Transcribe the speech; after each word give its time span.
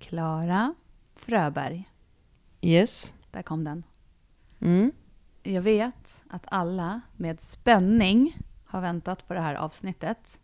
Klara 0.00 0.74
Fröberg. 1.16 1.90
Yes. 2.60 3.14
Där 3.30 3.42
kom 3.42 3.64
den. 3.64 3.82
Mm. 4.60 4.92
Jag 5.42 5.62
vet 5.62 6.24
att 6.30 6.44
alla 6.46 7.00
med 7.16 7.40
spänning 7.40 8.38
har 8.64 8.80
väntat 8.80 9.28
på 9.28 9.34
det 9.34 9.40
här 9.40 9.54
avsnittet. 9.54 10.40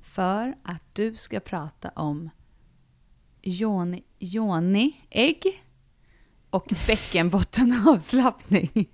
För 0.00 0.54
att 0.62 0.94
du 0.94 1.16
ska 1.16 1.40
prata 1.40 1.88
om 1.88 2.30
yoni 3.42 4.96
ägg 5.10 5.64
och 6.50 6.72
bäckenbottenavslappning. 6.86 8.88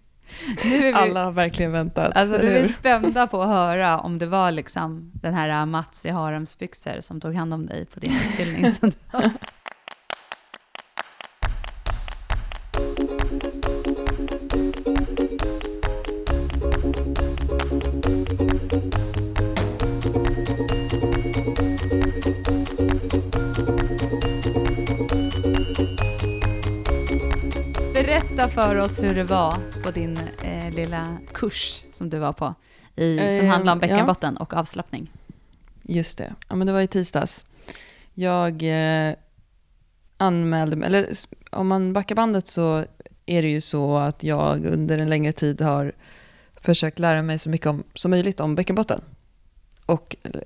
Vi, 0.65 0.93
Alla 0.93 1.25
har 1.25 1.33
verkligen 1.33 1.73
väntat. 1.73 2.17
alltså, 2.17 2.37
nu 2.37 2.57
är 2.57 2.63
vi 2.63 2.69
spända 2.69 3.27
på 3.27 3.43
att 3.43 3.49
höra 3.49 3.99
om 3.99 4.19
det 4.19 4.27
var 4.27 4.51
liksom 4.51 5.11
den 5.15 5.35
här 5.35 5.67
Mats 5.67 6.07
i 6.07 6.11
haremsbyxor 6.11 7.01
som 7.01 7.21
tog 7.21 7.35
hand 7.35 7.55
om 7.55 7.67
dig 7.67 7.87
på 7.87 8.01
din 8.01 8.13
utbildning. 8.13 8.73
Berätta 28.49 28.69
för 28.69 28.77
oss 28.77 29.03
hur 29.03 29.15
det 29.15 29.25
var 29.25 29.83
på 29.83 29.91
din 29.91 30.19
eh, 30.43 30.75
lilla 30.75 31.19
kurs 31.33 31.83
som 31.93 32.11
du 32.11 32.19
var 32.19 32.33
på, 32.33 32.55
i, 32.97 33.17
som 33.17 33.27
Eh, 33.27 33.45
handlar 33.45 33.73
om 33.73 33.81
ja. 33.83 33.89
bäckenbotten 33.89 34.37
och 34.37 34.55
avslappning. 34.55 35.11
Just 35.83 36.19
det. 36.19 36.35
Ja, 36.49 36.57
men 36.57 36.67
det 36.67 36.73
var 36.73 36.81
i 36.81 36.87
tisdags. 36.87 37.47
Jag 38.15 38.63
eh, 38.63 39.15
anmälde 40.17 40.77
mig, 40.77 40.87
eller 40.87 41.09
om 41.51 41.69
man 41.69 41.93
backar 41.93 42.15
bandet 42.15 42.47
så 42.47 42.85
är 43.27 43.43
det 43.43 43.49
ju 43.49 43.61
så 43.61 43.97
att 43.97 44.23
jag 44.23 44.67
under 44.67 44.99
en 44.99 45.09
längre 45.09 45.33
tid 45.33 45.61
har 45.61 45.93
försökt 46.57 46.99
lära 46.99 47.23
mig 47.23 47.39
så 47.39 47.51
mycket 47.51 47.67
om, 47.67 47.85
som 47.95 48.11
möjligt 48.11 48.41
om 48.41 48.55
bäckenbotten. 48.55 49.01
Och 49.87 50.17
eh, 50.23 50.41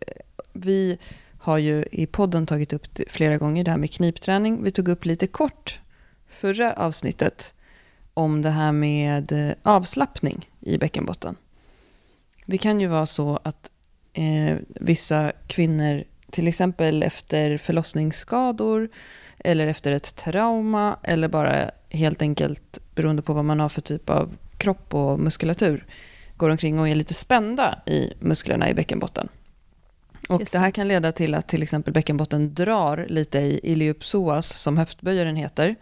vi 0.53 0.99
har 1.39 1.59
ju 1.59 1.85
i 1.91 2.07
podden 2.07 2.47
tagit 2.47 2.73
upp 2.73 2.87
flera 3.09 3.37
gånger 3.37 3.65
det 3.65 3.71
här 3.71 3.79
med 3.79 3.91
knipträning. 3.91 4.65
Vi 4.65 4.71
tog 4.71 4.89
upp 4.89 5.05
lite 5.05 5.27
kort 5.27 5.81
förra 6.29 6.73
avsnittet 6.73 7.55
om 8.15 8.43
det 8.43 8.51
här 8.51 8.73
med 8.73 9.33
eh, 9.33 9.55
avslappning 9.63 10.49
i 10.61 10.79
bäckenbotten. 10.79 11.37
Det 12.47 12.59
kan 12.59 12.81
ju 12.81 12.87
vara 12.87 13.07
så 13.07 13.41
att 13.43 13.71
eh, 14.13 14.57
vissa 14.69 15.33
kvinnor, 15.47 16.05
till 16.31 16.49
exempel 16.49 17.03
efter 17.03 17.57
förlossningsskador 17.57 18.89
eller 19.39 19.67
efter 19.67 19.93
ett 19.93 20.17
trauma 20.17 20.97
eller 21.03 21.29
bara 21.29 21.71
helt 21.91 22.23
enkelt 22.23 22.79
beroende 22.95 23.23
på 23.23 23.33
vad 23.33 23.45
man 23.45 23.61
har 23.61 23.69
för 23.69 23.81
typ 23.81 24.11
av 24.11 24.37
kropp 24.57 24.95
och 24.95 25.21
muskulatur, 25.21 25.87
går 26.37 26.51
omkring 26.51 26.79
och 26.79 26.89
är 26.89 26.95
lite 26.95 27.15
spända 27.15 27.79
i 27.87 28.13
musklerna 28.19 28.71
i 28.71 28.75
bäckenbotten. 28.75 29.29
Och 30.29 30.39
det 30.39 30.53
det. 30.53 30.59
här 30.59 30.71
kan 30.71 30.89
leda 30.89 31.13
till 31.13 31.35
att 31.35 31.49
till 31.49 31.63
exempel 31.63 31.95
bäckenbotten 31.95 32.55
drar 32.55 33.07
lite 33.09 33.39
i 33.39 33.61
iliopsoas, 33.63 34.59
som 34.59 34.79
höftböjaren 34.79 35.37
heter. 35.37 35.77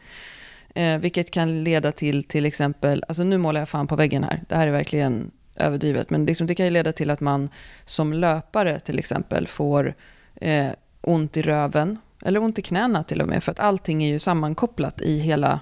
Eh, 0.74 0.98
vilket 0.98 1.30
kan 1.30 1.64
leda 1.64 1.92
till 1.92 2.24
till 2.24 2.46
exempel, 2.46 3.04
alltså 3.08 3.22
nu 3.22 3.38
målar 3.38 3.60
jag 3.60 3.68
fan 3.68 3.86
på 3.86 3.96
väggen 3.96 4.24
här, 4.24 4.42
det 4.48 4.56
här 4.56 4.66
är 4.66 4.72
verkligen 4.72 5.30
överdrivet, 5.56 6.10
men 6.10 6.24
liksom 6.26 6.46
det 6.46 6.54
kan 6.54 6.66
ju 6.66 6.70
leda 6.70 6.92
till 6.92 7.10
att 7.10 7.20
man 7.20 7.48
som 7.84 8.12
löpare 8.12 8.80
till 8.80 8.98
exempel 8.98 9.46
får 9.46 9.94
eh, 10.34 10.70
ont 11.00 11.36
i 11.36 11.42
röven, 11.42 11.98
eller 12.22 12.42
ont 12.42 12.58
i 12.58 12.62
knäna 12.62 13.02
till 13.02 13.20
och 13.20 13.28
med, 13.28 13.44
för 13.44 13.52
att 13.52 13.60
allting 13.60 14.02
är 14.02 14.08
ju 14.08 14.18
sammankopplat 14.18 15.00
i 15.00 15.18
hela 15.18 15.60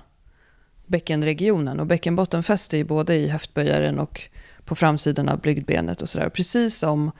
bäckenregionen. 0.86 1.80
Och 1.80 1.86
bäckenbotten 1.86 2.42
fäster 2.42 2.78
ju 2.78 2.84
både 2.84 3.14
i 3.14 3.28
höftböjaren 3.28 3.98
och 3.98 4.20
på 4.64 4.74
framsidan 4.74 5.28
av 5.28 5.40
blygdbenet 5.40 6.02
och 6.02 6.08
sådär. 6.08 6.28
Precis 6.28 6.78
som 6.78 7.10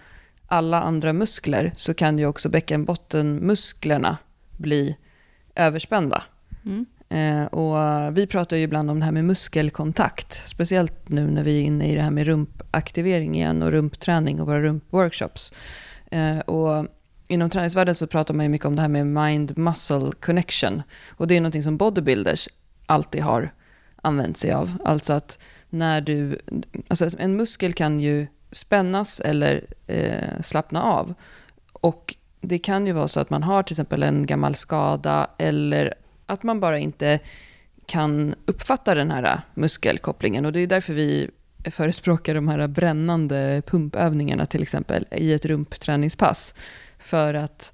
alla 0.47 0.83
andra 0.83 1.13
muskler 1.13 1.73
så 1.77 1.95
kan 1.95 2.19
ju 2.19 2.27
också 2.27 2.49
bäckenbottenmusklerna 2.49 4.17
bli 4.57 4.97
överspända. 5.55 6.23
Mm. 6.65 6.87
Eh, 7.09 7.45
och 7.45 8.19
vi 8.19 8.27
pratar 8.27 8.57
ju 8.57 8.63
ibland 8.63 8.91
om 8.91 8.99
det 9.01 9.05
här 9.05 9.13
med 9.13 9.25
muskelkontakt, 9.25 10.49
speciellt 10.49 11.09
nu 11.09 11.31
när 11.31 11.43
vi 11.43 11.59
är 11.61 11.65
inne 11.65 11.93
i 11.93 11.95
det 11.95 12.03
här 12.03 12.11
med 12.11 12.27
rumpaktivering 12.27 13.35
igen 13.35 13.63
och 13.63 13.71
rumpträning 13.71 14.41
och 14.41 14.47
våra 14.47 14.61
rumpworkshops. 14.61 15.53
Eh, 16.11 16.39
och 16.39 16.87
inom 17.29 17.51
träningsvärlden 17.51 17.95
så 17.95 18.07
pratar 18.07 18.35
man 18.35 18.45
ju 18.45 18.51
mycket 18.51 18.67
om 18.67 18.77
det 18.77 18.83
här 18.83 18.89
med 18.89 19.07
mind-muscle 19.07 20.13
connection. 20.21 20.83
Och 21.09 21.27
det 21.27 21.37
är 21.37 21.41
någonting 21.41 21.63
som 21.63 21.77
bodybuilders 21.77 22.49
alltid 22.87 23.23
har 23.23 23.53
använt 24.03 24.37
sig 24.37 24.53
av. 24.53 24.79
Alltså 24.85 25.13
att 25.13 25.39
när 25.71 26.01
du, 26.01 26.39
alltså 26.89 27.11
en 27.19 27.37
muskel 27.37 27.73
kan 27.73 28.01
ju 28.01 28.27
spännas 28.51 29.21
eller 29.21 29.65
eh, 29.87 30.43
slappna 30.43 30.83
av. 30.83 31.15
Och 31.73 32.15
det 32.41 32.59
kan 32.59 32.87
ju 32.87 32.93
vara 32.93 33.09
så 33.09 33.21
att 33.21 33.31
man 33.31 33.43
har 33.43 33.63
till 33.63 33.73
exempel 33.73 34.03
en 34.03 34.27
gammal 34.27 34.55
skada 34.55 35.31
eller 35.39 35.95
att 36.29 36.43
man 36.43 36.61
bara 36.61 36.79
inte 36.79 37.19
kan 37.87 38.35
uppfatta 38.47 38.95
den 38.95 39.11
här 39.11 39.41
muskelkopplingen. 39.55 40.45
Och 40.45 40.53
det 40.53 40.61
är 40.61 40.67
därför 40.67 40.93
vi 40.93 41.31
förespråkar 41.71 42.35
de 42.35 42.49
här 42.49 42.67
brännande 42.67 43.63
pumpövningarna 43.67 44.47
till 44.47 44.63
exempel 44.63 45.07
i 45.11 45.33
ett 45.33 45.45
rumpträningspass. 45.45 46.55
För 46.99 47.35
att 47.35 47.73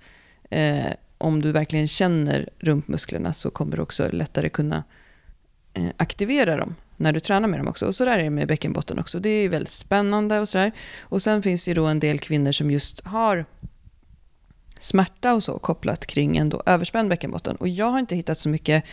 eh, 0.51 0.93
om 1.19 1.43
du 1.43 1.53
verkligen 1.53 1.89
känner 1.89 2.49
rumpmusklerna 2.59 3.33
så 3.33 3.51
kommer 3.51 3.77
du 3.77 3.83
också 3.83 4.09
lättare 4.13 4.49
kunna 4.49 4.85
eh, 5.73 5.89
aktivera 5.97 6.57
dem 6.57 6.75
när 6.97 7.13
du 7.13 7.21
tränar 7.21 7.49
med 7.49 7.61
dem 7.61 7.69
också. 7.69 7.87
Och 7.87 7.95
så 7.95 8.05
där 8.05 8.19
är 8.19 8.23
det 8.23 8.31
med 8.31 8.49
bäckenbotten 8.49 8.99
också. 8.99 9.21
Det 9.21 9.29
är 9.29 9.49
väldigt 9.49 9.73
spännande 9.73 10.41
och 10.41 10.49
sådär. 10.49 10.73
Och 11.01 11.23
sen 11.23 11.43
finns 11.43 11.65
det 11.65 11.71
ju 11.71 11.75
då 11.75 11.87
en 11.87 12.01
del 12.01 12.19
kvinnor 12.19 12.53
som 12.53 12.71
just 12.71 13.07
har 13.07 13.45
smärta 14.85 15.35
och 15.35 15.43
så 15.43 15.59
kopplat 15.59 16.07
kring 16.07 16.37
en 16.37 16.49
då 16.49 16.63
överspänd 16.67 17.09
bäckenbotten. 17.09 17.57
Och 17.57 17.69
jag 17.69 17.91
har 17.91 17.99
inte 17.99 18.17
hittat 18.17 18.39
så 18.39 18.49
mycket 18.49 18.85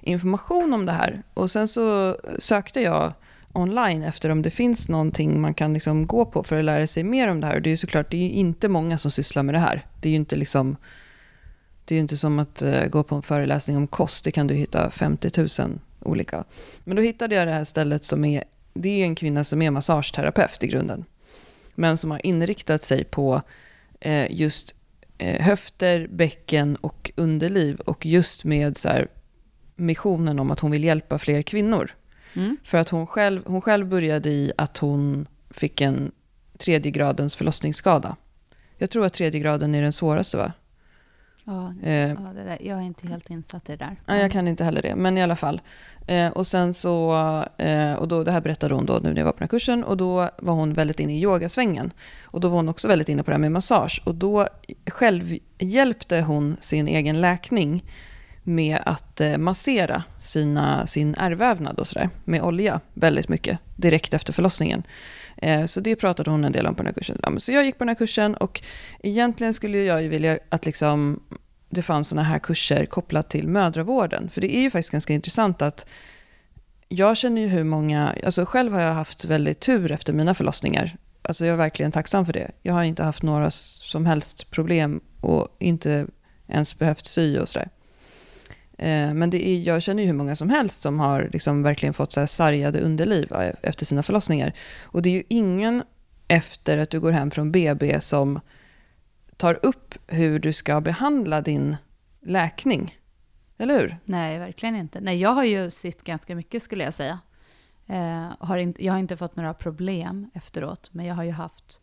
information 0.00 0.72
om 0.72 0.86
det 0.86 0.92
här. 0.92 1.22
Och 1.34 1.50
sen 1.50 1.68
så 1.68 2.16
sökte 2.38 2.80
jag 2.80 3.12
online 3.52 4.02
efter 4.02 4.30
om 4.30 4.42
det 4.42 4.50
finns 4.50 4.88
någonting 4.88 5.40
man 5.40 5.54
kan 5.54 5.72
liksom 5.72 6.06
gå 6.06 6.24
på 6.24 6.42
för 6.42 6.58
att 6.58 6.64
lära 6.64 6.86
sig 6.86 7.04
mer 7.04 7.28
om 7.28 7.40
det 7.40 7.46
här. 7.46 7.54
Och 7.54 7.62
det 7.62 7.68
är 7.68 7.72
ju 7.72 7.76
såklart, 7.76 8.10
det 8.10 8.16
är 8.16 8.22
ju 8.22 8.30
inte 8.30 8.68
många 8.68 8.98
som 8.98 9.10
sysslar 9.10 9.42
med 9.42 9.54
det 9.54 9.58
här. 9.58 9.86
Det 10.00 10.08
är 10.08 10.10
ju 10.10 10.16
inte 10.16 10.36
liksom 10.36 10.76
det 11.84 11.94
är 11.94 11.96
ju 11.96 12.00
inte 12.00 12.16
som 12.16 12.38
att 12.38 12.62
eh, 12.62 12.86
gå 12.86 13.02
på 13.02 13.14
en 13.14 13.22
föreläsning 13.22 13.76
om 13.76 13.86
kost. 13.86 14.24
Det 14.24 14.30
kan 14.30 14.46
du 14.46 14.54
hitta 14.54 14.90
50 14.90 15.30
000 15.60 15.78
olika. 16.00 16.44
Men 16.84 16.96
då 16.96 17.02
hittade 17.02 17.34
jag 17.34 17.46
det 17.46 17.52
här 17.52 17.64
stället 17.64 18.04
som 18.04 18.24
är, 18.24 18.44
det 18.74 18.88
är 18.88 19.04
en 19.04 19.14
kvinna 19.14 19.44
som 19.44 19.62
är 19.62 19.70
massageterapeut 19.70 20.62
i 20.62 20.66
grunden. 20.66 21.04
Men 21.74 21.96
som 21.96 22.10
har 22.10 22.26
inriktat 22.26 22.82
sig 22.82 23.04
på 23.04 23.42
eh, 24.00 24.26
just 24.30 24.74
höfter, 25.20 26.06
bäcken 26.10 26.76
och 26.76 27.10
underliv. 27.16 27.80
Och 27.80 28.06
just 28.06 28.44
med 28.44 28.78
så 28.78 28.88
här, 28.88 29.08
missionen 29.76 30.38
om 30.38 30.50
att 30.50 30.60
hon 30.60 30.70
vill 30.70 30.84
hjälpa 30.84 31.18
fler 31.18 31.42
kvinnor. 31.42 31.90
Mm. 32.34 32.56
För 32.64 32.78
att 32.78 32.88
hon 32.88 33.06
själv, 33.06 33.42
hon 33.46 33.60
själv 33.60 33.88
började 33.88 34.30
i 34.30 34.52
att 34.56 34.78
hon 34.78 35.28
fick 35.50 35.80
en 35.80 36.12
tredje 36.58 36.90
gradens 36.90 37.36
förlossningsskada. 37.36 38.16
Jag 38.76 38.90
tror 38.90 39.06
att 39.06 39.12
tredje 39.12 39.40
graden 39.40 39.74
är 39.74 39.82
den 39.82 39.92
svåraste 39.92 40.36
va? 40.36 40.52
Ja, 41.44 41.74
Eh, 41.82 41.92
ja, 41.92 42.32
det 42.34 42.44
där. 42.44 42.58
Jag 42.60 42.78
är 42.78 42.82
inte 42.82 43.06
helt 43.06 43.30
insatt 43.30 43.68
i 43.68 43.72
det 43.72 43.84
där. 43.84 43.96
Nej, 44.06 44.22
jag 44.22 44.32
kan 44.32 44.48
inte 44.48 44.64
heller 44.64 44.82
det, 44.82 44.96
men 44.96 45.18
i 45.18 45.22
alla 45.22 45.36
fall. 45.36 45.60
Eh, 46.06 46.28
och 46.28 46.46
sen 46.46 46.74
så, 46.74 47.12
eh, 47.58 47.92
och 47.92 48.08
då, 48.08 48.24
det 48.24 48.32
här 48.32 48.40
berättade 48.40 48.74
hon 48.74 48.86
då 48.86 49.00
nu 49.02 49.08
när 49.08 49.16
jag 49.16 49.24
var 49.24 49.32
på 49.32 49.38
den 49.38 49.44
här 49.44 49.48
kursen, 49.48 49.84
och 49.84 49.96
då 49.96 50.30
var 50.38 50.54
hon 50.54 50.72
väldigt 50.72 51.00
inne 51.00 51.12
i 51.12 51.22
yogasvängen. 51.22 51.90
Och 52.24 52.40
då 52.40 52.48
var 52.48 52.56
hon 52.56 52.68
också 52.68 52.88
väldigt 52.88 53.08
inne 53.08 53.22
på 53.22 53.30
det 53.30 53.34
här 53.34 53.40
med 53.40 53.52
massage. 53.52 54.02
Och 54.04 54.14
då 54.14 54.48
själv 54.86 55.36
hjälpte 55.58 56.20
hon 56.20 56.56
sin 56.60 56.88
egen 56.88 57.20
läkning 57.20 57.84
med 58.42 58.78
att 58.86 59.20
massera 59.38 60.02
sina, 60.20 60.86
sin 60.86 61.14
ärrvävnad 61.14 61.78
och 61.78 61.86
sådär, 61.86 62.10
med 62.24 62.42
olja 62.42 62.80
väldigt 62.94 63.28
mycket, 63.28 63.58
direkt 63.76 64.14
efter 64.14 64.32
förlossningen. 64.32 64.82
Eh, 65.40 65.66
så 65.66 65.80
det 65.80 65.96
pratade 65.96 66.30
hon 66.30 66.44
en 66.44 66.52
del 66.52 66.66
om 66.66 66.74
på 66.74 66.82
den 66.82 66.86
här 66.86 66.94
kursen. 66.94 67.40
Så 67.40 67.52
jag 67.52 67.64
gick 67.64 67.78
på 67.78 67.84
den 67.84 67.88
här 67.88 67.94
kursen 67.94 68.34
och 68.34 68.62
egentligen 69.02 69.54
skulle 69.54 69.78
jag 69.78 70.02
ju 70.02 70.08
vilja 70.08 70.38
att 70.48 70.66
liksom 70.66 71.20
det 71.70 71.82
fanns 71.82 72.08
sådana 72.08 72.28
här 72.28 72.38
kurser 72.38 72.86
kopplat 72.86 73.30
till 73.30 73.48
mödravården. 73.48 74.28
För 74.30 74.40
det 74.40 74.56
är 74.56 74.60
ju 74.60 74.70
faktiskt 74.70 74.92
ganska 74.92 75.12
intressant 75.12 75.62
att 75.62 75.86
jag 76.88 77.16
känner 77.16 77.42
ju 77.42 77.48
hur 77.48 77.64
många, 77.64 78.14
alltså 78.24 78.44
själv 78.44 78.72
har 78.72 78.80
jag 78.80 78.92
haft 78.92 79.24
väldigt 79.24 79.60
tur 79.60 79.92
efter 79.92 80.12
mina 80.12 80.34
förlossningar. 80.34 80.96
Alltså 81.22 81.46
jag 81.46 81.52
är 81.52 81.56
verkligen 81.56 81.92
tacksam 81.92 82.26
för 82.26 82.32
det. 82.32 82.50
Jag 82.62 82.74
har 82.74 82.84
inte 82.84 83.02
haft 83.02 83.22
några 83.22 83.50
som 83.50 84.06
helst 84.06 84.50
problem 84.50 85.00
och 85.20 85.56
inte 85.58 86.06
ens 86.48 86.78
behövt 86.78 87.06
sy 87.06 87.38
och 87.38 87.48
sådär. 87.48 87.68
Eh, 88.80 89.14
men 89.14 89.30
det 89.30 89.48
är, 89.48 89.60
jag 89.60 89.82
känner 89.82 90.02
ju 90.02 90.06
hur 90.06 90.14
många 90.14 90.36
som 90.36 90.50
helst 90.50 90.82
som 90.82 90.98
har 90.98 91.28
liksom 91.32 91.62
verkligen 91.62 91.94
fått 91.94 92.12
så 92.12 92.20
här 92.20 92.26
sargade 92.26 92.80
underliv 92.80 93.32
eh, 93.32 93.52
efter 93.62 93.86
sina 93.86 94.02
förlossningar. 94.02 94.52
Och 94.82 95.02
det 95.02 95.08
är 95.08 95.14
ju 95.14 95.22
ingen 95.28 95.82
efter 96.28 96.78
att 96.78 96.90
du 96.90 97.00
går 97.00 97.10
hem 97.10 97.30
från 97.30 97.52
BB 97.52 98.00
som 98.00 98.40
tar 99.36 99.58
upp 99.62 99.94
hur 100.06 100.38
du 100.38 100.52
ska 100.52 100.80
behandla 100.80 101.40
din 101.40 101.76
läkning 102.20 102.98
Eller 103.58 103.80
hur? 103.80 103.96
Nej, 104.04 104.38
verkligen 104.38 104.76
inte. 104.76 105.00
Nej, 105.00 105.20
jag 105.20 105.32
har 105.32 105.44
ju 105.44 105.70
sytt 105.70 106.04
ganska 106.04 106.34
mycket 106.34 106.62
skulle 106.62 106.84
jag 106.84 106.94
säga. 106.94 107.18
Eh, 107.86 108.26
har 108.38 108.56
in, 108.56 108.74
jag 108.78 108.92
har 108.92 109.00
inte 109.00 109.16
fått 109.16 109.36
några 109.36 109.54
problem 109.54 110.30
efteråt, 110.34 110.88
men 110.92 111.06
jag 111.06 111.14
har 111.14 111.24
ju 111.24 111.30
haft, 111.30 111.80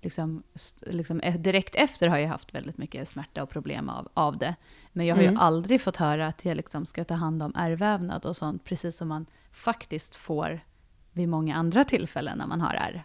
liksom, 0.00 0.42
liksom, 0.80 1.20
e-, 1.22 1.36
direkt 1.38 1.74
efter 1.74 2.08
har 2.08 2.18
jag 2.18 2.28
haft 2.28 2.54
väldigt 2.54 2.78
mycket 2.78 3.08
smärta 3.08 3.42
och 3.42 3.50
problem 3.50 3.88
av, 3.88 4.08
av 4.14 4.38
det. 4.38 4.54
Men 4.92 5.06
jag 5.06 5.16
har 5.16 5.22
mm. 5.22 5.34
ju 5.34 5.40
aldrig 5.40 5.80
fått 5.80 5.96
höra 5.96 6.26
att 6.26 6.44
jag 6.44 6.56
liksom 6.56 6.86
ska 6.86 7.04
ta 7.04 7.14
hand 7.14 7.42
om 7.42 7.54
ärrvävnad 7.56 8.26
och 8.26 8.36
sånt, 8.36 8.64
precis 8.64 8.96
som 8.96 9.08
man 9.08 9.26
faktiskt 9.52 10.14
får 10.14 10.60
vid 11.12 11.28
många 11.28 11.56
andra 11.56 11.84
tillfällen 11.84 12.38
när 12.38 12.46
man 12.46 12.60
har 12.60 12.74
ärr. 12.74 13.04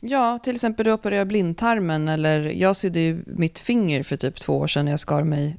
Ja, 0.00 0.38
till 0.38 0.54
exempel 0.54 0.84
du 0.84 0.92
opererar 0.92 1.24
blindtarmen 1.24 2.08
eller 2.08 2.40
jag 2.40 2.76
sydde 2.76 3.00
ju 3.00 3.24
mitt 3.26 3.58
finger 3.58 4.02
för 4.02 4.16
typ 4.16 4.40
två 4.40 4.58
år 4.58 4.66
sedan 4.66 4.84
när 4.84 4.92
jag 4.92 5.00
skar 5.00 5.24
mig 5.24 5.56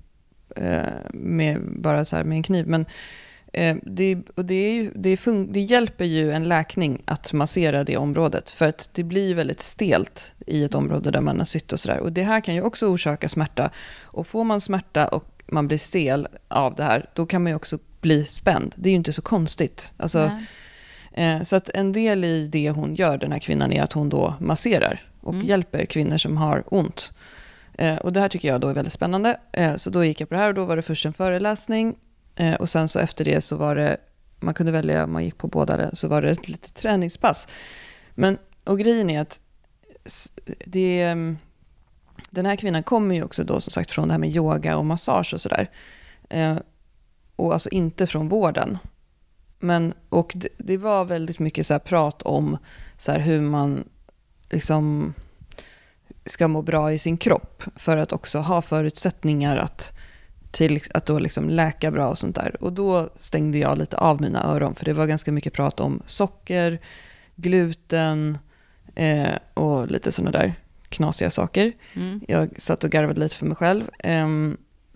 eh, 0.55 0.83
med, 1.13 1.61
bara 1.81 2.05
så 2.05 2.15
med 2.15 2.31
en 2.31 2.43
kniv. 2.43 2.67
Men 2.67 2.81
eh, 2.81 2.87
det, 3.83 4.17
och 4.35 4.45
det, 4.45 4.55
är 4.55 4.73
ju, 4.73 4.91
det, 4.95 5.15
fun- 5.15 5.51
det 5.51 5.59
hjälper 5.59 6.05
ju 6.05 6.31
en 6.31 6.43
läkning 6.43 7.01
att 7.05 7.33
massera 7.33 7.83
det 7.83 7.97
området. 7.97 8.49
För 8.49 8.67
att 8.67 8.89
det 8.93 9.03
blir 9.03 9.35
väldigt 9.35 9.61
stelt 9.61 10.33
i 10.47 10.63
ett 10.63 10.75
område 10.75 11.11
där 11.11 11.21
man 11.21 11.37
har 11.37 11.45
sytt 11.45 11.73
och 11.73 11.79
sådär. 11.79 11.99
Och 11.99 12.11
det 12.11 12.23
här 12.23 12.41
kan 12.41 12.55
ju 12.55 12.61
också 12.61 12.87
orsaka 12.87 13.29
smärta. 13.29 13.69
Och 14.01 14.27
får 14.27 14.43
man 14.43 14.61
smärta 14.61 15.07
och 15.07 15.43
man 15.47 15.67
blir 15.67 15.77
stel 15.77 16.27
av 16.47 16.75
det 16.75 16.83
här, 16.83 17.09
då 17.13 17.25
kan 17.25 17.43
man 17.43 17.51
ju 17.51 17.55
också 17.55 17.79
bli 18.01 18.25
spänd. 18.25 18.73
Det 18.75 18.89
är 18.89 18.91
ju 18.91 18.97
inte 18.97 19.13
så 19.13 19.21
konstigt. 19.21 19.93
Alltså. 19.97 20.31
Eh, 21.13 21.41
så 21.41 21.55
att 21.55 21.69
en 21.69 21.91
del 21.91 22.23
i 22.23 22.47
det 22.47 22.69
hon 22.69 22.95
gör, 22.95 23.17
den 23.17 23.31
här 23.31 23.39
kvinnan, 23.39 23.73
är 23.73 23.83
att 23.83 23.93
hon 23.93 24.09
då 24.09 24.33
masserar 24.39 25.01
och 25.21 25.33
mm. 25.33 25.45
hjälper 25.45 25.85
kvinnor 25.85 26.17
som 26.17 26.37
har 26.37 26.63
ont. 26.67 27.13
Eh, 27.77 27.95
och 27.95 28.13
det 28.13 28.19
här 28.19 28.29
tycker 28.29 28.47
jag 28.47 28.61
då 28.61 28.67
är 28.67 28.73
väldigt 28.73 28.93
spännande. 28.93 29.39
Eh, 29.51 29.75
så 29.75 29.89
då 29.89 30.03
gick 30.03 30.21
jag 30.21 30.29
på 30.29 30.35
det 30.35 30.41
här 30.41 30.47
och 30.47 30.53
då 30.53 30.65
var 30.65 30.75
det 30.75 30.81
först 30.81 31.05
en 31.05 31.13
föreläsning. 31.13 31.95
Eh, 32.37 32.53
och 32.53 32.69
sen 32.69 32.87
så 32.87 32.99
efter 32.99 33.25
det 33.25 33.41
så 33.41 33.55
var 33.55 33.75
det, 33.75 33.97
man 34.39 34.53
kunde 34.53 34.71
välja 34.71 35.03
om 35.03 35.13
man 35.13 35.23
gick 35.23 35.37
på 35.37 35.47
båda, 35.47 35.95
så 35.95 36.07
var 36.07 36.21
det 36.21 36.29
ett 36.29 36.47
litet 36.47 36.73
träningspass. 36.75 37.47
Men, 38.11 38.37
och 38.63 38.79
grejen 38.79 39.09
är 39.09 39.21
att 39.21 39.41
det, 40.65 41.01
mm, 41.01 41.37
den 42.29 42.45
här 42.45 42.55
kvinnan 42.55 42.83
kommer 42.83 43.15
ju 43.15 43.23
också 43.23 43.43
då 43.43 43.59
som 43.59 43.71
sagt 43.71 43.91
från 43.91 44.07
det 44.07 44.13
här 44.13 44.19
med 44.19 44.35
yoga 44.35 44.77
och 44.77 44.85
massage 44.85 45.33
och 45.33 45.41
sådär. 45.41 45.69
Eh, 46.29 46.57
och 47.35 47.53
alltså 47.53 47.69
inte 47.69 48.07
från 48.07 48.29
vården. 48.29 48.77
Men, 49.59 49.93
och 50.09 50.33
det, 50.35 50.49
det, 50.57 50.77
var 50.77 51.05
väldigt 51.05 51.39
mycket 51.39 51.67
så 51.67 51.79
prat 51.79 52.21
om 52.21 52.57
så 52.97 53.11
hur 53.11 53.41
man 53.41 53.89
liksom 54.49 55.13
ska 56.25 56.47
må 56.47 56.61
bra 56.61 56.93
i 56.93 56.97
sin 56.97 57.17
kropp 57.17 57.63
för 57.75 57.97
att 57.97 58.11
också 58.11 58.39
ha 58.39 58.61
förutsättningar 58.61 59.57
att, 59.57 59.97
till, 60.57 60.79
att 60.93 61.05
då 61.05 61.19
liksom 61.19 61.49
läka 61.49 61.91
bra 61.91 62.09
och 62.09 62.17
sånt 62.17 62.35
där. 62.35 62.63
Och 62.63 62.73
då 62.73 63.09
stängde 63.19 63.57
jag 63.57 63.77
lite 63.77 63.97
av 63.97 64.21
mina 64.21 64.43
öron 64.43 64.75
för 64.75 64.85
det 64.85 64.93
var 64.93 65.07
ganska 65.07 65.31
mycket 65.31 65.53
prat 65.53 65.79
om 65.79 66.01
socker, 66.05 66.79
gluten 67.35 68.37
eh, 68.95 69.33
och 69.53 69.91
lite 69.91 70.11
sådana 70.11 70.31
där 70.31 70.53
knasiga 70.89 71.29
saker. 71.29 71.73
Mm. 71.93 72.21
Jag 72.27 72.61
satt 72.61 72.83
och 72.83 72.89
garvade 72.89 73.19
lite 73.19 73.35
för 73.35 73.45
mig 73.45 73.55
själv. 73.55 73.89
Eh, 73.99 74.27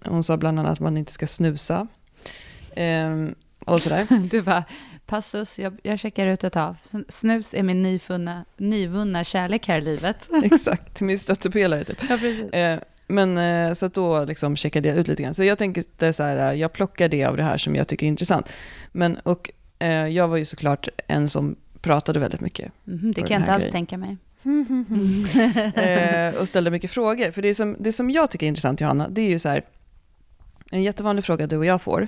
hon 0.05 0.23
sa 0.23 0.37
bland 0.37 0.59
annat 0.59 0.71
att 0.71 0.79
man 0.79 0.97
inte 0.97 1.11
ska 1.11 1.27
snusa. 1.27 1.87
Eh, 2.75 3.27
och 3.65 3.81
sådär. 3.81 4.07
Du 4.31 4.41
bara, 4.41 4.63
passus, 5.05 5.59
jag, 5.59 5.77
jag 5.83 5.99
checkar 5.99 6.27
ut 6.27 6.43
ett 6.43 6.53
tag. 6.53 6.75
Snus 7.07 7.53
är 7.53 7.63
min 7.63 7.81
nyfunna, 7.81 8.45
nyvunna 8.57 9.23
kärlek 9.23 9.67
här 9.67 9.77
i 9.77 9.81
livet. 9.81 10.29
Exakt, 10.43 11.01
min 11.01 11.19
stöttepelare 11.19 11.83
typ. 11.83 11.97
Ja, 12.09 12.17
precis. 12.17 12.49
Eh, 13.11 13.25
men 13.25 13.37
eh, 13.37 13.73
så 13.73 13.85
att 13.85 13.93
då 13.93 14.25
liksom 14.25 14.55
checkade 14.55 14.87
jag 14.87 14.97
ut 14.97 15.07
lite 15.07 15.23
grann. 15.23 15.33
Så 15.33 15.43
jag 15.43 15.57
tänkte 15.57 16.13
så 16.13 16.23
här, 16.23 16.53
jag 16.53 16.73
plockar 16.73 17.09
det 17.09 17.25
av 17.25 17.37
det 17.37 17.43
här 17.43 17.57
som 17.57 17.75
jag 17.75 17.87
tycker 17.87 18.05
är 18.05 18.07
intressant. 18.07 18.53
Men 18.91 19.17
och 19.17 19.51
eh, 19.79 20.07
jag 20.07 20.27
var 20.27 20.37
ju 20.37 20.45
såklart 20.45 20.87
en 21.07 21.29
som 21.29 21.55
pratade 21.81 22.19
väldigt 22.19 22.41
mycket. 22.41 22.71
Mm, 22.87 23.11
det 23.11 23.21
kan 23.21 23.31
jag 23.31 23.41
inte 23.41 23.51
alls 23.51 23.63
grejen. 23.63 23.71
tänka 23.71 23.97
mig. 23.97 24.17
eh, 26.33 26.41
och 26.41 26.47
ställde 26.47 26.71
mycket 26.71 26.91
frågor. 26.91 27.31
För 27.31 27.41
det 27.41 27.55
som, 27.55 27.75
det 27.79 27.93
som 27.93 28.09
jag 28.09 28.31
tycker 28.31 28.45
är 28.45 28.47
intressant, 28.47 28.81
Johanna, 28.81 29.09
det 29.09 29.21
är 29.21 29.29
ju 29.29 29.39
så 29.39 29.49
här, 29.49 29.63
en 30.71 30.83
jättevanlig 30.83 31.25
fråga 31.25 31.47
du 31.47 31.57
och 31.57 31.65
jag 31.65 31.81
får, 31.81 32.07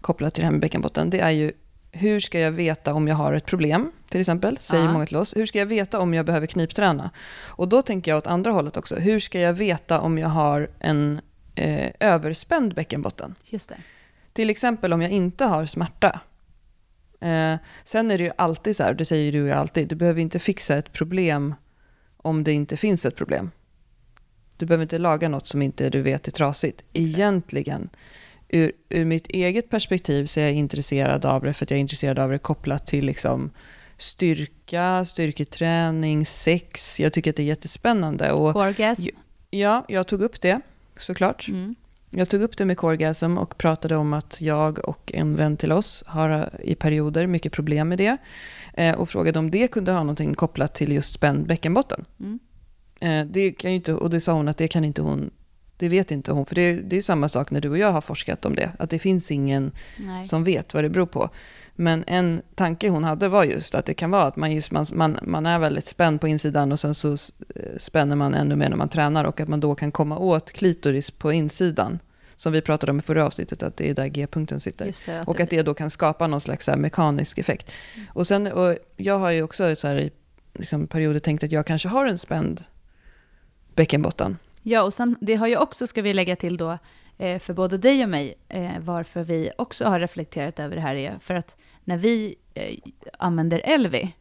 kopplat 0.00 0.34
till 0.34 0.42
det 0.42 0.46
här 0.46 0.52
med 0.52 0.60
bäckenbotten, 0.60 1.10
det 1.10 1.20
är 1.20 1.30
ju 1.30 1.52
hur 1.92 2.20
ska 2.20 2.40
jag 2.40 2.52
veta 2.52 2.94
om 2.94 3.08
jag 3.08 3.14
har 3.14 3.32
ett 3.32 3.46
problem, 3.46 3.92
till 4.14 4.20
exempel, 4.20 4.58
säger 4.58 4.84
ja. 4.84 4.92
många 4.92 5.06
till 5.06 5.16
oss. 5.16 5.36
Hur 5.36 5.46
ska 5.46 5.58
jag 5.58 5.66
veta 5.66 6.00
om 6.00 6.14
jag 6.14 6.26
behöver 6.26 6.46
knipträna? 6.46 7.10
Och 7.46 7.68
då 7.68 7.82
tänker 7.82 8.10
jag 8.10 8.18
åt 8.18 8.26
andra 8.26 8.50
hållet 8.50 8.76
också. 8.76 8.96
Hur 8.96 9.20
ska 9.20 9.40
jag 9.40 9.52
veta 9.52 10.00
om 10.00 10.18
jag 10.18 10.28
har 10.28 10.70
en 10.78 11.20
eh, 11.54 11.90
överspänd 12.00 12.74
bäckenbotten? 12.74 13.34
Just 13.44 13.68
det. 13.68 13.76
Till 14.32 14.50
exempel 14.50 14.92
om 14.92 15.02
jag 15.02 15.10
inte 15.10 15.44
har 15.44 15.66
smärta. 15.66 16.20
Eh, 17.20 17.56
sen 17.84 18.10
är 18.10 18.18
det 18.18 18.24
ju 18.24 18.30
alltid 18.38 18.76
så 18.76 18.82
här, 18.82 18.94
det 18.94 19.04
säger 19.04 19.32
du 19.32 19.38
ju 19.38 19.52
alltid, 19.52 19.88
du 19.88 19.94
behöver 19.94 20.20
inte 20.20 20.38
fixa 20.38 20.76
ett 20.76 20.92
problem 20.92 21.54
om 22.16 22.44
det 22.44 22.52
inte 22.52 22.76
finns 22.76 23.06
ett 23.06 23.16
problem. 23.16 23.50
Du 24.56 24.66
behöver 24.66 24.82
inte 24.82 24.98
laga 24.98 25.28
något 25.28 25.46
som 25.46 25.62
inte 25.62 25.90
du 25.90 26.02
vet 26.02 26.28
är 26.28 26.32
trasigt. 26.32 26.84
Egentligen 26.92 27.88
ur, 28.48 28.72
ur 28.88 29.04
mitt 29.04 29.26
eget 29.26 29.70
perspektiv 29.70 30.26
så 30.26 30.40
är 30.40 30.44
jag 30.44 30.52
intresserad 30.52 31.24
av 31.24 31.42
det 31.42 31.52
för 31.52 31.64
att 31.64 31.70
jag 31.70 31.76
är 31.76 31.80
intresserad 31.80 32.18
av 32.18 32.30
det 32.30 32.38
kopplat 32.38 32.86
till 32.86 33.06
liksom 33.06 33.50
styrka, 34.04 35.04
styrketräning, 35.04 36.26
sex. 36.26 37.00
Jag 37.00 37.12
tycker 37.12 37.30
att 37.30 37.36
det 37.36 37.42
är 37.42 37.46
jättespännande. 37.46 38.32
Och 38.32 38.56
Orgasm. 38.56 39.08
Ja, 39.50 39.84
jag 39.88 40.06
tog 40.06 40.22
upp 40.22 40.40
det 40.40 40.60
såklart. 40.98 41.48
Mm. 41.48 41.74
Jag 42.10 42.28
tog 42.28 42.42
upp 42.42 42.56
det 42.56 42.64
med 42.64 42.76
Corgasm 42.76 43.38
och 43.38 43.58
pratade 43.58 43.96
om 43.96 44.12
att 44.12 44.40
jag 44.40 44.88
och 44.88 45.10
en 45.14 45.36
vän 45.36 45.56
till 45.56 45.72
oss 45.72 46.04
har 46.06 46.50
i 46.62 46.74
perioder 46.74 47.26
mycket 47.26 47.52
problem 47.52 47.88
med 47.88 47.98
det. 47.98 48.16
Eh, 48.74 48.94
och 48.94 49.08
frågade 49.08 49.38
om 49.38 49.50
det 49.50 49.68
kunde 49.68 49.92
ha 49.92 49.98
någonting 49.98 50.34
kopplat 50.34 50.74
till 50.74 50.92
just 50.92 51.14
spänd 51.14 51.46
bäckenbotten. 51.46 52.04
Mm. 52.20 52.38
Eh, 53.00 53.32
det 53.32 53.52
kan 53.52 53.70
inte, 53.70 53.94
och 53.94 54.10
det 54.10 54.20
sa 54.20 54.32
hon 54.32 54.48
att 54.48 54.58
det 54.58 54.68
kan 54.68 54.84
inte 54.84 55.02
hon 55.02 55.30
det 55.76 55.88
vet 55.88 56.10
inte 56.10 56.32
hon, 56.32 56.46
för 56.46 56.54
det, 56.54 56.72
det 56.72 56.96
är 56.96 57.00
samma 57.00 57.28
sak 57.28 57.50
när 57.50 57.60
du 57.60 57.68
och 57.68 57.78
jag 57.78 57.92
har 57.92 58.00
forskat 58.00 58.44
om 58.44 58.54
det. 58.54 58.70
Att 58.78 58.90
det 58.90 58.98
finns 58.98 59.30
ingen 59.30 59.72
Nej. 59.98 60.24
som 60.24 60.44
vet 60.44 60.74
vad 60.74 60.84
det 60.84 60.90
beror 60.90 61.06
på. 61.06 61.30
Men 61.74 62.04
en 62.06 62.42
tanke 62.54 62.88
hon 62.88 63.04
hade 63.04 63.28
var 63.28 63.44
just 63.44 63.74
att 63.74 63.86
det 63.86 63.94
kan 63.94 64.10
vara 64.10 64.22
att 64.22 64.36
man, 64.36 64.52
just, 64.52 64.70
man, 64.70 64.86
man, 64.94 65.18
man 65.22 65.46
är 65.46 65.58
väldigt 65.58 65.86
spänd 65.86 66.20
på 66.20 66.28
insidan 66.28 66.72
och 66.72 66.80
sen 66.80 66.94
så 66.94 67.12
eh, 67.12 67.16
spänner 67.76 68.16
man 68.16 68.34
ännu 68.34 68.56
mer 68.56 68.68
när 68.68 68.76
man 68.76 68.88
tränar 68.88 69.24
och 69.24 69.40
att 69.40 69.48
man 69.48 69.60
då 69.60 69.74
kan 69.74 69.92
komma 69.92 70.18
åt 70.18 70.52
klitoris 70.52 71.10
på 71.10 71.32
insidan. 71.32 71.98
Som 72.36 72.52
vi 72.52 72.60
pratade 72.60 72.92
om 72.92 72.98
i 72.98 73.02
förra 73.02 73.26
avsnittet, 73.26 73.62
att 73.62 73.76
det 73.76 73.90
är 73.90 73.94
där 73.94 74.06
G-punkten 74.06 74.60
sitter. 74.60 74.92
Det, 75.06 75.20
att 75.20 75.28
och 75.28 75.40
att 75.40 75.50
det 75.50 75.62
då 75.62 75.74
kan 75.74 75.90
skapa 75.90 76.26
någon 76.26 76.40
slags 76.40 76.68
mekanisk 76.76 77.38
effekt. 77.38 77.72
Mm. 77.94 78.06
Och, 78.12 78.26
sen, 78.26 78.46
och 78.46 78.76
jag 78.96 79.18
har 79.18 79.30
ju 79.30 79.42
också 79.42 79.76
så 79.76 79.88
här, 79.88 79.96
i 79.96 80.10
liksom, 80.54 80.86
perioder 80.86 81.20
tänkt 81.20 81.44
att 81.44 81.52
jag 81.52 81.66
kanske 81.66 81.88
har 81.88 82.06
en 82.06 82.18
spänd 82.18 82.60
bäckenbotten. 83.74 84.36
Ja, 84.62 84.82
och 84.82 84.94
sen, 84.94 85.16
det 85.20 85.34
har 85.34 85.46
ju 85.46 85.56
också, 85.56 85.86
ska 85.86 86.02
vi 86.02 86.14
lägga 86.14 86.36
till 86.36 86.56
då, 86.56 86.78
eh, 87.18 87.38
för 87.38 87.52
både 87.52 87.78
dig 87.78 88.02
och 88.02 88.08
mig, 88.08 88.34
eh, 88.48 88.78
varför 88.78 89.22
vi 89.22 89.50
också 89.58 89.84
har 89.84 90.00
reflekterat 90.00 90.58
över 90.58 90.76
det 90.76 90.82
här 90.82 90.94
är 90.94 91.18
för 91.18 91.34
att 91.34 91.56
när 91.84 91.96
vi 91.96 92.34
eh, 92.54 92.76
använder 93.18 93.60
Elvi, 93.64 94.14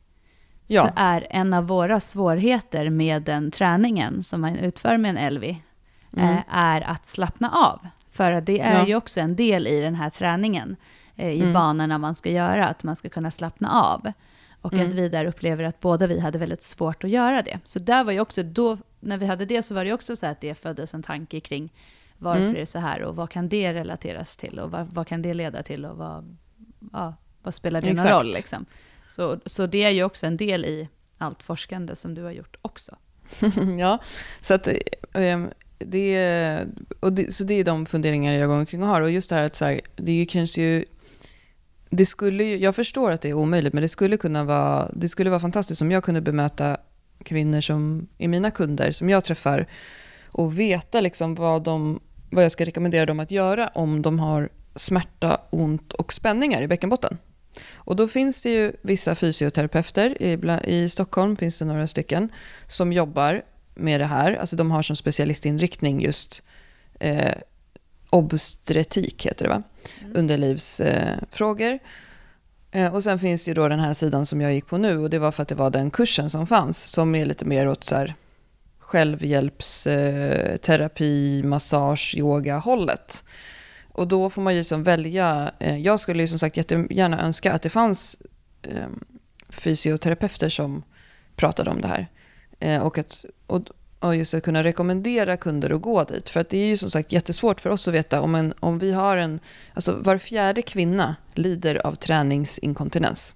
ja. 0.68 0.82
så 0.82 0.90
är 0.96 1.28
en 1.30 1.54
av 1.54 1.68
våra 1.68 2.00
svårigheter 2.00 2.90
med 2.90 3.22
den 3.22 3.52
träningen 3.52 4.24
som 4.24 4.42
man 4.42 4.56
utför 4.56 4.98
med 4.98 5.10
en 5.10 5.18
Elvi, 5.18 5.62
mm. 6.18 6.38
är 6.50 6.82
att 6.82 7.06
slappna 7.06 7.52
av. 7.52 7.88
För 8.12 8.42
det 8.42 8.60
är 8.60 8.80
ja. 8.80 8.88
ju 8.88 8.96
också 8.96 9.20
en 9.20 9.36
del 9.36 9.68
i 9.68 9.82
den 9.82 9.96
här 9.96 10.10
träningen, 10.10 10.76
i 11.16 11.40
mm. 11.40 11.54
banorna 11.54 11.98
man 11.98 12.16
ska 12.16 12.30
göra, 12.30 12.68
att 12.68 12.84
man 12.84 12.96
ska 12.96 13.10
kunna 13.10 13.32
slappna 13.32 13.72
av. 13.72 14.12
Och 14.62 14.74
mm. 14.74 14.88
att 14.88 14.94
vi 14.94 15.10
där 15.10 15.26
upplever 15.26 15.64
att 15.64 15.80
båda 15.80 16.08
vi 16.08 16.20
hade 16.20 16.38
väldigt 16.38 16.64
svårt 16.64 17.04
att 17.04 17.10
göra 17.10 17.42
det. 17.42 17.60
Så 17.64 17.80
där 17.80 18.04
var 18.04 18.12
ju 18.12 18.20
också, 18.20 18.44
då, 18.44 18.78
när 19.00 19.18
vi 19.18 19.26
hade 19.26 19.46
det 19.46 19.64
så 19.64 19.74
var 19.74 19.86
det 19.86 19.94
också 19.94 20.16
så 20.16 20.26
att 20.26 20.42
det 20.42 20.56
föddes 20.56 20.94
en 20.94 21.04
tanke 21.04 21.40
kring 21.40 21.74
varför 22.18 22.42
mm. 22.42 22.56
är 22.56 22.60
det 22.60 22.66
så 22.66 22.80
här 22.80 23.02
och 23.04 23.16
vad 23.16 23.30
kan 23.30 23.50
det 23.50 23.74
relateras 23.74 24.38
till 24.38 24.60
och 24.60 24.72
vad, 24.72 24.88
vad 24.94 25.08
kan 25.08 25.22
det 25.22 25.34
leda 25.34 25.64
till 25.64 25.86
och 25.86 25.98
vad, 25.98 26.38
ja, 26.92 27.14
vad 27.44 27.54
spelar 27.54 27.82
det 27.82 27.94
någon 27.94 28.12
roll? 28.12 28.32
Liksom. 28.32 28.66
Så, 29.08 29.40
så 29.46 29.66
det 29.66 29.84
är 29.84 29.90
ju 29.90 30.04
också 30.04 30.26
en 30.26 30.38
del 30.38 30.66
i 30.66 30.90
allt 31.18 31.44
forskande 31.44 31.96
som 31.96 32.14
du 32.14 32.24
har 32.24 32.32
gjort 32.32 32.56
också. 32.62 32.96
ja, 33.80 34.00
så 34.42 34.54
att 34.54 34.68
um, 35.14 35.50
det, 35.78 36.66
och 37.00 37.14
det, 37.14 37.34
så 37.34 37.44
det 37.44 37.54
är 37.54 37.64
de 37.64 37.86
funderingar 37.86 38.34
jag 38.34 38.50
går 38.50 38.56
omkring 38.56 38.84
och 38.84 38.90
har. 38.90 39.02
Och 39.02 39.12
just 39.12 39.30
det 39.30 39.36
här 39.36 39.44
att 39.44 39.56
så 39.56 39.66
här, 39.66 39.82
det 39.96 40.26
kanske 40.26 40.62
ju 40.62 40.86
det 41.96 42.06
skulle 42.06 42.44
ju, 42.44 42.58
jag 42.58 42.76
förstår 42.76 43.12
att 43.12 43.22
det 43.22 43.30
är 43.30 43.34
omöjligt, 43.34 43.74
men 43.74 43.82
det 43.82 43.90
skulle 43.90 44.18
kunna 44.18 44.44
vara, 44.44 44.90
det 44.94 45.10
skulle 45.10 45.30
vara 45.30 45.40
fantastiskt 45.40 45.82
om 45.82 45.92
jag 45.92 46.04
kunde 46.04 46.22
bemöta 46.22 46.78
kvinnor 47.24 47.62
som 47.62 48.08
är 48.18 48.28
mina 48.28 48.52
kunder, 48.52 48.92
som 48.92 49.10
jag 49.10 49.24
träffar, 49.24 49.68
och 50.28 50.60
veta 50.60 51.02
liksom 51.02 51.36
vad, 51.36 51.64
de, 51.64 52.00
vad 52.30 52.44
jag 52.44 52.52
ska 52.52 52.66
rekommendera 52.66 53.06
dem 53.06 53.20
att 53.20 53.32
göra 53.32 53.68
om 53.68 54.02
de 54.02 54.20
har 54.20 54.50
smärta, 54.76 55.42
ont 55.50 55.94
och 55.94 56.14
spänningar 56.14 56.62
i 56.62 56.68
bäckenbotten. 56.68 57.18
Och 57.74 57.96
då 57.96 58.08
finns 58.08 58.42
det 58.42 58.50
ju 58.50 58.74
vissa 58.82 59.16
fysioterapeuter, 59.16 60.22
i, 60.22 60.60
i 60.64 60.90
Stockholm 60.90 61.36
finns 61.36 61.58
det 61.58 61.66
några 61.66 61.88
stycken, 61.88 62.30
som 62.68 62.94
jobbar 62.94 63.44
med 63.76 64.00
det 64.00 64.06
här. 64.06 64.34
Alltså 64.34 64.56
de 64.56 64.72
har 64.72 64.82
som 64.82 64.96
specialistinriktning 64.96 66.02
just 66.02 66.44
eh, 67.00 67.34
obstetrik, 68.10 69.26
heter 69.26 69.46
det 69.46 69.50
va? 69.50 69.64
Mm. 70.02 70.14
Underlivsfrågor. 70.16 71.80
Eh, 72.72 72.96
och 72.96 73.04
sen 73.04 73.20
finns 73.20 73.44
det 73.44 73.52
ju 73.52 73.56
då 73.56 73.68
den 73.68 73.80
här 73.80 73.94
sidan 73.94 74.26
som 74.26 74.42
jag 74.42 74.54
gick 74.54 74.68
på 74.68 74.78
nu 74.78 74.98
och 74.98 75.10
det 75.10 75.20
var 75.20 75.32
för 75.32 75.44
att 75.44 75.50
det 75.50 75.56
var 75.56 75.70
den 75.70 75.92
kursen 75.92 76.30
som 76.30 76.48
fanns 76.48 76.84
som 76.84 77.16
är 77.16 77.26
lite 77.26 77.46
mer 77.46 77.68
åt 77.68 77.84
så 77.84 77.96
här 77.96 78.16
självhjälpsterapi, 78.80 81.40
eh, 81.40 81.46
massage, 81.46 82.16
yoga 82.18 82.58
hållet. 82.58 83.24
Och 83.94 84.08
då 84.08 84.30
får 84.30 84.42
man 84.42 84.56
ju 84.56 84.64
som 84.64 84.84
välja, 84.84 85.52
eh, 85.60 85.78
jag 85.78 86.00
skulle 86.00 86.24
ju 86.24 86.28
som 86.28 86.40
sagt 86.40 86.58
jättegärna 86.58 87.22
önska 87.22 87.54
att 87.54 87.62
det 87.62 87.70
fanns 87.70 88.18
ehm, 88.62 89.04
fysioterapeuter 89.50 90.50
som 90.50 90.84
pratade 91.36 91.70
om 91.70 91.82
det 91.82 91.88
här. 91.88 92.08
Eh, 92.60 92.82
och, 92.82 92.98
att, 92.98 93.26
och, 94.00 94.16
just 94.16 94.34
att 94.34 94.44
kunna 94.44 94.64
rekommendera 94.64 95.38
kunder 95.38 95.70
att 95.70 95.82
gå 95.82 96.04
dit. 96.04 96.30
För 96.30 96.40
att 96.40 96.50
det 96.50 96.58
är 96.58 96.66
ju 96.66 96.78
som 96.78 96.90
sagt 96.90 97.12
jättesvårt 97.12 97.62
för 97.62 97.70
oss 97.70 97.88
att 97.88 97.94
veta 97.94 98.22
om, 98.22 98.36
en, 98.36 98.54
om 98.60 98.80
vi 98.80 98.92
har 98.92 99.18
en... 99.18 99.40
Alltså 99.74 99.96
var 100.02 100.18
fjärde 100.18 100.62
kvinna 100.62 101.16
lider 101.34 101.88
av 101.88 101.96
träningsinkontinens. 101.96 103.36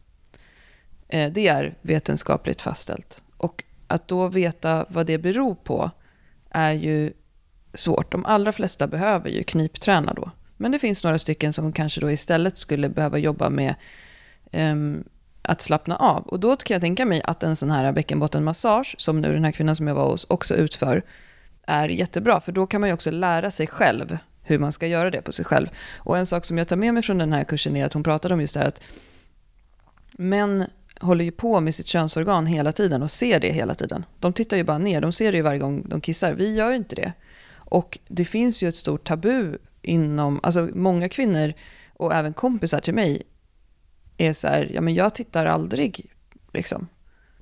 Eh, 1.08 1.32
det 1.32 1.48
är 1.48 1.78
vetenskapligt 1.82 2.62
fastställt. 2.62 3.24
Och 3.38 3.64
att 3.88 4.08
då 4.08 4.28
veta 4.28 4.86
vad 4.90 5.06
det 5.06 5.18
beror 5.18 5.56
på 5.56 5.92
är 6.50 6.74
ju 6.74 7.14
svårt. 7.74 8.12
De 8.12 8.26
allra 8.26 8.52
flesta 8.52 8.88
behöver 8.88 9.30
ju 9.30 9.44
knipträna 9.44 10.14
då. 10.14 10.32
Men 10.58 10.72
det 10.72 10.80
finns 10.80 11.04
några 11.04 11.20
stycken 11.20 11.54
som 11.54 11.74
kanske 11.74 12.02
då 12.02 12.12
istället 12.12 12.58
skulle 12.58 12.90
behöva 12.90 13.18
jobba 13.18 13.50
med 13.50 13.76
um, 14.52 15.04
att 15.42 15.62
slappna 15.62 15.96
av. 15.96 16.28
Och 16.28 16.40
då 16.40 16.56
kan 16.56 16.76
jag 16.76 16.82
tänka 16.82 17.06
mig 17.06 17.22
att 17.24 17.44
en 17.44 17.56
sån 17.56 17.72
här 17.72 17.92
bäckenbottenmassage, 17.92 18.96
som 18.98 19.22
nu 19.22 19.34
den 19.34 19.44
här 19.44 19.52
kvinnan 19.52 19.76
som 19.76 19.88
jag 19.88 19.96
var 19.96 20.10
hos 20.10 20.26
också 20.30 20.56
utför, 20.56 21.04
är 21.68 21.90
jättebra. 21.90 22.42
För 22.42 22.52
då 22.52 22.68
kan 22.68 22.82
man 22.82 22.90
ju 22.90 22.94
också 22.94 23.12
lära 23.12 23.52
sig 23.52 23.68
själv 23.68 24.18
hur 24.42 24.60
man 24.60 24.72
ska 24.72 24.88
göra 24.88 25.12
det 25.12 25.22
på 25.22 25.32
sig 25.32 25.46
själv. 25.46 25.68
Och 25.98 26.18
en 26.18 26.26
sak 26.26 26.46
som 26.46 26.58
jag 26.58 26.68
tar 26.68 26.76
med 26.76 26.94
mig 26.94 27.04
från 27.04 27.18
den 27.18 27.34
här 27.34 27.44
kursen 27.44 27.76
är 27.76 27.86
att 27.86 27.94
hon 27.94 28.04
pratade 28.04 28.34
om 28.34 28.42
just 28.42 28.54
det 28.54 28.60
här 28.60 28.68
att 28.68 28.82
män 30.12 30.66
håller 31.00 31.26
ju 31.26 31.32
på 31.32 31.60
med 31.60 31.76
sitt 31.76 31.88
könsorgan 31.88 32.46
hela 32.46 32.72
tiden 32.72 33.04
och 33.04 33.12
ser 33.12 33.40
det 33.40 33.52
hela 33.52 33.76
tiden. 33.76 34.06
De 34.20 34.34
tittar 34.34 34.58
ju 34.58 34.64
bara 34.64 34.78
ner, 34.78 35.02
de 35.02 35.12
ser 35.12 35.32
det 35.32 35.38
ju 35.38 35.42
varje 35.42 35.60
gång 35.60 35.84
de 35.90 36.02
kissar. 36.02 36.34
Vi 36.34 36.56
gör 36.56 36.70
ju 36.70 36.76
inte 36.76 36.96
det. 36.96 37.14
Och 37.56 37.98
det 38.08 38.26
finns 38.26 38.64
ju 38.64 38.70
ett 38.70 38.76
stort 38.76 39.08
tabu 39.08 39.58
inom, 39.88 40.40
alltså 40.44 40.70
många 40.74 41.10
kvinnor 41.10 41.54
och 41.94 42.14
även 42.14 42.34
kompisar 42.34 42.80
till 42.80 42.94
mig 42.94 43.24
är 44.18 44.34
så 44.34 44.48
här, 44.48 44.72
ja 44.74 44.82
men 44.82 44.94
jag 44.94 45.16
tittar 45.16 45.46
aldrig 45.46 46.06
liksom 46.54 46.88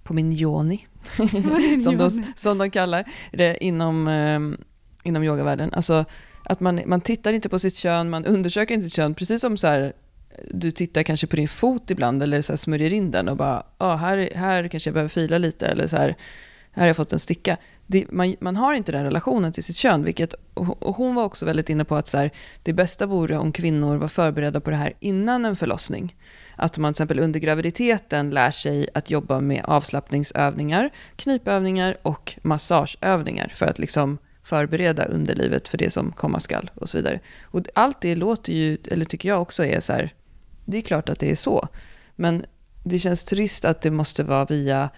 på 0.04 0.14
min 0.14 0.34
yoni, 0.34 0.88
som, 1.84 1.98
de, 1.98 2.12
som 2.36 2.58
de 2.58 2.72
kallar 2.72 3.12
det 3.34 3.64
inom, 3.64 4.08
eh, 4.08 4.40
inom 5.04 5.24
yogavärlden. 5.24 5.74
Alltså 5.74 6.06
att 6.44 6.60
man, 6.60 6.82
man 6.86 7.02
tittar 7.02 7.34
inte 7.34 7.50
på 7.50 7.60
sitt 7.60 7.76
kön, 7.76 8.10
man 8.10 8.26
undersöker 8.26 8.74
inte 8.74 8.90
sitt 8.90 8.96
kön, 8.96 9.16
precis 9.16 9.42
som 9.42 9.58
så 9.58 9.68
här, 9.68 9.94
du 10.52 10.72
tittar 10.72 11.04
kanske 11.04 11.28
på 11.28 11.36
din 11.36 11.48
fot 11.48 11.92
ibland 11.92 12.24
eller 12.24 12.42
så 12.42 12.52
här 12.52 12.58
smörjer 12.58 12.94
in 12.94 13.12
den 13.12 13.30
och 13.30 13.38
bara, 13.38 13.66
ah, 13.78 13.96
här, 13.96 14.32
här 14.36 14.68
kanske 14.68 14.88
jag 14.88 14.94
behöver 14.94 15.10
fila 15.10 15.38
lite 15.38 15.68
eller 15.68 15.88
så 15.88 15.98
här, 15.98 16.16
här 16.72 16.82
har 16.82 16.88
jag 16.88 16.96
fått 16.96 17.14
en 17.14 17.20
sticka 17.20 17.58
det, 17.88 18.12
man, 18.12 18.36
man, 18.40 18.56
har 18.56 18.74
inte 18.74 18.92
den 18.92 19.04
relationen 19.04 19.52
till 19.52 19.64
sitt 19.64 19.76
kön. 19.76 20.04
Vilket, 20.04 20.34
och 20.54 20.96
hon 20.96 21.16
var 21.16 21.24
också 21.24 21.46
väldigt 21.46 21.70
inne 21.70 21.86
på 21.86 21.96
att 21.96 22.08
så 22.08 22.18
här, 22.18 22.32
det 22.64 22.74
bästa 22.74 23.06
vore 23.06 23.38
om 23.38 23.52
kvinnor 23.52 23.98
var 23.98 24.08
förberedda 24.08 24.60
på 24.60 24.70
det 24.70 24.76
här 24.76 24.94
innan 25.00 25.46
en 25.46 25.56
förlossning. 25.56 26.16
Att 26.56 26.78
man 26.78 26.94
till 26.94 26.98
exempel 26.98 27.20
under 27.20 27.40
graviditeten 27.40 28.30
lär 28.30 28.52
sig 28.52 28.90
att 28.94 29.10
jobba 29.10 29.40
med 29.40 29.66
avslappningsövningar, 29.66 30.90
knipövningar 31.16 31.98
och 32.02 32.40
massageövningar 32.42 33.52
för 33.54 33.66
att 33.66 33.80
liksom 33.80 34.18
förbereda 34.44 35.06
underlivet 35.06 35.68
för 35.68 35.78
det 35.78 35.90
som 35.90 36.12
komma 36.12 36.40
skall 36.40 36.72
och 36.76 36.90
så 36.90 36.98
vidare. 36.98 37.20
Och 37.44 37.62
allt 37.76 38.02
det 38.02 38.16
låter 38.16 38.54
ju, 38.54 38.78
eller 38.92 39.06
tycker 39.06 39.30
jag 39.30 39.42
också 39.42 39.66
är 39.66 39.80
så 39.80 39.94
här, 39.94 40.14
det 40.66 40.78
är 40.78 40.82
klart 40.82 41.10
att 41.10 41.20
det 41.20 41.32
är 41.32 41.36
så. 41.36 41.68
Men 42.16 42.46
det 42.84 43.00
känns 43.00 43.24
trist 43.24 43.66
att 43.66 43.82
det 43.82 43.92
måste 43.92 44.24
vara 44.24 44.46
via 44.46 44.90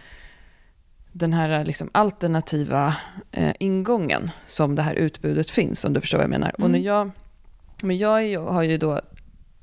den 1.17 1.33
här 1.33 1.65
liksom 1.65 1.89
alternativa 1.91 2.95
eh, 3.31 3.53
ingången 3.59 4.31
som 4.47 4.75
det 4.75 4.81
här 4.81 4.93
utbudet 4.93 5.49
finns, 5.49 5.85
om 5.85 5.93
du 5.93 6.01
förstår 6.01 6.17
vad 6.17 6.23
jag 6.23 6.29
menar. 6.29 6.55
Mm. 6.57 6.63
Och 6.63 6.71
när 6.71 6.79
jag, 6.79 7.11
men 7.81 7.97
jag 7.97 8.41
har 8.41 8.63
ju 8.63 8.77
då 8.77 9.01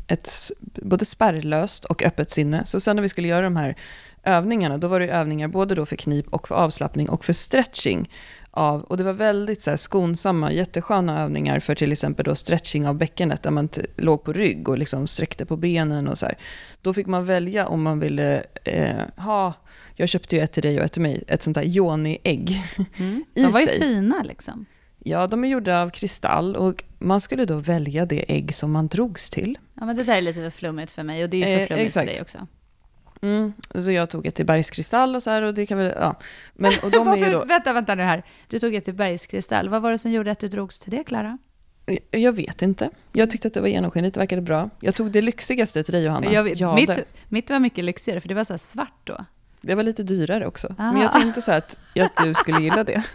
ett 0.06 0.28
både 0.60 1.04
spärrlöst 1.04 1.84
och 1.84 2.02
öppet 2.02 2.30
sinne. 2.30 2.64
Så 2.64 2.80
sen 2.80 2.96
när 2.96 3.02
vi 3.02 3.08
skulle 3.08 3.28
göra 3.28 3.44
de 3.44 3.56
här 3.56 3.76
övningarna, 4.22 4.78
då 4.78 4.88
var 4.88 5.00
det 5.00 5.08
övningar 5.08 5.48
både 5.48 5.74
då 5.74 5.86
för 5.86 5.96
knip 5.96 6.28
och 6.28 6.48
för 6.48 6.54
avslappning 6.54 7.08
och 7.08 7.24
för 7.24 7.32
stretching. 7.32 8.10
Av, 8.56 8.82
och 8.82 8.96
det 8.96 9.04
var 9.04 9.12
väldigt 9.12 9.62
så 9.62 9.70
här 9.70 9.76
skonsamma, 9.76 10.52
jättesköna 10.52 11.22
övningar 11.22 11.60
för 11.60 11.74
till 11.74 11.92
exempel 11.92 12.24
då 12.24 12.34
stretching 12.34 12.86
av 12.86 12.94
bäckenet, 12.94 13.42
där 13.42 13.50
man 13.50 13.68
låg 13.96 14.24
på 14.24 14.32
rygg 14.32 14.68
och 14.68 14.78
liksom 14.78 15.06
sträckte 15.06 15.46
på 15.46 15.56
benen 15.56 16.08
och 16.08 16.18
så 16.18 16.26
här. 16.26 16.38
Då 16.82 16.94
fick 16.94 17.06
man 17.06 17.24
välja 17.24 17.66
om 17.66 17.82
man 17.82 18.00
ville 18.00 18.42
eh, 18.64 19.02
ha 19.16 19.54
jag 19.96 20.08
köpte 20.08 20.36
ju 20.36 20.42
ett 20.42 20.52
till 20.52 20.62
dig 20.62 20.78
och 20.78 20.84
ett 20.84 20.92
till 20.92 21.02
mig, 21.02 21.24
ett 21.28 21.42
sånt 21.42 21.54
där 21.54 21.62
Joni-ägg 21.62 22.62
mm. 22.98 23.24
De 23.34 23.52
var 23.52 23.60
ju 23.60 23.66
sig. 23.66 23.78
fina 23.78 24.22
liksom. 24.22 24.66
Ja, 24.98 25.26
de 25.26 25.44
är 25.44 25.48
gjorda 25.48 25.82
av 25.82 25.90
kristall 25.90 26.56
och 26.56 26.84
man 26.98 27.20
skulle 27.20 27.44
då 27.44 27.56
välja 27.56 28.06
det 28.06 28.24
ägg 28.28 28.54
som 28.54 28.72
man 28.72 28.88
drogs 28.88 29.30
till. 29.30 29.58
Ja, 29.74 29.86
men 29.86 29.96
det 29.96 30.04
där 30.04 30.16
är 30.16 30.20
lite 30.20 30.40
för 30.40 30.50
flummigt 30.50 30.92
för 30.92 31.02
mig 31.02 31.24
och 31.24 31.30
det 31.30 31.36
är 31.36 31.48
ju 31.48 31.56
för 31.56 31.62
eh, 31.62 31.66
flummigt 31.66 31.92
för 31.92 32.06
dig 32.06 32.20
också. 32.20 32.46
Mm, 33.24 33.52
så 33.74 33.90
jag 33.90 34.10
tog 34.10 34.26
ett 34.26 34.34
till 34.34 34.46
bergskristall 34.46 35.14
och 35.14 35.22
så 35.22 35.30
här 35.30 35.42
och 35.42 35.54
det 35.54 35.66
kan 35.66 35.78
väl, 35.78 35.92
ja. 35.96 36.16
Men, 36.54 36.72
och 36.82 36.90
de 36.90 37.08
är 37.12 37.16
ju 37.16 37.30
då... 37.30 37.44
Vänta, 37.44 37.72
vänta 37.72 37.94
nu 37.94 38.02
här. 38.02 38.22
Du 38.48 38.58
tog 38.58 38.74
ett 38.74 38.84
till 38.84 38.94
bergskristall. 38.94 39.68
Vad 39.68 39.82
var 39.82 39.90
det 39.90 39.98
som 39.98 40.10
gjorde 40.10 40.30
att 40.30 40.38
du 40.38 40.48
drogs 40.48 40.80
till 40.80 40.90
det, 40.90 41.04
Klara? 41.04 41.38
Jag 42.10 42.32
vet 42.32 42.62
inte. 42.62 42.90
Jag 43.12 43.30
tyckte 43.30 43.48
att 43.48 43.54
det 43.54 43.60
var 43.60 43.68
genomskinligt, 43.68 44.14
det 44.14 44.20
verkade 44.20 44.42
bra. 44.42 44.70
Jag 44.80 44.94
tog 44.94 45.10
det 45.10 45.22
lyxigaste 45.22 45.82
till 45.82 45.94
dig, 45.94 46.04
Johanna. 46.04 46.32
Jag 46.32 46.42
vet, 46.42 46.74
mitt, 46.74 46.90
mitt 47.28 47.50
var 47.50 47.58
mycket 47.58 47.84
lyxigare, 47.84 48.20
för 48.20 48.28
det 48.28 48.34
var 48.34 48.44
så 48.44 48.58
svart 48.58 49.00
då. 49.04 49.24
Det 49.60 49.74
var 49.74 49.82
lite 49.82 50.02
dyrare 50.02 50.46
också. 50.46 50.74
Aha. 50.78 50.92
Men 50.92 51.02
jag 51.02 51.12
tänkte 51.12 51.42
så 51.42 51.52
att, 51.52 51.78
att 51.96 52.16
du 52.24 52.34
skulle 52.34 52.60
gilla 52.60 52.84
det. 52.84 53.02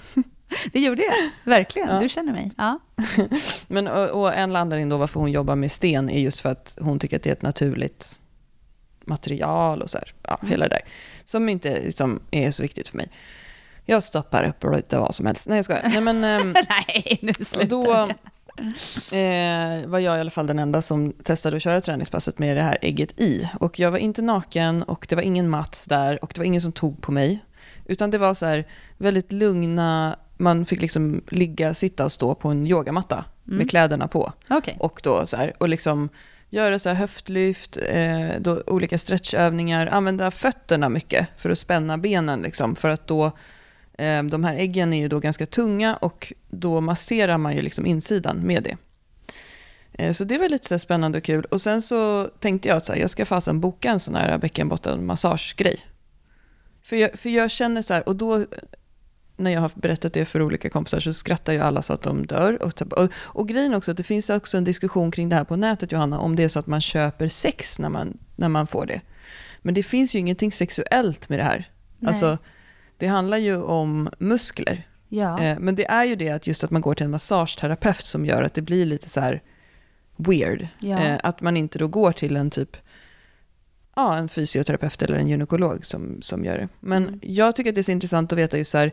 Det 0.73 0.79
gjorde 0.79 1.03
jag, 1.03 1.13
verkligen. 1.51 1.89
Ja. 1.89 1.99
Du 1.99 2.09
känner 2.09 2.31
mig. 2.31 2.51
Ja. 2.57 2.79
Men, 3.67 3.87
och, 3.87 4.21
och 4.21 4.33
en 4.33 4.55
anledning 4.55 4.89
då 4.89 4.97
varför 4.97 5.19
hon 5.19 5.31
jobbar 5.31 5.55
med 5.55 5.71
sten 5.71 6.09
är 6.09 6.19
just 6.19 6.39
för 6.39 6.49
att 6.49 6.77
hon 6.81 6.99
tycker 6.99 7.15
att 7.15 7.23
det 7.23 7.29
är 7.29 7.33
ett 7.33 7.41
naturligt 7.41 8.19
material 9.09 9.81
och 9.81 9.89
så 9.89 9.97
här, 9.97 10.13
ja, 10.23 10.37
mm. 10.41 10.51
hela 10.51 10.67
det 10.67 10.75
där. 10.75 10.81
Som 11.25 11.49
inte 11.49 11.79
liksom, 11.79 12.19
är 12.31 12.51
så 12.51 12.63
viktigt 12.63 12.87
för 12.87 12.97
mig. 12.97 13.09
Jag 13.85 14.03
stoppar 14.03 14.43
upp 14.43 14.63
och 14.63 14.75
lite 14.75 14.97
vad 14.97 15.15
som 15.15 15.25
helst. 15.25 15.47
Nej, 15.47 15.57
jag 15.57 15.65
skojar. 15.65 15.89
Nej, 15.89 16.01
men, 16.01 16.23
ähm, 16.23 16.51
Nej 16.69 17.19
nu 17.21 17.33
slutar 17.33 17.65
då, 17.65 17.93
eh, 19.17 19.89
var 19.89 19.99
jag 19.99 20.17
i 20.17 20.19
alla 20.19 20.29
fall 20.29 20.47
den 20.47 20.59
enda 20.59 20.81
som 20.81 21.13
testade 21.13 21.57
att 21.57 21.63
köra 21.63 21.81
träningspasset 21.81 22.39
med 22.39 22.57
det 22.57 22.61
här 22.61 22.77
ägget 22.81 23.19
i. 23.19 23.49
Och 23.59 23.79
jag 23.79 23.91
var 23.91 23.97
inte 23.97 24.21
naken 24.21 24.83
och 24.83 25.05
det 25.09 25.15
var 25.15 25.23
ingen 25.23 25.49
Mats 25.49 25.85
där 25.85 26.23
och 26.23 26.31
det 26.33 26.39
var 26.39 26.45
ingen 26.45 26.61
som 26.61 26.71
tog 26.71 27.01
på 27.01 27.11
mig. 27.11 27.39
Utan 27.85 28.11
det 28.11 28.17
var 28.17 28.33
så 28.33 28.45
här 28.45 28.65
väldigt 28.97 29.31
lugna, 29.31 30.15
man 30.37 30.65
fick 30.65 30.81
liksom 30.81 31.21
ligga, 31.29 31.73
sitta 31.73 32.05
och 32.05 32.11
stå 32.11 32.35
på 32.35 32.49
en 32.49 32.67
yogamatta 32.67 33.25
mm. 33.47 33.57
med 33.57 33.69
kläderna 33.69 34.07
på. 34.07 34.33
Okay. 34.49 34.75
Och 34.79 34.99
då 35.03 35.25
så 35.25 35.37
här, 35.37 35.53
och 35.57 35.69
liksom 35.69 36.09
göra 36.49 36.79
så 36.79 36.89
här 36.89 36.95
höftlyft, 36.95 37.77
eh, 37.77 38.29
då 38.39 38.63
olika 38.67 38.97
stretchövningar, 38.97 39.87
använda 39.87 40.31
fötterna 40.31 40.89
mycket 40.89 41.27
för 41.37 41.49
att 41.49 41.59
spänna 41.59 41.97
benen 41.97 42.41
liksom, 42.41 42.75
för 42.75 42.89
att 42.89 43.07
då 43.07 43.31
Eh, 43.99 44.23
de 44.23 44.43
här 44.43 44.55
äggen 44.55 44.93
är 44.93 44.97
ju 44.97 45.07
då 45.07 45.19
ganska 45.19 45.45
tunga 45.45 45.95
och 45.95 46.33
då 46.49 46.81
masserar 46.81 47.37
man 47.37 47.55
ju 47.55 47.61
liksom 47.61 47.85
insidan 47.85 48.39
med 48.39 48.63
det. 48.63 48.77
Eh, 49.93 50.13
så 50.13 50.23
det 50.23 50.37
var 50.37 50.49
lite 50.49 50.67
så 50.67 50.79
spännande 50.79 51.17
och 51.17 51.23
kul. 51.23 51.45
Och 51.45 51.61
sen 51.61 51.81
så 51.81 52.29
tänkte 52.39 52.69
jag 52.69 52.77
att 52.77 52.85
så 52.85 52.93
här, 52.93 52.99
jag 52.99 53.09
ska 53.09 53.25
fasen 53.25 53.59
boka 53.59 53.91
en 53.91 53.99
sån 53.99 54.15
här 54.15 54.37
bäckenbottenmassagegrej. 54.37 55.79
För 56.83 56.95
jag, 56.95 57.19
för 57.19 57.29
jag 57.29 57.51
känner 57.51 57.81
så 57.81 57.93
här, 57.93 58.09
och 58.09 58.15
då 58.15 58.45
när 59.39 59.51
jag 59.51 59.61
har 59.61 59.71
berättat 59.75 60.13
det 60.13 60.25
för 60.25 60.41
olika 60.41 60.69
kompisar 60.69 60.99
så 60.99 61.13
skrattar 61.13 61.53
ju 61.53 61.59
alla 61.59 61.81
så 61.81 61.93
att 61.93 62.01
de 62.01 62.25
dör. 62.25 62.63
Och, 62.63 62.81
och, 62.81 63.09
och 63.15 63.47
grejen 63.47 63.73
också 63.73 63.91
att 63.91 63.97
det 63.97 64.03
finns 64.03 64.29
också 64.29 64.57
en 64.57 64.63
diskussion 64.63 65.11
kring 65.11 65.29
det 65.29 65.35
här 65.35 65.43
på 65.43 65.55
nätet 65.55 65.91
Johanna, 65.91 66.19
om 66.19 66.35
det 66.35 66.43
är 66.43 66.47
så 66.47 66.59
att 66.59 66.67
man 66.67 66.81
köper 66.81 67.27
sex 67.27 67.79
när 67.79 67.89
man, 67.89 68.17
när 68.35 68.49
man 68.49 68.67
får 68.67 68.85
det. 68.85 69.01
Men 69.61 69.73
det 69.73 69.83
finns 69.83 70.15
ju 70.15 70.19
ingenting 70.19 70.51
sexuellt 70.51 71.29
med 71.29 71.39
det 71.39 71.43
här. 71.43 71.69
Nej. 71.99 72.07
Alltså, 72.07 72.37
det 72.97 73.07
handlar 73.07 73.37
ju 73.37 73.61
om 73.61 74.09
muskler. 74.17 74.87
Ja. 75.09 75.39
Eh, 75.39 75.59
men 75.59 75.75
det 75.75 75.85
är 75.85 76.03
ju 76.03 76.15
det 76.15 76.29
att 76.29 76.47
just 76.47 76.63
att 76.63 76.71
man 76.71 76.81
går 76.81 76.95
till 76.95 77.05
en 77.05 77.11
massageterapeut 77.11 78.05
som 78.05 78.25
gör 78.25 78.43
att 78.43 78.53
det 78.53 78.61
blir 78.61 78.85
lite 78.85 79.09
så 79.09 79.19
här 79.19 79.41
weird. 80.15 80.67
Ja. 80.79 80.99
Eh, 80.99 81.19
att 81.23 81.41
man 81.41 81.57
inte 81.57 81.79
då 81.79 81.87
går 81.87 82.11
till 82.11 82.35
en 82.35 82.49
typ 82.49 82.77
ja, 83.95 84.17
en 84.17 84.29
fysioterapeut 84.29 85.01
eller 85.01 85.17
en 85.17 85.27
gynekolog 85.27 85.85
som, 85.85 86.21
som 86.21 86.45
gör 86.45 86.57
det. 86.57 86.69
Men 86.79 87.07
mm. 87.07 87.19
jag 87.23 87.55
tycker 87.55 87.71
att 87.71 87.75
det 87.75 87.81
är 87.81 87.83
så 87.83 87.91
intressant 87.91 88.33
att 88.33 88.39
veta 88.39 88.57
just 88.57 88.71
så 88.71 88.77
här, 88.77 88.91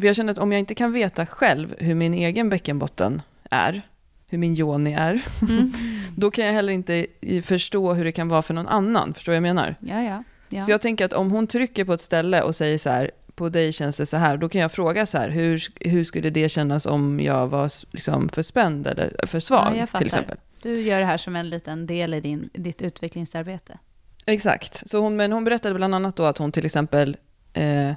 för 0.00 0.06
jag 0.06 0.16
känner 0.16 0.32
att 0.32 0.38
om 0.38 0.52
jag 0.52 0.58
inte 0.58 0.74
kan 0.74 0.92
veta 0.92 1.26
själv 1.26 1.74
hur 1.78 1.94
min 1.94 2.14
egen 2.14 2.50
bäckenbotten 2.50 3.22
är, 3.50 3.82
hur 4.30 4.38
min 4.38 4.58
yoni 4.58 4.92
är, 4.92 5.22
mm. 5.48 5.72
då 6.16 6.30
kan 6.30 6.46
jag 6.46 6.52
heller 6.52 6.72
inte 6.72 7.06
förstå 7.42 7.94
hur 7.94 8.04
det 8.04 8.12
kan 8.12 8.28
vara 8.28 8.42
för 8.42 8.54
någon 8.54 8.68
annan. 8.68 9.14
Förstår 9.14 9.32
vad 9.32 9.36
jag 9.36 9.42
menar? 9.42 9.74
Ja, 9.80 10.02
ja. 10.02 10.24
Ja. 10.48 10.60
Så 10.60 10.70
jag 10.70 10.82
tänker 10.82 11.04
att 11.04 11.12
om 11.12 11.30
hon 11.30 11.46
trycker 11.46 11.84
på 11.84 11.92
ett 11.92 12.00
ställe 12.00 12.42
och 12.42 12.56
säger 12.56 12.78
så 12.78 12.90
här, 12.90 13.10
på 13.34 13.48
dig 13.48 13.72
känns 13.72 13.96
det 13.96 14.06
så 14.06 14.16
här. 14.16 14.36
Då 14.36 14.48
kan 14.48 14.60
jag 14.60 14.72
fråga 14.72 15.06
så 15.06 15.18
här, 15.18 15.28
hur, 15.28 15.62
hur 15.80 16.04
skulle 16.04 16.30
det 16.30 16.48
kännas 16.48 16.86
om 16.86 17.20
jag 17.20 17.46
var 17.46 17.70
liksom 17.92 18.28
för 18.28 18.42
spänd 18.42 18.86
eller 18.86 19.26
för 19.26 19.40
svag 19.40 19.76
Ja, 19.76 19.98
till 19.98 20.06
exempel? 20.06 20.36
Du 20.62 20.80
gör 20.80 20.98
det 20.98 21.06
här 21.06 21.16
som 21.16 21.36
en 21.36 21.50
liten 21.50 21.86
del 21.86 22.14
i 22.14 22.20
din, 22.20 22.50
ditt 22.52 22.82
utvecklingsarbete. 22.82 23.78
Exakt. 24.26 24.88
Så 24.88 25.00
hon, 25.00 25.16
men 25.16 25.32
hon 25.32 25.44
berättade 25.44 25.74
bland 25.74 25.94
annat 25.94 26.16
då 26.16 26.24
att 26.24 26.38
hon 26.38 26.52
till 26.52 26.66
exempel, 26.66 27.16
eh, 27.52 27.92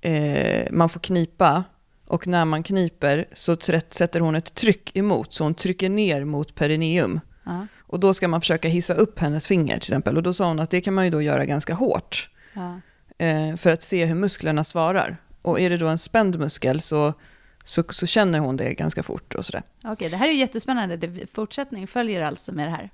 eh, 0.00 0.66
man 0.70 0.88
får 0.88 1.00
knipa 1.00 1.64
och 2.06 2.26
när 2.26 2.44
man 2.44 2.62
kniper 2.62 3.26
så 3.32 3.56
sätter 3.90 4.20
hon 4.20 4.34
ett 4.34 4.54
tryck 4.54 4.96
emot, 4.96 5.32
så 5.32 5.44
hon 5.44 5.54
trycker 5.54 5.88
ner 5.88 6.24
mot 6.24 6.54
perineum. 6.54 7.20
Ja, 7.44 7.66
Och 7.78 8.00
då 8.00 8.14
ska 8.14 8.28
man 8.28 8.40
försöka 8.40 8.68
hissa 8.68 8.94
upp 8.94 9.18
hennes 9.18 9.46
finger 9.46 9.74
till 9.74 9.92
exempel. 9.92 10.16
Och 10.16 10.22
då 10.22 10.34
sa 10.34 10.48
hon 10.48 10.60
att 10.60 10.70
det 10.70 10.80
kan 10.80 10.94
man 10.94 11.04
ju 11.04 11.10
då 11.10 11.22
göra 11.22 11.44
ganska 11.44 11.74
hårt. 11.74 12.30
ja. 12.52 12.80
eh, 13.26 13.56
för 13.56 13.70
att 13.70 13.82
se 13.82 14.04
hur 14.04 14.14
musklerna 14.14 14.64
svarar. 14.64 15.16
Och 15.42 15.60
är 15.60 15.70
det 15.70 15.76
då 15.76 15.88
en 15.88 15.98
spänd 15.98 16.38
muskel 16.38 16.80
så, 16.80 17.14
så, 17.64 17.82
så 17.90 18.06
känner 18.06 18.38
hon 18.38 18.56
det 18.56 18.74
ganska 18.74 19.02
fort 19.02 19.34
och 19.34 19.44
sådär. 19.44 19.62
Okej, 19.84 20.10
det 20.10 20.16
här 20.16 20.28
är 20.28 20.32
ju 20.32 20.38
jättespännande. 20.38 21.26
Fortsättning 21.32 21.86
följer 21.86 22.22
alltså 22.22 22.52
med 22.52 22.66
det 22.66 22.72
här. 22.72 22.90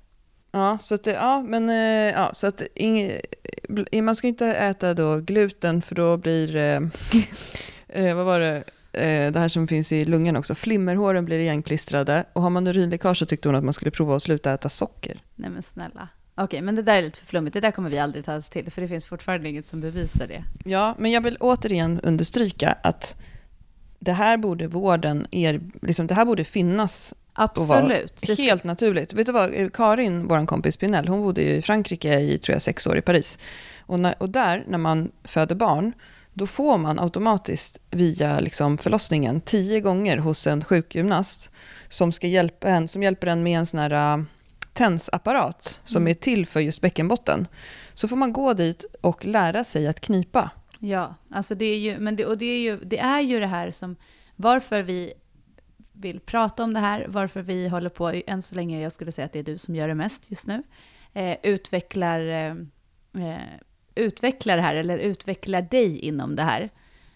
Ja, 0.51 0.77
så 0.81 0.95
att, 0.95 1.05
ja, 1.05 1.41
men 1.41 1.69
eh, 1.69 1.75
ja, 2.19 2.29
så 2.33 2.47
att 2.47 2.63
inge, 2.75 3.21
bl- 3.69 4.01
man 4.01 4.15
ska 4.15 4.27
inte 4.27 4.47
äta 4.47 4.93
då 4.93 5.17
gluten 5.19 5.81
för 5.81 5.95
då 5.95 6.17
blir, 6.17 6.55
eh, 6.55 6.81
eh, 7.87 8.15
vad 8.15 8.25
var 8.25 8.39
det, 8.39 8.63
eh, 8.93 9.31
det 9.31 9.39
här 9.39 9.47
som 9.47 9.67
finns 9.67 9.91
i 9.91 10.05
lungan 10.05 10.35
också, 10.35 10.55
flimmerhåren 10.55 11.25
blir 11.25 11.39
igenklistrade 11.39 12.25
och 12.33 12.41
har 12.41 12.49
man 12.49 12.67
urinläckage 12.67 13.17
så 13.17 13.25
tyckte 13.25 13.49
hon 13.49 13.55
att 13.55 13.63
man 13.63 13.73
skulle 13.73 13.91
prova 13.91 14.15
att 14.15 14.23
sluta 14.23 14.53
äta 14.53 14.69
socker. 14.69 15.21
Nej 15.35 15.49
men 15.49 15.63
snälla. 15.63 16.07
Okej, 16.35 16.61
men 16.61 16.75
det 16.75 16.81
där 16.81 16.97
är 16.97 17.01
lite 17.01 17.19
för 17.19 17.25
flummigt. 17.25 17.53
Det 17.53 17.59
där 17.59 17.71
kommer 17.71 17.89
vi 17.89 17.99
aldrig 17.99 18.25
ta 18.25 18.35
oss 18.35 18.49
till, 18.49 18.71
för 18.71 18.81
det 18.81 18.87
finns 18.87 19.05
fortfarande 19.05 19.49
inget 19.49 19.65
som 19.65 19.81
bevisar 19.81 20.27
det. 20.27 20.43
Ja, 20.65 20.95
men 20.97 21.11
jag 21.11 21.21
vill 21.21 21.37
återigen 21.39 21.99
understryka 22.03 22.75
att 22.83 23.15
det 23.99 24.11
här 24.13 24.37
borde 24.37 24.67
vården, 24.67 25.27
er, 25.31 25.61
liksom, 25.81 26.07
det 26.07 26.13
här 26.13 26.25
borde 26.25 26.43
finnas 26.43 27.13
Absolut. 27.39 28.17
Det 28.21 28.33
ska- 28.35 28.43
Helt 28.43 28.63
naturligt. 28.63 29.13
Vet 29.13 29.25
du 29.25 29.31
vad, 29.31 29.73
Karin, 29.73 30.27
vår 30.27 30.45
kompis 30.45 30.77
Pinell, 30.77 31.07
hon 31.07 31.21
bodde 31.21 31.41
ju 31.41 31.49
i 31.55 31.61
Frankrike 31.61 32.19
i, 32.19 32.37
tror 32.37 32.53
jag, 32.55 32.61
sex 32.61 32.87
år 32.87 32.97
i 32.97 33.01
Paris. 33.01 33.39
Och, 33.81 33.99
när, 33.99 34.15
och 34.19 34.29
där, 34.29 34.63
när 34.67 34.77
man 34.77 35.11
föder 35.23 35.55
barn, 35.55 35.91
då 36.33 36.47
får 36.47 36.77
man 36.77 36.99
automatiskt 36.99 37.81
via 37.91 38.39
liksom 38.39 38.77
förlossningen 38.77 39.41
tio 39.41 39.79
gånger 39.81 40.17
hos 40.17 40.47
en 40.47 40.63
sjukgymnast 40.63 41.51
som, 41.89 42.11
ska 42.11 42.27
hjälpa 42.27 42.67
en, 42.69 42.87
som 42.87 43.03
hjälper 43.03 43.27
en 43.27 43.43
med 43.43 43.59
en 43.59 43.65
sån 43.65 43.79
här 43.79 44.17
uh, 44.17 44.23
tensapparat 44.73 45.81
som 45.85 46.01
Mm. 46.03 46.11
är 46.11 46.13
till 46.13 46.45
för 46.45 46.59
just 46.59 46.81
bäckenbotten. 46.81 47.47
Så 47.93 48.07
får 48.07 48.15
man 48.15 48.33
gå 48.33 48.53
dit 48.53 48.85
och 49.01 49.25
lära 49.25 49.63
sig 49.63 49.87
att 49.87 49.99
knipa. 50.01 50.49
Ja, 50.79 51.15
alltså 51.31 51.55
det 51.55 51.65
är 51.65 51.77
ju, 51.77 51.99
men 51.99 52.15
det, 52.15 52.25
och 52.25 52.37
det 52.37 52.45
är 52.45 52.59
ju, 52.59 52.79
det 52.83 52.99
är 52.99 53.21
ju 53.21 53.39
det 53.39 53.47
här 53.47 53.71
som, 53.71 53.95
varför 54.35 54.81
vi 54.83 55.13
vill 55.99 56.19
prata 56.19 56.63
om 56.63 56.73
det 56.73 56.79
här, 56.79 57.05
varför 57.09 57.41
vi 57.41 57.67
håller 57.67 57.89
på, 57.89 58.21
än 58.27 58.41
så 58.41 58.55
länge 58.55 58.81
jag 58.81 58.91
skulle 58.91 59.11
säga 59.11 59.25
att 59.25 59.33
det 59.33 59.39
är 59.39 59.43
du 59.43 59.57
som 59.57 59.75
gör 59.75 59.87
det 59.87 59.95
mest 59.95 60.31
just 60.31 60.47
nu, 60.47 60.63
eh, 61.13 61.37
utvecklar, 61.43 62.19
eh, 62.27 62.55
eh, 63.27 63.41
utvecklar 63.95 64.55
det 64.57 64.63
här, 64.63 64.75
eller 64.75 64.97
utvecklar 64.97 65.61
dig 65.61 65.99
inom 65.99 66.35
det 66.35 66.43
här, 66.43 66.69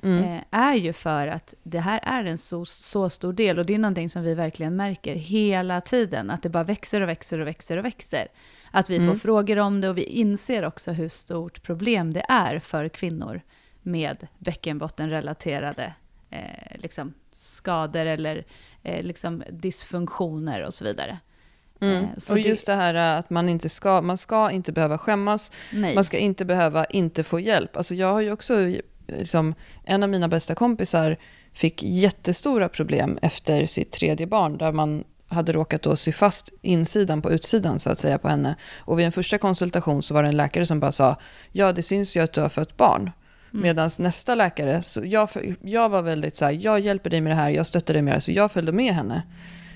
Mm. 0.04 0.24
eh, 0.24 0.42
är 0.52 0.76
ju 0.76 0.94
för 0.94 1.28
att 1.28 1.54
det 1.64 1.80
här 1.80 2.00
är 2.04 2.26
en 2.26 2.38
så, 2.38 2.66
så 2.66 3.10
stor 3.10 3.34
del, 3.34 3.60
och 3.60 3.66
det 3.66 3.74
är 3.76 3.80
någonting 3.80 4.10
som 4.10 4.24
vi 4.24 4.34
verkligen 4.34 4.76
märker 4.76 5.16
hela 5.16 5.82
tiden, 5.82 6.30
att 6.30 6.44
det 6.44 6.50
bara 6.50 6.64
växer 6.64 7.02
och 7.02 7.10
växer 7.10 7.40
och 7.40 7.48
växer 7.48 7.78
och 7.78 7.86
växer. 7.86 8.28
Att 8.72 8.90
vi 8.90 8.98
får 8.98 9.04
Mm. 9.06 9.20
frågor 9.20 9.60
om 9.60 9.82
det 9.82 9.90
och 9.90 9.98
vi 9.98 10.04
inser 10.04 10.66
också 10.66 10.92
hur 10.92 11.10
stort 11.10 11.64
problem 11.64 12.14
det 12.14 12.26
är 12.30 12.60
för 12.60 12.90
kvinnor 12.90 13.42
med 13.82 14.28
bäckenbottenrelaterade 14.38 15.94
eh, 16.30 16.80
liksom 16.80 17.14
skador 17.32 18.06
eller 18.06 18.44
eh, 18.84 19.04
liksom 19.04 19.44
dysfunktioner 19.50 20.66
och 20.66 20.74
så 20.74 20.84
vidare. 20.84 21.20
Mm. 21.82 22.04
Eh, 22.04 22.32
och 22.32 22.40
just 22.40 22.68
det 22.68 22.76
här 22.76 22.96
uh, 22.96 23.20
att 23.20 23.30
man 23.30 23.50
inte 23.50 23.70
ska, 23.70 24.02
man 24.02 24.18
ska 24.18 24.52
inte 24.52 24.72
behöva 24.72 24.98
skämmas, 24.98 25.52
Nej. 25.74 25.96
Man 25.96 26.04
ska 26.04 26.18
inte 26.18 26.46
behöva 26.46 26.86
inte 26.86 27.24
få 27.24 27.40
hjälp. 27.40 27.78
Alltså 27.78 27.96
jag 27.96 28.14
har 28.14 28.22
ju 28.22 28.32
också, 28.32 28.54
liksom, 29.08 29.56
en 29.84 30.04
av 30.04 30.10
mina 30.10 30.28
bästa 30.28 30.56
kompisar 30.56 31.18
fick 31.54 31.84
jättestora 31.84 32.70
problem 32.70 33.20
efter 33.22 33.66
sitt 33.66 33.92
tredje 33.92 34.28
barn, 34.28 34.58
där 34.58 34.72
man 34.72 35.04
hade 35.28 35.52
råkat 35.52 35.82
då 35.82 35.96
sy 35.96 36.12
fast 36.12 36.54
insidan 36.62 37.22
på 37.22 37.32
utsidan 37.32 37.80
så 37.80 37.90
att 37.90 38.00
säga 38.00 38.18
på 38.18 38.30
henne. 38.30 38.56
Och 38.80 39.00
vid 39.00 39.06
en 39.06 39.12
första 39.12 39.38
konsultation 39.38 40.02
så 40.02 40.14
var 40.14 40.24
det 40.24 40.30
en 40.30 40.38
läkare 40.38 40.66
som 40.66 40.80
bara 40.80 40.92
sa, 40.92 41.16
ja 41.52 41.72
det 41.72 41.82
syns 41.82 42.18
ju 42.18 42.24
att 42.24 42.34
du 42.34 42.42
har 42.42 42.50
fött 42.50 42.78
barn. 42.78 43.12
Mm. 43.54 43.64
Medan 43.64 43.90
nästa 44.00 44.36
läkare, 44.36 44.82
så 44.82 45.02
jag, 45.06 45.30
jag 45.62 45.90
var 45.90 46.02
väldigt 46.02 46.36
så 46.36 46.46
här, 46.46 46.52
jag 46.52 46.80
hjälper 46.80 47.10
dig 47.10 47.22
med 47.22 47.32
det 47.32 47.36
här, 47.36 47.50
jag 47.50 47.68
stöttar 47.68 47.94
dig 47.94 48.04
med 48.04 48.12
det 48.12 48.16
här, 48.16 48.22
så 48.22 48.32
jag 48.32 48.52
följde 48.52 48.72
med 48.72 48.94
henne. 48.94 49.24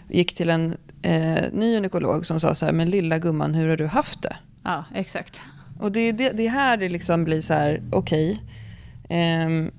Gick 0.10 0.36
till 0.36 0.50
en 0.50 0.78
eh, 1.02 1.44
ny 1.52 1.72
gynekolog 1.72 2.26
som 2.26 2.40
sa 2.40 2.56
så 2.56 2.66
här, 2.66 2.74
men 2.74 2.90
lilla 2.90 3.18
gumman, 3.18 3.54
hur 3.54 3.70
har 3.70 3.78
du 3.78 3.88
haft 3.88 4.22
det? 4.22 4.36
Ja, 4.64 4.86
exakt. 4.94 5.42
Och 5.80 5.92
det 5.92 6.00
är 6.00 6.14
det, 6.14 6.30
det 6.30 6.46
är 6.46 6.50
här 6.50 6.78
det 6.78 6.90
liksom 6.90 7.24
blir 7.24 7.42
så 7.42 7.54
här, 7.54 7.84
okej, 7.92 8.42
ehm, 9.10 9.72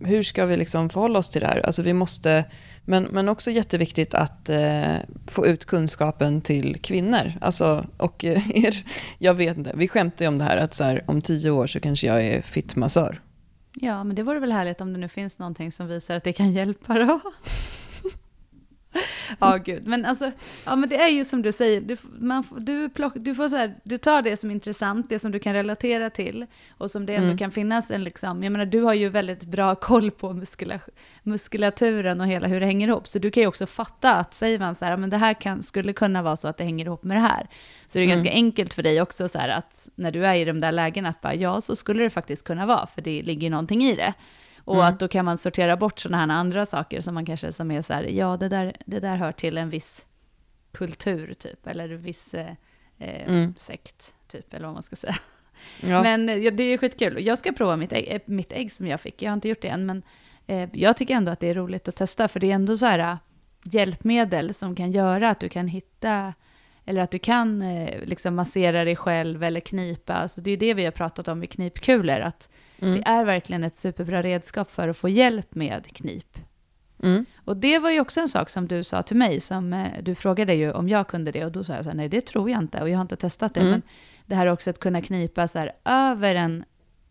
hur 0.00 0.22
ska 0.22 0.46
vi 0.46 0.56
liksom 0.56 0.90
förhålla 0.90 1.18
oss 1.18 1.30
till 1.30 1.40
det 1.40 1.46
här? 1.46 1.66
Alltså 1.66 1.82
vi 1.82 1.92
måste, 1.92 2.44
men, 2.84 3.04
men 3.04 3.28
också 3.28 3.50
jätteviktigt 3.50 4.14
att 4.14 4.48
eh, 4.48 4.96
få 5.26 5.46
ut 5.46 5.64
kunskapen 5.64 6.40
till 6.40 6.78
kvinnor. 6.82 7.32
Alltså, 7.40 7.86
och 7.96 8.24
eh, 8.24 8.50
er, 8.64 8.74
jag 9.18 9.34
vet 9.34 9.56
inte, 9.56 9.72
vi 9.74 9.88
skämtar 9.88 10.24
ju 10.24 10.28
om 10.28 10.38
det 10.38 10.44
här 10.44 10.56
att 10.56 10.74
så 10.74 10.84
här, 10.84 11.04
om 11.06 11.22
tio 11.22 11.50
år 11.50 11.66
så 11.66 11.80
kanske 11.80 12.06
jag 12.06 12.24
är 12.24 12.42
fittmassör. 12.42 13.20
Ja, 13.74 14.04
men 14.04 14.16
det 14.16 14.22
vore 14.22 14.40
väl 14.40 14.52
härligt 14.52 14.80
om 14.80 14.92
det 14.92 14.98
nu 14.98 15.08
finns 15.08 15.38
någonting 15.38 15.72
som 15.72 15.86
visar 15.86 16.16
att 16.16 16.24
det 16.24 16.32
kan 16.32 16.52
hjälpa 16.52 16.94
då. 16.98 17.20
Ja, 19.38 19.56
gud. 19.56 19.86
Men 19.86 20.04
alltså, 20.04 20.32
ja 20.66 20.76
men 20.76 20.88
det 20.88 20.96
är 20.96 21.08
ju 21.08 21.24
som 21.24 21.42
du 21.42 21.52
säger, 21.52 21.80
du, 21.80 21.96
man, 22.18 22.44
du, 22.58 22.88
plock, 22.88 23.12
du, 23.16 23.34
får 23.34 23.48
så 23.48 23.56
här, 23.56 23.74
du 23.84 23.98
tar 23.98 24.22
det 24.22 24.36
som 24.36 24.50
är 24.50 24.54
intressant, 24.54 25.08
det 25.08 25.18
som 25.18 25.32
du 25.32 25.38
kan 25.38 25.52
relatera 25.54 26.10
till, 26.10 26.46
och 26.78 26.90
som 26.90 27.06
det 27.06 27.14
ändå 27.14 27.26
Mm. 27.26 27.38
kan 27.38 27.50
finnas 27.50 27.90
en 27.90 28.04
liksom, 28.04 28.42
jag 28.42 28.52
menar 28.52 28.66
du 28.66 28.82
har 28.82 28.94
ju 28.94 29.08
väldigt 29.08 29.44
bra 29.44 29.74
koll 29.74 30.10
på 30.10 30.32
muskula, 30.32 30.80
muskulaturen 31.22 32.20
och 32.20 32.26
hela 32.26 32.48
hur 32.48 32.60
det 32.60 32.66
hänger 32.66 32.88
ihop, 32.88 33.08
så 33.08 33.18
du 33.18 33.30
kan 33.30 33.40
ju 33.42 33.46
också 33.46 33.66
fatta 33.66 34.14
att 34.14 34.34
säger 34.34 34.58
man 34.58 34.74
så 34.74 34.84
här, 34.84 34.96
men 34.96 35.10
det 35.10 35.16
här 35.16 35.34
kan, 35.34 35.62
skulle 35.62 35.92
kunna 35.92 36.22
vara 36.22 36.36
så 36.36 36.48
att 36.48 36.56
det 36.56 36.64
hänger 36.64 36.84
ihop 36.84 37.04
med 37.04 37.16
det 37.16 37.20
här, 37.20 37.46
så 37.86 37.98
det 37.98 38.04
är 38.04 38.06
Mm. 38.06 38.16
ganska 38.16 38.32
enkelt 38.32 38.74
för 38.74 38.82
dig 38.82 39.02
också 39.02 39.28
så 39.28 39.38
här 39.38 39.48
att 39.48 39.88
när 39.94 40.10
du 40.10 40.26
är 40.26 40.34
i 40.34 40.44
de 40.44 40.60
där 40.60 40.72
lägena 40.72 41.08
att 41.08 41.20
bara, 41.20 41.34
ja 41.34 41.60
så 41.60 41.76
skulle 41.76 42.02
det 42.02 42.10
faktiskt 42.10 42.44
kunna 42.44 42.66
vara, 42.66 42.86
för 42.86 43.02
det 43.02 43.22
ligger 43.22 43.50
någonting 43.50 43.82
i 43.84 43.94
det. 43.96 44.14
Och 44.64 44.74
Mm. 44.74 44.86
att 44.86 44.98
då 45.00 45.08
kan 45.08 45.24
man 45.24 45.38
sortera 45.38 45.76
bort 45.76 46.00
sådana 46.00 46.18
här 46.26 46.40
andra 46.40 46.66
saker 46.66 47.00
som 47.00 47.14
man 47.14 47.26
kanske 47.26 47.52
som 47.52 47.70
är 47.70 47.82
så 47.82 47.92
här, 47.92 48.02
ja 48.04 48.36
det 48.36 48.48
där, 48.48 48.76
det 48.86 49.00
där 49.00 49.16
hör 49.16 49.32
till 49.32 49.58
en 49.58 49.70
viss 49.70 50.06
kultur 50.72 51.34
typ, 51.34 51.66
eller 51.66 51.88
viss 51.88 52.34
eh, 52.34 52.50
eh, 52.98 53.28
Mm. 53.28 53.54
sekt 53.56 54.14
typ, 54.28 54.54
eller 54.54 54.64
vad 54.66 54.74
man 54.74 54.82
ska 54.82 54.96
säga. 54.96 55.16
Ja. 55.80 56.02
Men 56.02 56.28
eh, 56.28 56.36
ja, 56.36 56.50
det 56.50 56.62
är 56.62 56.78
skitkul. 56.78 57.26
Jag 57.26 57.38
ska 57.38 57.52
prova 57.52 57.76
mitt 57.76 57.92
ägg, 57.92 58.08
eh, 58.08 58.20
mitt 58.24 58.52
ägg 58.52 58.72
som 58.72 58.86
jag 58.86 59.00
fick, 59.00 59.22
jag 59.22 59.30
har 59.30 59.34
inte 59.34 59.48
gjort 59.48 59.62
det 59.62 59.68
än, 59.68 59.86
men 59.86 60.02
eh, 60.46 60.68
jag 60.72 60.96
tycker 60.96 61.14
ändå 61.14 61.32
att 61.32 61.40
det 61.40 61.46
är 61.50 61.54
roligt 61.54 61.88
att 61.88 61.96
testa, 61.96 62.28
för 62.28 62.40
det 62.40 62.50
är 62.50 62.54
ändå 62.54 62.76
så 62.76 62.86
här 62.86 63.18
hjälpmedel 63.64 64.54
som 64.54 64.74
kan 64.76 64.92
göra 64.92 65.30
att 65.30 65.40
du 65.40 65.48
kan 65.48 65.68
hitta 65.68 66.34
eller 66.84 67.00
att 67.00 67.10
du 67.10 67.18
kan 67.18 67.62
eh, 67.62 68.04
liksom 68.04 68.34
massera 68.34 68.84
dig 68.84 68.96
själv 68.96 69.44
eller 69.44 69.60
knipa. 69.60 70.14
Alltså 70.14 70.40
det 70.40 70.50
är 70.50 70.56
det 70.56 70.74
vi 70.74 70.84
har 70.84 70.92
pratat 70.92 71.28
om 71.28 71.38
med 71.38 71.50
knipkulor, 71.50 72.20
att 72.20 72.48
Mm. 72.82 72.94
det 72.96 73.02
är 73.08 73.24
verkligen 73.24 73.64
ett 73.64 73.76
superbra 73.76 74.22
redskap 74.22 74.70
för 74.70 74.88
att 74.88 74.96
få 74.96 75.08
hjälp 75.08 75.54
med 75.54 75.86
knip. 75.96 76.38
Mm. 77.02 77.24
Och 77.44 77.56
det 77.56 77.78
var 77.78 77.90
ju 77.90 78.00
också 78.00 78.20
en 78.20 78.28
sak 78.28 78.48
som 78.48 78.68
du 78.68 78.84
sa 78.84 79.02
till 79.02 79.16
mig, 79.16 79.40
som 79.40 79.72
eh, 79.72 79.86
du 80.02 80.14
frågade 80.14 80.54
ju 80.54 80.72
om 80.72 80.88
jag 80.88 81.08
kunde 81.08 81.32
det, 81.32 81.44
och 81.44 81.52
då 81.52 81.64
sa 81.64 81.74
jag 81.74 81.84
så 81.84 81.90
här, 81.90 81.96
nej 81.96 82.08
det 82.08 82.20
tror 82.26 82.50
jag 82.50 82.58
inte, 82.62 82.80
och 82.80 82.88
jag 82.90 82.96
har 82.96 83.02
inte 83.02 83.16
testat 83.16 83.54
det, 83.54 83.60
Mm. 83.60 83.70
men 83.72 83.82
det 84.26 84.34
här 84.34 84.46
också 84.46 84.70
att 84.70 84.78
kunna 84.78 85.02
knipa 85.02 85.48
så 85.48 85.58
här 85.58 85.72
över 85.84 86.34
en, 86.34 86.64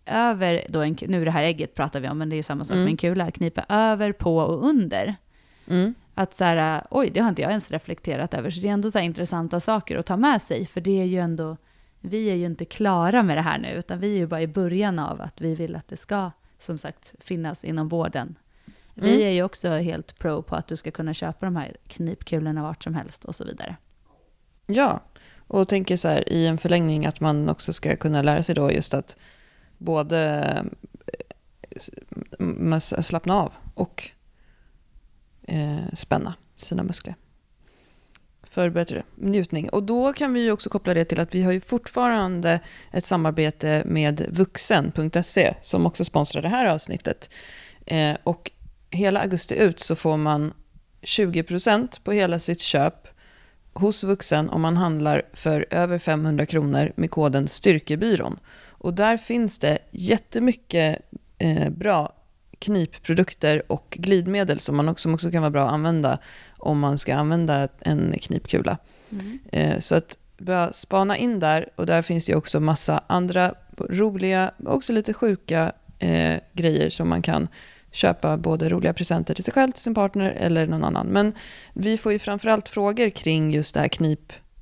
över 0.06 0.66
då 0.70 0.82
en, 0.82 0.98
nu 1.08 1.26
det 1.26 1.32
här 1.32 1.44
ägget 1.44 1.76
pratar 1.76 2.00
vi 2.00 2.10
om, 2.10 2.18
men 2.18 2.30
det 2.30 2.36
är 2.36 2.38
ju 2.38 2.44
samma 2.44 2.64
sak 2.64 2.74
Mm. 2.76 2.84
med 2.84 2.92
en 2.92 2.98
kula, 2.98 3.32
knipa 3.32 3.66
över, 3.70 4.12
på 4.12 4.38
och 4.38 4.66
under. 4.70 5.16
Mm. 5.68 5.94
Att 6.14 6.36
så 6.36 6.44
här, 6.44 6.84
oj, 6.90 7.10
det 7.14 7.20
har 7.20 7.30
inte 7.30 7.42
jag 7.42 7.50
ens 7.52 7.72
reflekterat 7.72 8.34
över, 8.34 8.50
så 8.50 8.62
det 8.62 8.68
är 8.68 8.72
ändå 8.74 8.92
så 8.92 8.98
här 8.98 9.06
intressanta 9.06 9.60
saker 9.60 9.98
att 9.98 10.06
ta 10.06 10.18
med 10.18 10.42
sig, 10.42 10.66
för 10.66 10.82
det 10.82 11.02
är 11.02 11.06
ju 11.06 11.20
ändå, 11.20 11.58
vi 12.02 12.30
är 12.30 12.36
ju 12.36 12.46
inte 12.46 12.66
klara 12.66 13.24
med 13.24 13.38
det 13.38 13.42
här 13.42 13.58
nu, 13.58 13.68
utan 13.72 14.00
vi 14.00 14.14
är 14.14 14.18
ju 14.18 14.28
bara 14.28 14.42
i 14.42 14.48
början 14.48 15.00
av 15.00 15.22
att 15.22 15.42
vi 15.42 15.56
vill 15.56 15.76
att 15.76 15.88
det 15.88 15.98
ska, 15.98 16.32
som 16.58 16.78
sagt, 16.78 17.14
finnas 17.20 17.64
inom 17.64 17.88
vården. 17.88 18.36
Vi 18.94 19.14
Mm. 19.16 19.28
är 19.28 19.32
ju 19.32 19.44
också 19.44 19.70
helt 19.70 20.20
pro 20.20 20.42
på 20.42 20.56
att 20.56 20.68
du 20.68 20.76
ska 20.76 20.92
kunna 20.92 21.14
köpa 21.14 21.46
de 21.46 21.56
här 21.56 21.78
knipkulorna 21.88 22.64
vart 22.64 22.84
som 22.84 22.96
helst 22.96 23.26
och 23.26 23.36
så 23.36 23.46
vidare. 23.46 23.76
Ja, 24.66 25.02
och 25.48 25.68
tänker 25.68 25.98
så 25.98 26.08
här 26.08 26.30
i 26.30 26.48
en 26.48 26.58
förlängning 26.58 27.06
att 27.06 27.20
man 27.20 27.50
också 27.50 27.74
ska 27.74 27.96
kunna 27.96 28.22
lära 28.22 28.44
sig 28.44 28.56
då 28.56 28.72
just 28.72 28.94
att 28.94 29.18
både 29.78 30.44
eh, 32.40 32.80
slappna 32.80 33.36
av 33.36 33.54
och 33.74 34.10
eh, 35.42 35.94
spänna 35.94 36.34
sina 36.58 36.84
muskler 36.84 37.16
för 38.52 38.70
bättre 38.70 39.04
njutning. 39.16 39.70
Och 39.70 39.84
då 39.84 40.14
kan 40.14 40.34
vi 40.34 40.44
ju 40.44 40.52
också 40.52 40.70
koppla 40.70 40.94
det 40.94 41.06
till 41.06 41.20
att 41.20 41.36
vi 41.36 41.42
har 41.42 41.52
ju 41.52 41.62
fortfarande 41.62 42.60
ett 42.92 43.06
samarbete 43.06 43.84
med 43.86 44.28
vuxen.se 44.30 45.54
som 45.62 45.86
också 45.86 46.06
sponsrar 46.06 46.42
det 46.42 46.50
här 46.50 46.66
avsnittet. 46.66 47.30
Eh, 47.86 48.16
och 48.24 48.52
hela 48.90 49.22
augusti 49.22 49.56
ut 49.56 49.80
så 49.80 49.96
får 49.96 50.18
man 50.18 50.54
20% 51.02 52.02
på 52.04 52.12
hela 52.12 52.40
sitt 52.40 52.62
köp 52.62 53.08
hos 53.74 54.04
vuxen 54.04 54.50
om 54.50 54.62
man 54.62 54.78
handlar 54.78 55.22
för 55.34 55.66
över 55.70 55.98
500 55.98 56.46
kronor 56.46 56.92
med 56.96 57.12
koden 57.12 57.48
Styrkebyrån. 57.48 58.40
Och 58.70 58.94
där 58.94 59.18
finns 59.18 59.60
det 59.60 59.78
jättemycket 59.92 61.00
eh, 61.38 61.70
bra 61.70 62.14
knipprodukter 62.62 63.72
och 63.72 63.98
glidmedel 64.00 64.60
som, 64.60 64.76
man 64.76 64.90
också, 64.90 65.02
som 65.02 65.14
också 65.14 65.32
kan 65.32 65.42
vara 65.42 65.52
bra 65.52 65.66
att 65.68 65.74
använda 65.74 66.20
om 66.58 66.80
man 66.80 66.98
ska 66.98 67.16
använda 67.16 67.68
en 67.80 68.16
knipkula. 68.22 68.78
Mm. 69.12 69.40
Eh, 69.52 69.80
så 69.80 69.96
att 69.96 70.18
börja 70.38 70.74
spana 70.74 71.18
in 71.18 71.40
där 71.40 71.70
och 71.76 71.86
där 71.86 72.02
finns 72.02 72.26
det 72.26 72.36
också 72.36 72.60
massa 72.60 73.04
andra 73.08 73.54
roliga, 73.78 74.52
också 74.66 74.94
lite 74.94 75.14
sjuka 75.14 75.72
eh, 76.00 76.40
grejer 76.54 76.90
som 76.90 77.10
man 77.10 77.22
kan 77.22 77.48
köpa 77.92 78.38
både 78.38 78.70
roliga 78.70 78.94
presenter 78.94 79.34
till 79.34 79.44
sig 79.44 79.54
själv, 79.54 79.72
till 79.72 79.84
sin 79.84 79.96
partner 79.96 80.30
eller 80.30 80.68
någon 80.68 80.84
annan. 80.84 81.08
Men 81.08 81.34
vi 81.74 81.98
får 81.98 82.12
ju 82.12 82.20
framförallt 82.20 82.70
frågor 82.70 83.10
kring 83.10 83.52
just 83.52 83.74
det 83.74 83.80
här 83.80 83.88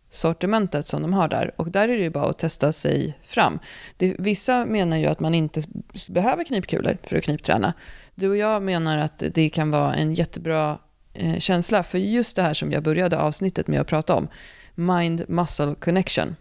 sortimentet 0.10 0.88
som 0.88 1.02
de 1.02 1.14
har 1.14 1.28
där. 1.28 1.52
Och 1.56 1.72
där 1.72 1.90
är 1.90 1.98
det 1.98 2.04
ju 2.04 2.10
bara 2.10 2.30
att 2.30 2.40
testa 2.40 2.72
sig 2.72 3.18
fram. 3.24 3.60
Det, 3.98 4.16
vissa 4.20 4.66
menar 4.66 4.98
ju 4.98 5.06
att 5.06 5.20
man 5.20 5.36
inte 5.36 5.62
behöver 6.10 6.44
knipkulor 6.44 6.98
för 7.04 7.16
att 7.16 7.24
knipträna. 7.24 7.74
Du 8.16 8.30
och 8.30 8.38
jag 8.38 8.64
menar 8.64 8.98
att 8.98 9.24
det 9.34 9.50
kan 9.50 9.72
vara 9.72 9.96
en 9.96 10.14
jättebra 10.14 10.78
eh, 11.14 11.40
känsla 11.40 11.84
för 11.84 11.98
just 11.98 12.36
det 12.36 12.42
här 12.42 12.54
som 12.54 12.72
jag 12.72 12.84
började 12.84 13.20
avsnittet 13.20 13.68
med 13.68 13.82
att 13.82 13.88
prata 13.88 14.16
om. 14.16 14.28
Mind-muscle 14.76 15.76
connection. 15.76 16.36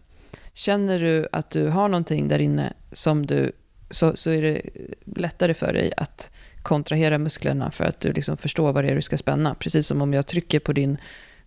Känner 0.53 0.99
du 0.99 1.29
att 1.33 1.51
du 1.51 1.69
har 1.69 1.89
någonting 1.89 2.29
där 2.29 2.39
inne 2.39 2.73
som 2.93 3.27
du, 3.27 3.53
så, 3.91 4.17
så 4.17 4.31
är 4.31 4.43
det 4.43 4.63
lättare 5.17 5.55
för 5.55 5.73
dig 5.73 5.93
att 5.97 6.31
kontrahera 6.63 7.19
musklerna 7.19 7.71
för 7.71 7.85
att 7.85 8.01
du 8.01 8.13
liksom 8.13 8.37
förstår 8.37 8.73
vad 8.73 8.85
det 8.85 8.91
är 8.91 8.95
du 8.95 9.03
ska 9.03 9.19
spänna. 9.19 9.55
Precis 9.55 9.87
som 9.87 10.03
om 10.03 10.15
jag 10.15 10.27
trycker 10.27 10.61
på 10.61 10.73
din 10.73 10.99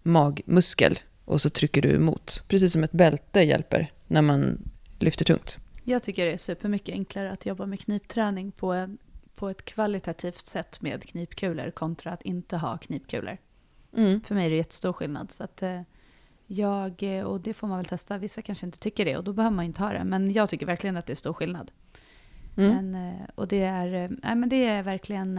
magmuskel 0.04 1.00
och 1.26 1.42
så 1.42 1.50
trycker 1.50 1.82
du 1.82 1.96
emot. 1.96 2.44
Precis 2.48 2.74
som 2.74 2.84
ett 2.84 2.92
bälte 2.92 3.42
hjälper 3.42 3.92
när 4.08 4.22
man 4.22 4.58
lyfter 5.00 5.26
tungt. 5.26 5.58
Jag 5.84 6.04
tycker 6.04 6.26
det 6.26 6.34
är 6.34 6.38
supermycket 6.38 6.94
enklare 6.94 7.32
att 7.32 7.46
jobba 7.46 7.66
med 7.66 7.80
knipträning 7.80 8.52
på, 8.52 8.74
en, 8.74 8.98
på 9.36 9.50
ett 9.50 9.66
kvalitativt 9.66 10.46
sätt 10.46 10.82
med 10.82 11.04
knipkulor 11.04 11.72
kontra 11.72 12.12
att 12.12 12.22
inte 12.22 12.58
ha 12.58 12.78
knipkulor. 12.78 13.38
Mm. 13.98 14.22
För 14.22 14.36
mig 14.36 14.46
är 14.46 14.50
det 14.50 14.56
jättestor 14.56 14.94
skillnad. 14.94 15.32
Så 15.32 15.44
att, 15.44 15.64
eh, 15.64 15.82
jag, 16.48 17.04
och 17.26 17.42
det 17.42 17.54
får 17.54 17.68
man 17.68 17.78
väl 17.78 17.86
testa, 17.86 18.18
vissa 18.18 18.42
kanske 18.42 18.66
inte 18.66 18.80
tycker 18.80 19.06
det 19.06 19.18
och 19.18 19.24
då 19.24 19.34
behöver 19.34 19.56
man 19.56 19.66
inte 19.66 19.82
ha 19.82 19.94
det. 19.94 20.04
Men 20.04 20.34
jag 20.34 20.50
tycker 20.50 20.66
verkligen 20.66 20.98
att 20.98 21.06
det 21.06 21.14
är 21.14 21.16
stor 21.16 21.34
skillnad. 21.34 21.72
Mm. 22.58 22.76
Men, 22.76 23.10
eh, 23.10 23.28
och 23.36 23.48
det 23.48 23.62
är, 23.62 23.94
eh, 23.94 24.10
nej, 24.24 24.36
men 24.36 24.50
det 24.50 24.66
är 24.66 24.84
verkligen 24.84 25.38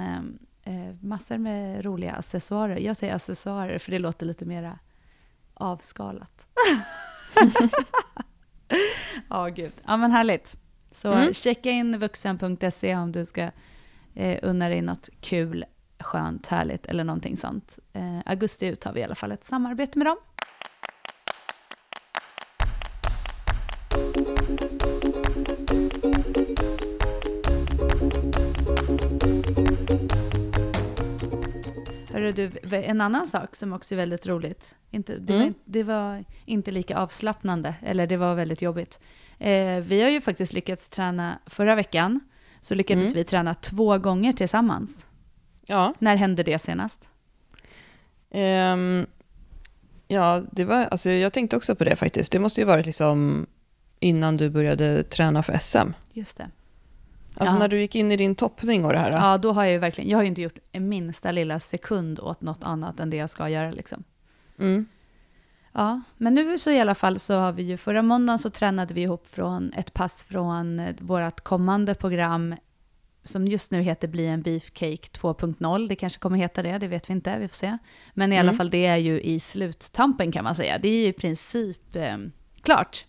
eh, 0.64 0.94
massor 1.00 1.38
med 1.38 1.84
roliga 1.84 2.12
accessoarer. 2.12 2.76
Jag 2.76 2.96
säger 2.96 3.14
accessoarer 3.14 3.78
för 3.78 3.90
det 3.90 3.98
låter 3.98 4.26
lite 4.26 4.44
mera 4.44 4.78
avskalat. 5.54 6.46
Ja, 9.28 9.48
gud. 9.48 9.72
Ja, 9.86 9.96
men 9.96 10.10
härligt. 10.10 10.56
Så 10.90 11.12
mm. 11.12 11.34
checka 11.34 11.70
in 11.70 11.98
vuxen.se 11.98 12.96
om 12.96 13.12
du 13.12 13.24
ska 13.24 13.50
eh, 14.14 14.38
unna 14.42 14.68
dig 14.68 14.82
något 14.82 15.08
kul, 15.20 15.64
skönt, 16.00 16.46
härligt 16.46 16.86
eller 16.86 17.04
någonting 17.04 17.36
sånt. 17.36 17.78
Eh, 17.92 18.18
augusti 18.26 18.66
ut 18.66 18.84
har 18.84 18.92
vi 18.92 19.00
i 19.00 19.04
alla 19.04 19.14
fall 19.14 19.32
ett 19.32 19.44
samarbete 19.44 19.98
med 19.98 20.06
dem. 20.06 20.16
Hörru 32.36 32.50
du, 32.62 32.76
en 32.76 33.00
annan 33.00 33.26
sak 33.26 33.56
som 33.56 33.72
också 33.72 33.94
är 33.94 33.96
väldigt 33.96 34.26
roligt. 34.26 34.74
Inte, 34.90 35.16
det, 35.18 35.34
mm. 35.34 35.46
var, 35.46 35.54
det 35.64 35.82
var 35.82 36.24
inte 36.44 36.70
lika 36.70 36.98
avslappnande, 36.98 37.74
eller 37.82 38.06
det 38.06 38.16
var 38.16 38.34
väldigt 38.34 38.62
jobbigt. 38.62 39.00
Eh, 39.38 39.76
vi 39.76 40.02
har 40.02 40.10
ju 40.10 40.20
faktiskt 40.20 40.52
lyckats 40.52 40.88
träna, 40.88 41.38
förra 41.46 41.74
veckan 41.74 42.20
så 42.60 42.74
lyckades 42.74 43.04
mm. 43.04 43.14
vi 43.14 43.24
träna 43.24 43.54
två 43.54 43.98
gånger 43.98 44.32
tillsammans. 44.32 45.06
Ja. 45.66 45.94
När 45.98 46.16
hände 46.16 46.42
det 46.42 46.58
senast? 46.58 47.08
Um, 48.30 49.06
ja, 50.08 50.42
det 50.52 50.64
var, 50.64 50.84
alltså 50.84 51.10
jag 51.10 51.32
tänkte 51.32 51.56
också 51.56 51.74
på 51.74 51.84
det 51.84 51.96
faktiskt. 51.96 52.32
Det 52.32 52.38
måste 52.38 52.60
ju 52.60 52.66
varit 52.66 52.86
liksom 52.86 53.46
innan 54.00 54.36
du 54.36 54.50
började 54.50 55.02
träna 55.02 55.42
för 55.42 55.58
SM. 55.58 55.92
Just 56.12 56.38
det. 56.38 56.50
Alltså 57.42 57.56
ja. 57.56 57.58
när 57.58 57.68
du 57.68 57.80
gick 57.80 57.94
in 57.94 58.12
i 58.12 58.16
din 58.16 58.34
toppning 58.34 58.84
och 58.84 58.92
det 58.92 58.98
här? 58.98 59.10
Ja, 59.10 59.38
då 59.38 59.52
har 59.52 59.62
jag 59.62 59.72
ju 59.72 59.78
verkligen, 59.78 60.10
jag 60.10 60.18
har 60.18 60.22
ju 60.22 60.28
inte 60.28 60.42
gjort 60.42 60.58
en 60.72 60.88
minsta 60.88 61.32
lilla 61.32 61.60
sekund 61.60 62.20
åt 62.20 62.40
något 62.40 62.62
annat 62.62 63.00
än 63.00 63.10
det 63.10 63.16
jag 63.16 63.30
ska 63.30 63.48
göra 63.48 63.70
liksom. 63.70 64.04
Mm. 64.58 64.86
Ja, 65.72 66.00
men 66.16 66.34
nu 66.34 66.58
så 66.58 66.70
i 66.70 66.80
alla 66.80 66.94
fall 66.94 67.18
så 67.18 67.34
har 67.34 67.52
vi 67.52 67.62
ju, 67.62 67.76
förra 67.76 68.02
måndagen 68.02 68.38
så 68.38 68.50
tränade 68.50 68.94
vi 68.94 69.02
ihop 69.02 69.26
från 69.26 69.72
ett 69.72 69.94
pass 69.94 70.22
från 70.22 70.80
eh, 70.80 70.94
vårt 71.00 71.40
kommande 71.40 71.94
program 71.94 72.54
som 73.22 73.46
just 73.46 73.70
nu 73.70 73.82
heter 73.82 74.08
Bli 74.08 74.26
en 74.26 74.42
beefcake 74.42 75.08
2.0. 75.12 75.88
Det 75.88 75.96
kanske 75.96 76.18
kommer 76.18 76.38
heta 76.38 76.62
det, 76.62 76.78
det 76.78 76.88
vet 76.88 77.10
vi 77.10 77.12
inte, 77.12 77.38
vi 77.38 77.48
får 77.48 77.56
se. 77.56 77.78
Men 78.14 78.32
i 78.32 78.36
mm. 78.36 78.48
alla 78.48 78.56
fall 78.56 78.70
det 78.70 78.86
är 78.86 78.96
ju 78.96 79.20
i 79.20 79.40
sluttampen 79.40 80.32
kan 80.32 80.44
man 80.44 80.54
säga. 80.54 80.78
Det 80.78 80.88
är 80.88 81.02
ju 81.02 81.06
i 81.06 81.12
princip 81.12 81.96
eh, 81.96 82.16
klart. 82.62 83.04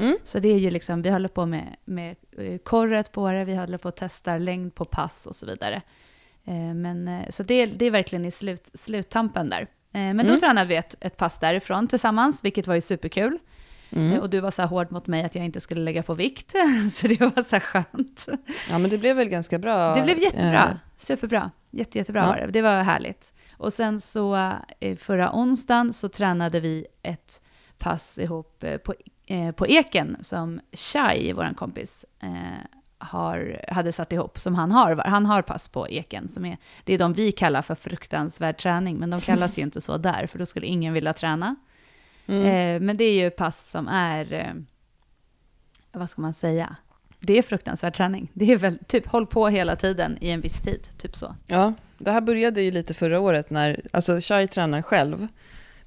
Mm. 0.00 0.18
Så 0.24 0.38
det 0.38 0.48
är 0.48 0.58
ju 0.58 0.70
liksom, 0.70 1.02
vi 1.02 1.10
håller 1.10 1.28
på 1.28 1.46
med, 1.46 1.76
med 1.84 2.16
eh, 2.38 2.58
korret 2.58 3.12
på 3.12 3.30
det, 3.30 3.44
vi 3.44 3.56
håller 3.56 3.78
på 3.78 3.88
att 3.88 3.96
testa 3.96 4.38
längd 4.38 4.74
på 4.74 4.84
pass 4.84 5.26
och 5.26 5.36
så 5.36 5.46
vidare. 5.46 5.82
Eh, 6.44 6.74
men, 6.74 7.08
eh, 7.08 7.30
så 7.30 7.42
det, 7.42 7.66
det 7.66 7.84
är 7.84 7.90
verkligen 7.90 8.24
i 8.24 8.30
slut, 8.30 8.70
sluttampen 8.74 9.50
där. 9.50 9.66
Men 9.92 10.20
mm. 10.20 10.26
då 10.26 10.36
tränade 10.36 10.68
vi 10.68 10.76
ett, 10.76 10.94
ett 11.00 11.16
pass 11.16 11.38
därifrån 11.38 11.88
tillsammans, 11.88 12.44
vilket 12.44 12.66
var 12.66 12.74
ju 12.74 12.80
superkul. 12.80 13.38
Mm. 13.90 14.20
Och 14.20 14.30
du 14.30 14.40
var 14.40 14.50
så 14.50 14.62
här 14.62 14.68
hård 14.68 14.92
mot 14.92 15.06
mig 15.06 15.24
att 15.24 15.34
jag 15.34 15.44
inte 15.44 15.60
skulle 15.60 15.80
lägga 15.80 16.02
på 16.02 16.14
vikt, 16.14 16.54
så 16.92 17.06
det 17.06 17.20
var 17.20 17.42
så 17.42 17.56
här 17.56 17.60
skönt. 17.60 18.28
Ja, 18.70 18.78
men 18.78 18.90
det 18.90 18.98
blev 18.98 19.16
väl 19.16 19.28
ganska 19.28 19.58
bra? 19.58 19.94
Det 19.94 20.02
blev 20.02 20.18
jättebra, 20.18 20.78
superbra. 20.98 21.50
Jätte, 21.70 21.98
jättebra 21.98 22.38
ja. 22.40 22.46
Det 22.46 22.62
var 22.62 22.82
härligt. 22.82 23.32
Och 23.56 23.72
sen 23.72 24.00
så 24.00 24.52
förra 24.98 25.32
onsdagen 25.32 25.92
så 25.92 26.08
tränade 26.08 26.60
vi 26.60 26.86
ett 27.02 27.40
pass 27.78 28.18
ihop 28.18 28.64
på 28.84 28.94
Eh, 29.30 29.52
på 29.52 29.66
Eken 29.66 30.16
som 30.20 30.60
Shai, 30.72 31.32
vår 31.32 31.54
kompis, 31.54 32.04
eh, 32.22 32.30
har, 32.98 33.64
hade 33.68 33.92
satt 33.92 34.12
ihop, 34.12 34.38
som 34.38 34.54
han 34.54 34.70
har. 34.70 34.96
Han 34.96 35.26
har 35.26 35.42
pass 35.42 35.68
på 35.68 35.88
Eken, 35.88 36.28
som 36.28 36.44
är, 36.44 36.56
det 36.84 36.94
är 36.94 36.98
de 36.98 37.12
vi 37.12 37.32
kallar 37.32 37.62
för 37.62 37.74
fruktansvärd 37.74 38.58
träning, 38.58 38.96
men 38.96 39.10
de 39.10 39.20
kallas 39.30 39.58
ju 39.58 39.62
inte 39.62 39.80
så 39.80 39.96
där, 39.96 40.26
för 40.26 40.38
då 40.38 40.46
skulle 40.46 40.66
ingen 40.66 40.92
vilja 40.92 41.12
träna. 41.12 41.56
Mm. 42.26 42.46
Eh, 42.46 42.86
men 42.86 42.96
det 42.96 43.04
är 43.04 43.24
ju 43.24 43.30
pass 43.30 43.70
som 43.70 43.88
är, 43.88 44.54
vad 45.92 46.10
ska 46.10 46.22
man 46.22 46.34
säga, 46.34 46.76
det 47.20 47.38
är 47.38 47.42
fruktansvärd 47.42 47.94
träning. 47.94 48.30
Det 48.32 48.52
är 48.52 48.56
väl 48.56 48.78
typ 48.78 49.06
håll 49.06 49.26
på 49.26 49.48
hela 49.48 49.76
tiden 49.76 50.18
i 50.20 50.30
en 50.30 50.40
viss 50.40 50.62
tid, 50.62 50.88
typ 50.98 51.16
så. 51.16 51.36
Ja, 51.46 51.72
det 51.98 52.10
här 52.10 52.20
började 52.20 52.62
ju 52.62 52.70
lite 52.70 52.94
förra 52.94 53.20
året 53.20 53.50
när, 53.50 53.80
alltså 53.92 54.20
Shai 54.20 54.48
tränar 54.48 54.82
själv 54.82 55.28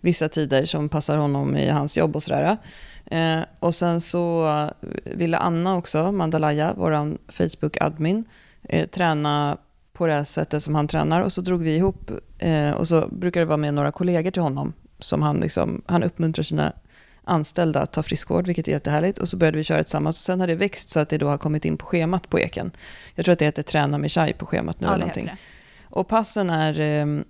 vissa 0.04 0.30
tider 0.30 0.66
som 0.66 0.90
passar 0.90 1.18
honom 1.18 1.58
i 1.58 1.70
hans 1.70 1.98
jobb 1.98 2.16
och 2.16 2.24
sådär. 2.24 2.58
Eh, 3.06 3.40
och 3.60 3.76
sen 3.76 4.02
så 4.02 4.50
ville 5.04 5.38
Anna 5.38 5.78
också, 5.78 6.12
Mandalaya, 6.12 6.74
vår 6.78 7.18
Facebook-admin, 7.32 8.24
eh, 8.64 8.88
träna 8.88 9.58
på 9.94 10.08
det 10.08 10.14
här 10.14 10.24
sättet 10.24 10.64
som 10.64 10.76
han 10.76 10.88
tränar. 10.88 11.22
Och 11.22 11.34
så 11.34 11.42
drog 11.42 11.64
vi 11.64 11.76
ihop, 11.76 12.12
eh, 12.38 12.72
och 12.72 12.88
så 12.88 13.08
brukar 13.08 13.40
det 13.40 13.46
vara 13.46 13.58
med 13.58 13.74
några 13.74 13.92
kollegor 13.92 14.32
till 14.32 14.42
honom, 14.42 14.74
som 15.00 15.22
han, 15.22 15.38
liksom, 15.38 15.82
han 15.86 16.04
uppmuntrar 16.04 16.44
sina 16.44 16.74
anställda 17.24 17.82
att 17.82 17.94
ta 17.94 18.04
friskvård, 18.04 18.48
vilket 18.48 18.68
är 18.68 18.72
jättehärligt. 18.72 19.18
Och 19.18 19.30
så 19.30 19.38
började 19.38 19.58
vi 19.58 19.64
köra 19.64 19.84
tillsammans. 19.84 20.18
Och 20.18 20.24
sen 20.24 20.40
har 20.40 20.48
det 20.48 20.56
växt 20.56 20.90
så 20.90 21.00
att 21.00 21.10
det 21.10 21.18
då 21.18 21.28
har 21.28 21.38
kommit 21.38 21.66
in 21.66 21.78
på 21.78 21.86
schemat 21.86 22.30
på 22.30 22.40
Eken. 22.40 22.72
Jag 23.16 23.26
tror 23.26 23.34
att 23.34 23.40
det 23.40 23.46
heter 23.46 23.64
Träna 23.64 23.98
med 23.98 24.12
chai 24.12 24.34
på 24.34 24.46
schemat 24.46 24.80
nu. 24.80 24.88
Ja, 24.88 24.94
eller 24.94 25.00
någonting. 25.00 25.32
Och 25.84 26.08
passen 26.08 26.50
är 26.50 26.80
eh, 26.80 27.24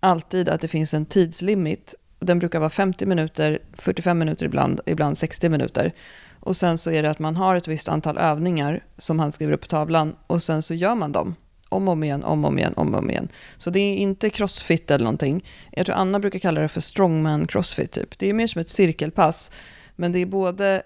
alltid 0.00 0.48
att 0.48 0.60
det 0.60 0.68
finns 0.68 0.94
en 0.94 1.06
tidslimit 1.06 1.94
den 2.20 2.38
brukar 2.38 2.58
vara 2.58 2.70
50 2.70 3.06
minuter, 3.06 3.58
45 3.72 4.18
minuter 4.18 4.46
ibland, 4.46 4.80
ibland 4.86 5.18
60 5.18 5.48
minuter. 5.48 5.92
Och 6.40 6.56
sen 6.56 6.78
så 6.78 6.90
är 6.90 7.02
det 7.02 7.10
att 7.10 7.18
man 7.18 7.36
har 7.36 7.56
ett 7.56 7.68
visst 7.68 7.88
antal 7.88 8.18
övningar 8.18 8.84
som 8.96 9.18
han 9.18 9.32
skriver 9.32 9.52
upp 9.52 9.60
på 9.60 9.66
tavlan 9.66 10.16
och 10.26 10.42
sen 10.42 10.62
så 10.62 10.74
gör 10.74 10.94
man 10.94 11.12
dem 11.12 11.34
om 11.68 11.88
och 11.88 11.92
om 11.92 12.04
igen, 12.04 12.24
om 12.24 12.44
och 12.44 12.50
om 12.50 12.58
igen, 12.58 12.74
om 12.76 12.94
och 12.94 12.98
om 12.98 13.10
igen. 13.10 13.28
Så 13.58 13.70
det 13.70 13.80
är 13.80 13.96
inte 13.96 14.30
crossfit 14.30 14.90
eller 14.90 15.04
någonting. 15.04 15.44
Jag 15.72 15.86
tror 15.86 15.96
Anna 15.96 16.20
brukar 16.20 16.38
kalla 16.38 16.60
det 16.60 16.68
för 16.68 16.80
strongman 16.80 17.46
crossfit 17.46 17.92
typ. 17.92 18.18
Det 18.18 18.28
är 18.28 18.32
mer 18.32 18.46
som 18.46 18.60
ett 18.60 18.68
cirkelpass, 18.68 19.50
men 19.96 20.12
det 20.12 20.18
är 20.18 20.26
både 20.26 20.82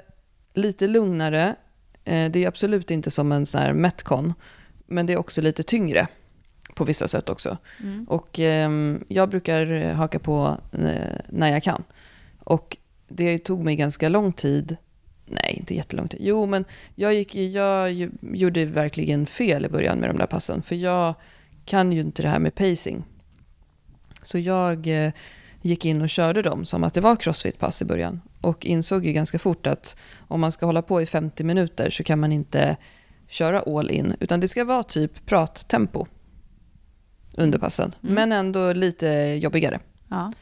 lite 0.55 0.87
lugnare, 0.87 1.57
eh, 2.05 2.31
det 2.31 2.45
är 2.45 2.49
absolut 2.49 2.91
inte 2.91 3.11
som 3.11 3.33
en 3.33 3.47
sån 3.47 3.61
här 3.61 3.73
metcon, 3.73 4.35
men 4.87 5.07
det 5.07 5.13
är 5.13 5.17
också 5.17 5.41
lite 5.41 5.63
tyngre 5.63 6.07
på 6.75 6.85
vissa 6.85 7.09
sätt 7.09 7.31
också. 7.31 7.59
Mm. 7.83 8.05
Och 8.05 8.41
eh, 8.41 8.71
jag 9.09 9.29
brukar 9.29 9.93
haka 9.93 10.19
på 10.19 10.57
eh, 10.73 11.19
när 11.29 11.51
jag 11.51 11.63
kan. 11.63 11.83
Och 12.45 12.77
det 13.09 13.39
tog 13.39 13.65
mig 13.65 13.77
ganska 13.77 14.09
lång 14.09 14.33
tid. 14.33 14.77
Nej, 15.27 15.57
inte 15.59 15.75
jättelång 15.75 16.09
tid. 16.09 16.21
Jo, 16.23 16.47
men 16.47 16.65
jag, 16.95 17.15
gick, 17.15 17.35
jag 17.35 18.11
gjorde 18.21 18.65
verkligen 18.65 19.27
fel 19.27 19.65
i 19.65 19.69
början 19.69 19.99
med 19.99 20.09
de 20.09 20.19
där 20.19 20.27
passen. 20.27 20.63
För 20.63 20.75
jag 20.75 21.15
kan 21.65 21.93
ju 21.93 22.01
inte 22.01 22.23
det 22.23 22.29
här 22.29 22.39
med 22.39 22.55
pacing. 22.55 23.05
Så 24.23 24.39
jag 24.39 24.87
eh, 24.87 25.13
gick 25.63 25.85
in 25.85 26.03
och 26.03 26.09
körde 26.09 26.43
dem 26.43 26.65
som 26.65 26.85
att 26.85 26.95
det 26.95 27.01
var 27.01 27.17
crossfit-pass 27.17 27.83
i 27.83 27.85
början. 27.85 28.21
Och 28.41 28.67
insåg 28.67 29.07
ju 29.07 29.13
ganska 29.13 29.39
fort 29.39 29.67
att 29.67 29.97
om 30.29 30.41
man 30.41 30.53
ska 30.53 30.67
hålla 30.67 30.83
på 30.83 31.03
i 31.03 31.07
50 31.07 31.45
minuter 31.45 31.91
så 31.91 32.05
kan 32.05 32.21
man 32.21 32.33
inte 32.33 32.77
köra 33.29 33.61
all 33.61 33.91
in. 33.91 34.17
Utan 34.21 34.41
det 34.41 34.49
ska 34.49 34.65
vara 34.65 34.83
typ 34.83 35.27
prattempo 35.27 36.07
under 37.37 37.59
passen. 37.59 37.95
Mm. 38.03 38.15
Men 38.15 38.33
ändå 38.33 38.73
lite 38.73 39.09
jobbigare. 39.43 39.81
Ja. 40.09 40.33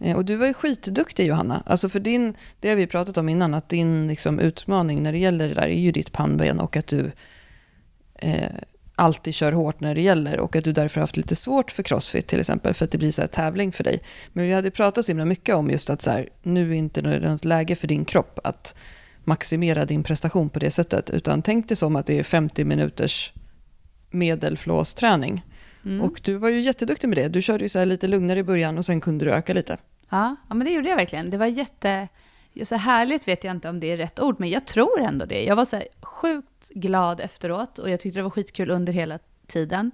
Eh, 0.00 0.16
och 0.16 0.24
du 0.24 0.36
var 0.36 0.46
ju 0.46 0.54
skitduktig 0.54 1.26
Johanna. 1.26 1.62
Alltså 1.66 1.88
för 1.88 2.00
din, 2.00 2.34
det 2.60 2.68
har 2.68 2.76
vi 2.76 2.86
pratat 2.86 3.16
om 3.16 3.28
innan, 3.28 3.54
att 3.54 3.68
din 3.68 4.08
liksom 4.08 4.38
utmaning 4.38 5.02
när 5.02 5.12
det 5.12 5.18
gäller 5.18 5.48
det 5.48 5.54
där 5.54 5.68
är 5.68 5.80
ju 5.80 5.92
ditt 5.92 6.12
pannben 6.12 6.60
och 6.60 6.76
att 6.76 6.86
du 6.86 7.12
eh, 8.14 8.52
alltid 8.94 9.34
kör 9.34 9.52
hårt 9.52 9.80
när 9.80 9.94
det 9.94 10.00
gäller 10.00 10.40
och 10.40 10.56
att 10.56 10.64
du 10.64 10.72
därför 10.72 11.00
haft 11.00 11.16
lite 11.16 11.36
svårt 11.36 11.70
för 11.70 11.82
crossfit 11.82 12.26
till 12.26 12.40
exempel 12.40 12.74
för 12.74 12.84
att 12.84 12.90
det 12.90 12.98
blir 12.98 13.10
så 13.10 13.22
här 13.22 13.28
tävling 13.28 13.72
för 13.72 13.84
dig. 13.84 14.02
Men 14.32 14.44
vi 14.44 14.52
hade 14.52 14.70
pratat 14.70 15.04
så 15.04 15.10
himla 15.10 15.24
mycket 15.24 15.54
om 15.54 15.70
just 15.70 15.90
att 15.90 16.02
så 16.02 16.10
här, 16.10 16.28
nu 16.42 16.70
är 16.70 16.74
inte 16.74 17.02
något 17.02 17.44
läge 17.44 17.76
för 17.76 17.88
din 17.88 18.04
kropp 18.04 18.38
att 18.44 18.76
maximera 19.24 19.84
din 19.84 20.02
prestation 20.02 20.50
på 20.50 20.58
det 20.58 20.70
sättet 20.70 21.10
utan 21.10 21.42
tänk 21.42 21.68
dig 21.68 21.76
som 21.76 21.96
att 21.96 22.06
det 22.06 22.18
är 22.18 22.22
50 22.22 22.64
minuters 22.64 23.32
medelflåsträning. 24.10 25.42
Mm. 25.84 26.00
Och 26.00 26.20
du 26.24 26.34
var 26.34 26.48
ju 26.48 26.60
jätteduktig 26.60 27.08
med 27.08 27.18
det. 27.18 27.28
Du 27.28 27.42
körde 27.42 27.64
ju 27.64 27.68
så 27.68 27.84
lite 27.84 28.06
lugnare 28.06 28.38
i 28.38 28.42
början 28.42 28.78
och 28.78 28.84
sen 28.84 29.00
kunde 29.00 29.24
du 29.24 29.30
öka 29.30 29.52
lite. 29.52 29.78
Ja, 30.08 30.36
ja 30.48 30.54
men 30.54 30.66
det 30.66 30.72
gjorde 30.72 30.88
jag 30.88 30.96
verkligen. 30.96 31.30
Det 31.30 31.36
var 31.36 31.46
jätte... 31.46 32.08
Så 32.62 32.76
härligt 32.76 33.28
vet 33.28 33.44
jag 33.44 33.50
inte 33.50 33.68
om 33.68 33.80
det 33.80 33.86
är 33.86 33.96
rätt 33.96 34.20
ord, 34.20 34.36
men 34.38 34.48
jag 34.48 34.66
tror 34.66 35.00
ändå 35.00 35.26
det. 35.26 35.44
Jag 35.44 35.56
var 35.56 35.64
så 35.64 35.82
sjukt 36.02 36.68
glad 36.70 37.20
efteråt 37.20 37.78
och 37.78 37.90
jag 37.90 38.00
tyckte 38.00 38.18
det 38.18 38.22
var 38.22 38.30
skitkul 38.30 38.70
under 38.70 38.92
hela 38.92 39.18
tiden. 39.46 39.90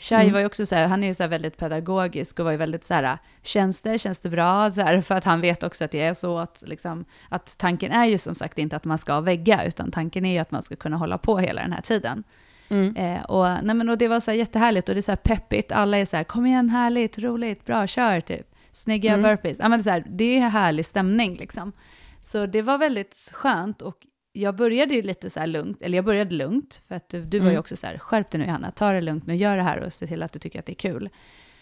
Shai 0.00 0.22
mm. 0.22 0.32
var 0.32 0.40
ju 0.40 0.46
också 0.46 0.66
så 0.66 0.74
här, 0.74 0.86
han 0.86 1.04
är 1.04 1.06
ju 1.06 1.14
så 1.14 1.26
väldigt 1.26 1.56
pedagogisk 1.56 2.38
och 2.38 2.44
var 2.44 2.52
ju 2.52 2.58
väldigt 2.58 2.84
så 2.84 2.94
här, 2.94 3.18
känns 3.42 3.80
det, 3.80 3.98
känns 3.98 4.20
det 4.20 4.28
bra? 4.28 4.72
Så 4.72 4.80
här, 4.80 5.00
för 5.00 5.14
att 5.14 5.24
han 5.24 5.40
vet 5.40 5.62
också 5.62 5.84
att 5.84 5.90
det 5.90 6.00
är 6.00 6.14
så 6.14 6.38
att, 6.38 6.64
liksom, 6.66 7.04
att 7.28 7.58
tanken 7.58 7.92
är 7.92 8.04
ju 8.04 8.18
som 8.18 8.34
sagt 8.34 8.58
inte 8.58 8.76
att 8.76 8.84
man 8.84 8.98
ska 8.98 9.20
vägga, 9.20 9.64
utan 9.64 9.90
tanken 9.90 10.24
är 10.24 10.32
ju 10.32 10.38
att 10.38 10.50
man 10.50 10.62
ska 10.62 10.76
kunna 10.76 10.96
hålla 10.96 11.18
på 11.18 11.38
hela 11.38 11.62
den 11.62 11.72
här 11.72 11.82
tiden. 11.82 12.24
Mm. 12.70 12.96
Eh, 12.96 13.22
och, 13.22 13.64
nej 13.64 13.74
men, 13.74 13.88
och 13.88 13.98
det 13.98 14.08
var 14.08 14.20
så 14.20 14.30
här 14.30 14.38
jättehärligt 14.38 14.88
och 14.88 14.94
det 14.94 14.98
är 14.98 15.02
så 15.02 15.10
här 15.10 15.16
peppigt, 15.16 15.72
alla 15.72 15.98
är 15.98 16.04
så 16.04 16.16
här, 16.16 16.24
kom 16.24 16.46
igen, 16.46 16.68
härligt, 16.68 17.18
roligt, 17.18 17.64
bra, 17.64 17.86
kör, 17.86 18.20
typ. 18.20 18.46
Snygga 18.72 19.12
mm. 19.12 19.22
burpees. 19.22 19.58
Ja, 19.58 19.68
men 19.68 19.82
så 19.82 19.90
här, 19.90 20.04
det 20.08 20.38
är 20.38 20.48
härlig 20.48 20.86
stämning 20.86 21.36
liksom. 21.36 21.72
Så 22.20 22.46
det 22.46 22.62
var 22.62 22.78
väldigt 22.78 23.30
skönt 23.32 23.82
och 23.82 23.96
jag 24.32 24.56
började 24.56 24.94
ju 24.94 25.02
lite 25.02 25.30
så 25.30 25.40
här 25.40 25.46
lugnt, 25.46 25.82
eller 25.82 25.98
jag 25.98 26.04
började 26.04 26.34
lugnt, 26.34 26.82
för 26.88 26.94
att 26.94 27.08
du, 27.08 27.24
du 27.24 27.38
var 27.38 27.46
ju 27.46 27.50
mm. 27.50 27.60
också 27.60 27.76
så 27.76 27.86
här, 27.86 27.98
skärp 27.98 28.30
dig 28.30 28.40
nu 28.40 28.46
Johanna, 28.46 28.70
ta 28.70 28.92
det 28.92 29.00
lugnt 29.00 29.26
nu, 29.26 29.36
gör 29.36 29.56
det 29.56 29.62
här 29.62 29.80
och 29.80 29.92
se 29.92 30.06
till 30.06 30.22
att 30.22 30.32
du 30.32 30.38
tycker 30.38 30.58
att 30.58 30.66
det 30.66 30.72
är 30.72 30.90
kul. 30.90 31.08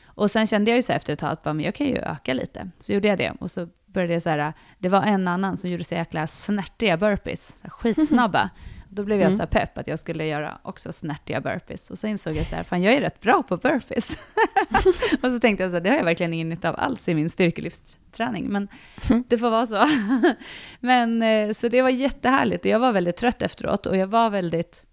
Och 0.05 0.31
sen 0.31 0.47
kände 0.47 0.71
jag 0.71 0.77
ju 0.77 0.83
så 0.83 0.93
efter 0.93 1.13
ett 1.13 1.19
tag 1.19 1.31
att 1.31 1.43
bara, 1.43 1.55
men 1.55 1.65
jag 1.65 1.75
kan 1.75 1.87
ju 1.87 1.97
öka 1.97 2.35
lite. 2.35 2.71
Så 2.79 2.93
gjorde 2.93 3.09
jag 3.09 3.19
det. 3.19 3.33
Och 3.41 3.51
så 3.51 3.69
började 3.87 4.13
jag 4.13 4.23
så 4.23 4.31
här, 4.31 4.53
det 4.79 4.89
var 4.89 5.03
en 5.03 5.29
annan 5.29 5.57
som 5.57 5.71
gjorde 5.71 5.85
så 5.85 5.95
jäkla 5.95 6.27
snärtiga 6.27 6.97
burpees, 6.97 7.47
så 7.47 7.55
här, 7.63 7.71
skitsnabba. 7.71 8.51
Då 8.91 9.05
blev 9.05 9.21
jag 9.21 9.27
mm. 9.27 9.37
så 9.37 9.43
här 9.43 9.47
pepp 9.47 9.79
att 9.79 9.87
jag 9.87 9.99
skulle 9.99 10.27
göra 10.27 10.59
också 10.63 10.93
snärtiga 10.93 11.41
burpees. 11.41 11.91
Och 11.91 11.99
så 11.99 12.07
insåg 12.07 12.37
jag 12.37 12.47
så 12.47 12.57
här, 12.57 12.63
fan 12.63 12.83
jag 12.83 12.95
är 12.95 13.01
rätt 13.01 13.21
bra 13.21 13.43
på 13.43 13.57
burpees. 13.57 14.09
och 15.23 15.33
så 15.33 15.41
tänkte 15.41 15.63
jag 15.63 15.71
så 15.71 15.77
här, 15.77 15.81
det 15.81 15.91
har 15.91 15.97
jag 15.97 16.05
verkligen 16.05 16.35
ingen 16.35 16.49
nytta 16.49 16.69
av 16.69 16.75
alls 16.79 17.09
i 17.09 17.15
min 17.15 17.31
styrkelyftsträning. 17.31 18.49
Men 18.49 18.69
mm. 19.11 19.25
det 19.29 19.39
får 19.39 19.51
vara 19.51 19.67
så. 19.67 19.89
men 20.81 21.23
eh, 21.23 21.53
så 21.53 21.69
det 21.69 21.83
var 21.83 21.91
jättehärligt 21.91 22.65
och 22.65 22.71
jag 22.71 22.79
var 22.79 22.93
väldigt 22.93 23.17
trött 23.17 23.43
efteråt 23.43 23.87
och 23.87 23.97
jag 23.97 24.07
var 24.07 24.31
väldigt 24.31 24.85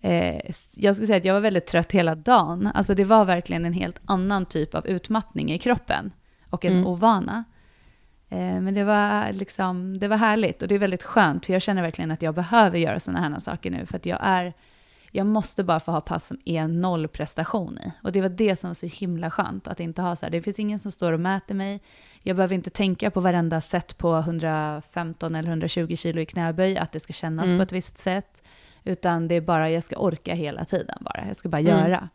eh, 0.00 0.40
jag 0.76 0.94
skulle 0.94 1.06
säga 1.06 1.16
att 1.16 1.24
jag 1.24 1.34
var 1.34 1.40
väldigt 1.40 1.66
trött 1.66 1.92
hela 1.92 2.14
dagen. 2.14 2.70
Alltså 2.74 2.94
det 2.94 3.04
var 3.04 3.24
verkligen 3.24 3.64
en 3.64 3.72
helt 3.72 4.00
annan 4.04 4.46
typ 4.46 4.74
av 4.74 4.86
utmattning 4.86 5.52
i 5.52 5.58
kroppen 5.58 6.12
och 6.50 6.64
en 6.64 6.72
mm. 6.72 6.86
ovana. 6.86 7.44
Eh, 8.28 8.60
men 8.60 8.74
det 8.74 8.84
var, 8.84 9.32
liksom, 9.32 9.98
det 9.98 10.08
var 10.08 10.16
härligt 10.16 10.62
och 10.62 10.68
det 10.68 10.74
är 10.74 10.78
väldigt 10.78 11.02
skönt, 11.02 11.46
för 11.46 11.52
jag 11.52 11.62
känner 11.62 11.82
verkligen 11.82 12.10
att 12.10 12.22
jag 12.22 12.34
behöver 12.34 12.78
göra 12.78 13.00
sådana 13.00 13.28
här 13.28 13.38
saker 13.38 13.70
nu, 13.70 13.86
för 13.86 13.96
att 13.96 14.06
jag 14.06 14.18
är, 14.22 14.52
jag 15.10 15.26
måste 15.26 15.64
bara 15.64 15.80
få 15.80 15.92
ha 15.92 16.00
pass 16.00 16.26
som 16.26 16.38
är 16.44 16.68
noll 16.68 17.08
prestation 17.08 17.78
i. 17.78 17.92
Och 18.02 18.12
det 18.12 18.20
var 18.20 18.28
det 18.28 18.56
som 18.56 18.70
var 18.70 18.74
så 18.74 18.86
himla 18.86 19.30
skönt, 19.30 19.68
att 19.68 19.80
inte 19.80 20.02
ha 20.02 20.16
så 20.16 20.26
här, 20.26 20.30
det 20.30 20.42
finns 20.42 20.58
ingen 20.58 20.78
som 20.78 20.90
står 20.90 21.12
och 21.12 21.20
mäter 21.20 21.54
mig, 21.54 21.80
jag 22.22 22.36
behöver 22.36 22.54
inte 22.54 22.70
tänka 22.70 23.10
på 23.10 23.20
varenda 23.20 23.60
set 23.60 23.98
på 23.98 24.16
115 24.16 25.34
eller 25.34 25.48
120 25.48 25.96
kilo 25.96 26.20
i 26.20 26.26
knäböj, 26.26 26.78
att 26.78 26.92
det 26.92 27.00
ska 27.00 27.12
kännas 27.12 27.46
mm. 27.46 27.58
på 27.58 27.62
ett 27.62 27.72
visst 27.72 27.98
sätt, 27.98 28.42
utan 28.84 29.28
det 29.28 29.34
är 29.34 29.40
bara, 29.40 29.70
jag 29.70 29.82
ska 29.82 29.96
orka 29.96 30.34
hela 30.34 30.64
tiden 30.64 30.98
bara, 31.00 31.24
jag 31.26 31.36
ska 31.36 31.48
bara 31.48 31.60
mm. 31.60 31.78
göra. 31.78 32.08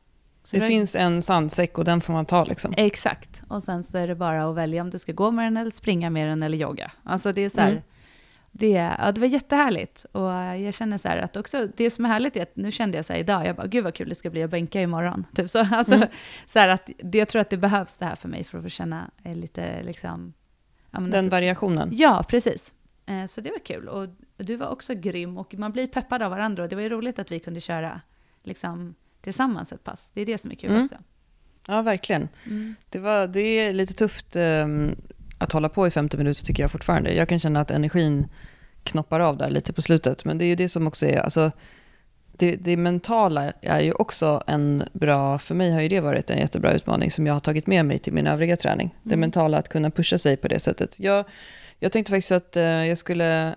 Så 0.43 0.56
det, 0.56 0.62
det 0.62 0.67
finns 0.67 0.95
en 0.95 1.21
sandsäck 1.21 1.77
och 1.77 1.86
den 1.86 2.01
får 2.01 2.13
man 2.13 2.25
ta 2.25 2.43
liksom. 2.43 2.73
Exakt. 2.77 3.43
Och 3.47 3.63
sen 3.63 3.84
så 3.84 3.97
är 3.97 4.08
det 4.08 4.15
bara 4.15 4.49
att 4.49 4.56
välja 4.56 4.82
om 4.82 4.89
du 4.89 4.99
ska 4.99 5.12
gå 5.12 5.32
med 5.32 5.45
den 5.45 5.58
eller 5.58 5.71
springa 5.71 6.10
med 6.10 6.27
den 6.27 6.43
eller 6.43 6.58
jogga. 6.58 6.91
Alltså 7.04 7.32
det 7.32 7.41
är 7.41 7.49
så 7.49 7.62
här, 7.62 7.71
mm. 7.71 7.84
det, 8.51 8.69
ja, 8.69 9.12
det 9.12 9.21
var 9.21 9.27
jättehärligt. 9.27 10.06
Och 10.12 10.30
jag 10.32 10.73
känner 10.73 10.97
så 10.97 11.08
här 11.08 11.17
att 11.17 11.38
också, 11.38 11.67
det 11.77 11.89
som 11.89 12.06
är 12.06 12.10
härligt 12.10 12.36
är 12.36 12.41
att 12.41 12.56
nu 12.56 12.71
kände 12.71 12.97
jag 12.97 13.06
så 13.06 13.13
här 13.13 13.19
idag, 13.19 13.45
jag 13.45 13.56
bara, 13.56 13.67
gud 13.67 13.84
vad 13.84 13.93
kul 13.93 14.10
det 14.10 14.15
ska 14.15 14.30
bli 14.30 14.43
att 14.43 14.49
bänka 14.49 14.82
imorgon. 14.82 15.25
Typ 15.36 15.49
så, 15.49 15.60
alltså, 15.71 15.93
mm. 15.93 16.08
så 16.45 16.60
här 16.60 16.69
att 16.69 16.89
det, 16.97 17.17
jag 17.17 17.27
tror 17.27 17.41
att 17.41 17.49
det 17.49 17.58
behövs 17.58 17.97
det 17.97 18.06
här 18.06 18.15
för 18.15 18.30
mig 18.30 18.43
för 18.43 18.58
att 18.58 18.63
få 18.63 18.69
känna 18.69 19.12
lite 19.23 19.84
liksom... 19.84 20.34
Den 20.91 21.30
variationen? 21.30 21.89
Ja, 21.91 22.25
precis. 22.27 22.73
Eh, 23.06 23.25
så 23.25 23.41
det 23.41 23.49
var 23.49 23.60
kul. 23.60 23.88
Och 23.88 24.08
du 24.38 24.56
var 24.56 24.67
också 24.67 24.95
grym 24.95 25.38
och 25.38 25.54
man 25.54 25.71
blir 25.71 25.88
peppad 25.88 26.21
av 26.21 26.32
varandra 26.32 26.63
och 26.63 26.69
det 26.69 26.75
var 26.75 26.84
ju 26.84 26.89
roligt 26.89 27.19
att 27.19 27.32
vi 27.32 27.39
kunde 27.39 27.62
köra 27.62 28.01
liksom 28.43 28.95
tillsammans 29.22 29.72
ett 29.72 29.84
pass. 29.84 30.12
Det 30.14 30.22
är 30.22 30.26
det 30.26 30.38
som 30.38 30.52
är 30.52 30.56
kul 30.56 30.70
mm. 30.70 30.84
också. 30.84 30.96
Ja, 31.68 31.82
verkligen. 31.82 32.30
Mm. 32.46 32.76
Det, 32.90 33.00
var, 33.00 33.28
det 33.28 33.42
är 33.42 33.74
lite 33.74 33.94
tufft 33.94 34.36
um, 34.36 34.96
att 35.38 35.52
hålla 35.52 35.70
på 35.70 35.88
i 35.88 35.92
50 35.92 36.18
minuter 36.18 36.46
tycker 36.46 36.64
jag 36.64 36.72
fortfarande. 36.72 37.14
Jag 37.14 37.30
kan 37.30 37.40
känna 37.40 37.62
att 37.62 37.72
energin 37.72 38.28
knoppar 38.84 39.20
av 39.20 39.38
där 39.38 39.50
lite 39.50 39.74
på 39.74 39.82
slutet. 39.82 40.26
Men 40.26 40.38
det 40.38 40.46
är 40.46 40.48
ju 40.48 40.56
det 40.56 40.70
som 40.70 40.88
också 40.88 41.06
är, 41.06 41.18
alltså, 41.18 41.52
det, 42.32 42.56
det, 42.56 42.78
mentala 42.78 43.52
är 43.62 43.80
ju 43.80 43.92
också 43.92 44.44
en 44.48 44.84
bra, 44.94 45.38
för 45.38 45.56
mig 45.56 45.72
har 45.72 45.82
ju 45.82 45.90
det 45.90 46.00
varit 46.00 46.30
en 46.30 46.38
jättebra 46.38 46.74
utmaning 46.74 47.12
som 47.12 47.28
jag 47.28 47.34
har 47.34 47.40
tagit 47.40 47.68
med 47.68 47.86
mig 47.86 48.00
till 48.00 48.14
min 48.14 48.28
övriga 48.28 48.58
träning. 48.58 48.88
Mm. 48.88 49.00
Det 49.04 49.18
mentala, 49.18 49.58
att 49.58 49.70
kunna 49.70 49.92
pusha 49.92 50.18
sig 50.18 50.38
på 50.38 50.48
det 50.48 50.60
sättet. 50.60 51.00
Jag, 51.00 51.26
jag 51.80 51.92
tänkte 51.92 52.12
faktiskt 52.12 52.32
att 52.32 52.58
uh, 52.58 52.64
jag 52.64 52.98
skulle 52.98 53.56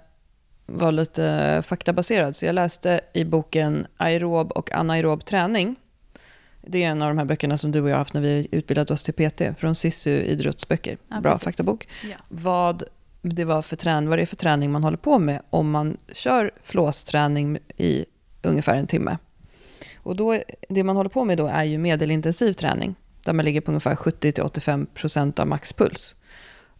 var 0.66 0.92
lite 0.92 1.62
faktabaserad. 1.66 2.36
Så 2.36 2.46
jag 2.46 2.54
läste 2.54 3.00
i 3.12 3.24
boken 3.24 3.86
Aerob 3.96 4.52
och 4.52 4.72
anaerob 4.72 5.24
träning. 5.24 5.76
Det 6.60 6.82
är 6.84 6.88
en 6.88 7.02
av 7.02 7.08
de 7.08 7.18
här 7.18 7.24
böckerna 7.24 7.58
som 7.58 7.72
du 7.72 7.80
och 7.80 7.88
jag 7.88 7.94
har 7.94 7.98
haft 7.98 8.14
när 8.14 8.20
vi 8.20 8.48
utbildat 8.50 8.90
oss 8.90 9.04
till 9.04 9.14
PT. 9.14 9.42
Från 9.58 9.74
Sissu 9.74 10.10
idrottsböcker. 10.10 10.98
Ja, 11.08 11.20
Bra 11.20 11.32
precis. 11.32 11.44
faktabok. 11.44 11.88
Ja. 12.10 12.16
Vad, 12.28 12.82
det 13.22 13.44
var 13.44 13.62
för 13.62 13.76
trän, 13.76 14.08
vad 14.08 14.18
det 14.18 14.22
är 14.22 14.26
för 14.26 14.36
träning 14.36 14.72
man 14.72 14.84
håller 14.84 14.96
på 14.96 15.18
med 15.18 15.42
om 15.50 15.70
man 15.70 15.96
kör 16.12 16.50
flåsträning 16.62 17.58
i 17.76 18.04
ungefär 18.42 18.76
en 18.76 18.86
timme. 18.86 19.18
Och 19.96 20.16
då, 20.16 20.40
det 20.68 20.84
man 20.84 20.96
håller 20.96 21.10
på 21.10 21.24
med 21.24 21.38
då 21.38 21.46
är 21.46 21.64
ju 21.64 21.78
medelintensiv 21.78 22.52
träning. 22.52 22.94
Där 23.24 23.32
man 23.32 23.44
ligger 23.44 23.60
på 23.60 23.70
ungefär 23.70 23.94
70-85% 23.94 25.40
av 25.40 25.46
maxpuls. 25.46 26.16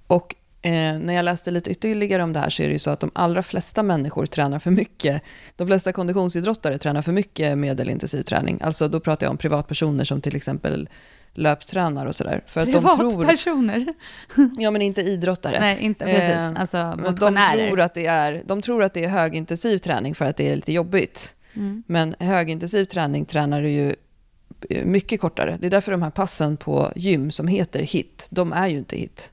Och 0.06 0.34
Eh, 0.64 0.98
när 0.98 1.14
jag 1.14 1.24
läste 1.24 1.50
lite 1.50 1.70
ytterligare 1.70 2.22
om 2.22 2.32
det 2.32 2.38
här 2.38 2.50
så 2.50 2.62
är 2.62 2.66
det 2.66 2.72
ju 2.72 2.78
så 2.78 2.90
att 2.90 3.00
de 3.00 3.10
allra 3.14 3.42
flesta 3.42 3.82
människor 3.82 4.26
tränar 4.26 4.58
för 4.58 4.70
mycket. 4.70 5.22
De 5.56 5.66
flesta 5.66 5.92
konditionsidrottare 5.92 6.78
tränar 6.78 7.02
för 7.02 7.12
mycket 7.12 7.58
medelintensiv 7.58 8.22
träning. 8.22 8.58
Alltså 8.62 8.88
då 8.88 9.00
pratar 9.00 9.26
jag 9.26 9.30
om 9.30 9.36
privatpersoner 9.36 10.04
som 10.04 10.20
till 10.20 10.36
exempel 10.36 10.88
löptränar 11.32 12.06
och 12.06 12.14
sådär. 12.14 12.42
Privatpersoner? 12.54 13.94
Tror, 14.34 14.50
ja, 14.62 14.70
men 14.70 14.82
inte 14.82 15.00
idrottare. 15.02 15.60
Nej, 15.60 15.78
inte 15.80 16.04
precis. 16.04 16.20
Eh, 16.20 16.60
alltså 16.60 16.98
de 17.20 17.36
tror, 17.52 17.80
att 17.80 17.94
det 17.94 18.06
är, 18.06 18.42
de 18.46 18.62
tror 18.62 18.82
att 18.82 18.94
det 18.94 19.04
är 19.04 19.08
högintensiv 19.08 19.78
träning 19.78 20.14
för 20.14 20.24
att 20.24 20.36
det 20.36 20.50
är 20.50 20.56
lite 20.56 20.72
jobbigt. 20.72 21.34
Mm. 21.54 21.82
Men 21.86 22.14
högintensiv 22.18 22.84
träning 22.84 23.24
tränar 23.24 23.62
du 23.62 23.70
ju 23.70 23.94
mycket 24.84 25.20
kortare. 25.20 25.56
Det 25.60 25.66
är 25.66 25.70
därför 25.70 25.92
de 25.92 26.02
här 26.02 26.10
passen 26.10 26.56
på 26.56 26.92
gym 26.96 27.30
som 27.30 27.48
heter 27.48 27.82
HIT, 27.82 28.26
de 28.30 28.52
är 28.52 28.66
ju 28.66 28.78
inte 28.78 28.96
HIT. 28.96 29.30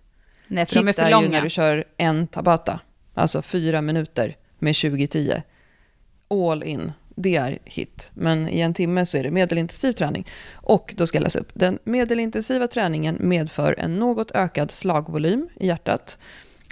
Nej, 0.52 0.66
för 0.66 0.76
Hit 0.76 0.86
de 0.86 0.90
är 0.90 0.94
för 0.94 1.12
långa. 1.12 1.18
är 1.18 1.24
ju 1.24 1.30
när 1.30 1.42
du 1.42 1.50
kör 1.50 1.84
en 1.98 2.28
tabata, 2.28 2.80
alltså 3.14 3.42
fyra 3.42 3.82
minuter 3.82 4.36
med 4.60 4.74
20-10. 4.74 5.42
All 6.28 6.64
in, 6.64 6.92
det 7.16 7.36
är 7.36 7.60
hit. 7.66 8.12
Men 8.14 8.50
i 8.50 8.60
en 8.60 8.74
timme 8.74 9.06
så 9.06 9.18
är 9.18 9.24
det 9.24 9.32
medelintensiv 9.32 9.92
träning. 9.92 10.28
Och 10.54 10.94
då 10.98 11.08
ska 11.08 11.18
jag 11.18 11.24
läsa 11.24 11.40
upp. 11.40 11.52
Den 11.54 11.80
medelintensiva 11.84 12.68
träningen 12.68 13.18
medför 13.20 13.76
en 13.78 14.00
något 14.00 14.32
ökad 14.32 14.72
slagvolym 14.72 15.50
i 15.60 15.68
hjärtat 15.68 16.20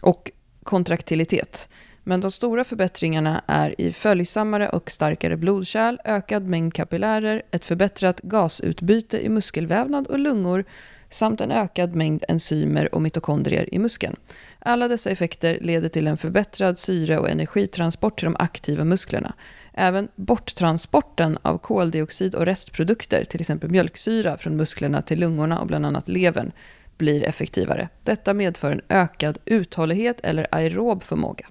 och 0.01 0.31
kontraktilitet. 0.63 1.69
Men 2.03 2.21
de 2.21 2.31
stora 2.31 2.63
förbättringarna 2.63 3.43
är 3.47 3.81
i 3.81 3.91
följsammare 3.91 4.69
och 4.69 4.91
starkare 4.91 5.37
blodkärl, 5.37 5.97
ökad 6.05 6.43
mängd 6.43 6.73
kapillärer, 6.73 7.41
ett 7.51 7.65
förbättrat 7.65 8.21
gasutbyte 8.21 9.25
i 9.25 9.29
muskelvävnad 9.29 10.07
och 10.07 10.19
lungor 10.19 10.65
samt 11.09 11.41
en 11.41 11.51
ökad 11.51 11.95
mängd 11.95 12.23
enzymer 12.27 12.95
och 12.95 13.01
mitokondrier 13.01 13.73
i 13.73 13.79
muskeln. 13.79 14.15
Alla 14.59 14.87
dessa 14.87 15.09
effekter 15.09 15.57
leder 15.61 15.89
till 15.89 16.07
en 16.07 16.17
förbättrad 16.17 16.77
syre 16.77 17.19
och 17.19 17.29
energitransport 17.29 18.19
till 18.19 18.25
de 18.25 18.35
aktiva 18.39 18.83
musklerna. 18.83 19.33
Även 19.73 20.07
borttransporten 20.15 21.37
av 21.41 21.57
koldioxid 21.57 22.35
och 22.35 22.45
restprodukter, 22.45 23.23
till 23.23 23.39
exempel 23.39 23.69
mjölksyra, 23.69 24.37
från 24.37 24.55
musklerna 24.55 25.01
till 25.01 25.19
lungorna 25.19 25.59
och 25.59 25.67
bland 25.67 25.85
annat 25.85 26.07
levern, 26.07 26.51
blir 26.97 27.23
effektivare. 27.23 27.89
Detta 28.03 28.33
medför 28.33 28.71
en 28.71 28.81
ökad 28.89 29.37
uthållighet 29.45 30.19
eller 30.23 30.47
aerob 30.51 31.03
förmåga. 31.03 31.47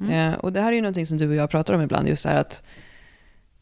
Mm. 0.00 0.32
Eh, 0.32 0.38
och 0.38 0.52
det 0.52 0.60
här 0.60 0.68
är 0.68 0.76
ju 0.76 0.82
någonting 0.82 1.06
som 1.06 1.18
du 1.18 1.28
och 1.28 1.34
jag 1.34 1.50
pratar 1.50 1.74
om 1.74 1.82
ibland, 1.82 2.08
just 2.08 2.22
det 2.22 2.30
här 2.30 2.36
att 2.36 2.64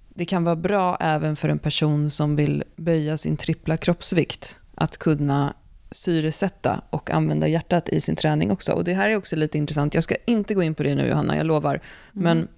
det 0.08 0.24
kan 0.24 0.44
vara 0.44 0.56
bra 0.56 0.96
även 1.00 1.36
för 1.36 1.48
en 1.48 1.58
person 1.58 2.10
som 2.10 2.36
vill 2.36 2.64
böja 2.76 3.16
sin 3.16 3.36
trippla 3.36 3.76
kroppsvikt, 3.76 4.59
att 4.80 4.96
kunna 4.96 5.54
syresätta 5.90 6.82
och 6.90 7.10
använda 7.10 7.48
hjärtat 7.48 7.88
i 7.88 8.00
sin 8.00 8.16
träning 8.16 8.50
också. 8.50 8.72
Och 8.72 8.84
det 8.84 8.94
här 8.94 9.08
är 9.08 9.16
också 9.16 9.36
lite 9.36 9.58
intressant. 9.58 9.94
Jag 9.94 10.04
ska 10.04 10.14
inte 10.26 10.54
gå 10.54 10.62
in 10.62 10.74
på 10.74 10.82
det 10.82 10.94
nu, 10.94 11.08
Johanna, 11.08 11.36
jag 11.36 11.46
lovar. 11.46 11.74
Mm. 11.74 11.82
Men 12.12 12.48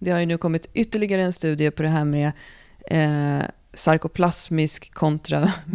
det 0.00 0.10
har 0.10 0.20
ju 0.20 0.26
nu 0.26 0.38
kommit 0.38 0.68
ytterligare 0.74 1.22
en 1.22 1.32
studie 1.32 1.70
på 1.70 1.82
det 1.82 1.88
här 1.88 2.04
med 2.04 2.32
eh, 2.86 3.46
sarkoplasmisk 3.74 4.94
kontra 4.94 5.52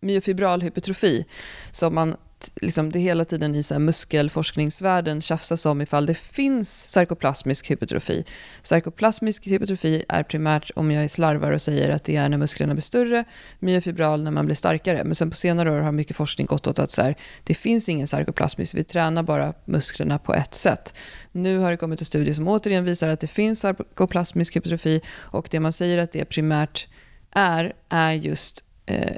myofibral 0.00 0.62
hypertrofi. 0.62 1.26
Som 1.70 1.94
man 1.94 2.16
liksom 2.54 2.92
det 2.92 2.98
hela 2.98 3.24
tiden 3.24 3.54
i 3.54 3.62
så 3.62 3.74
här 3.74 3.78
muskelforskningsvärlden 3.78 5.20
tjafsas 5.20 5.66
om 5.66 5.80
ifall 5.80 6.06
det 6.06 6.14
finns 6.14 6.90
sarkoplasmisk 6.90 7.70
hypertrofi. 7.70 8.24
Sarkoplasmisk 8.62 9.46
hypertrofi 9.46 10.04
är 10.08 10.22
primärt 10.22 10.70
om 10.74 10.90
jag 10.90 11.10
slarvar 11.10 11.52
och 11.52 11.62
säger 11.62 11.90
att 11.90 12.04
det 12.04 12.16
är 12.16 12.28
när 12.28 12.38
musklerna 12.38 12.74
blir 12.74 12.82
större, 12.82 13.24
myofibral 13.58 14.22
när 14.22 14.30
man 14.30 14.46
blir 14.46 14.54
starkare. 14.54 15.04
Men 15.04 15.14
sen 15.14 15.30
på 15.30 15.36
senare 15.36 15.70
år 15.70 15.78
har 15.78 15.92
mycket 15.92 16.16
forskning 16.16 16.46
gått 16.46 16.66
åt 16.66 16.78
att 16.78 16.90
så 16.90 17.02
här, 17.02 17.16
det 17.44 17.54
finns 17.54 17.88
ingen 17.88 18.06
sarkoplasmisk, 18.06 18.74
vi 18.74 18.84
tränar 18.84 19.22
bara 19.22 19.54
musklerna 19.64 20.18
på 20.18 20.34
ett 20.34 20.54
sätt. 20.54 20.94
Nu 21.32 21.58
har 21.58 21.70
det 21.70 21.76
kommit 21.76 22.00
en 22.00 22.06
studie 22.06 22.34
som 22.34 22.48
återigen 22.48 22.84
visar 22.84 23.08
att 23.08 23.20
det 23.20 23.26
finns 23.26 23.60
sarkoplasmisk 23.60 24.56
hypertrofi 24.56 25.00
och 25.16 25.48
det 25.50 25.60
man 25.60 25.72
säger 25.72 25.98
att 25.98 26.12
det 26.12 26.24
primärt 26.24 26.88
är, 27.30 27.72
är 27.88 28.12
just 28.12 28.64
eh, 28.86 29.16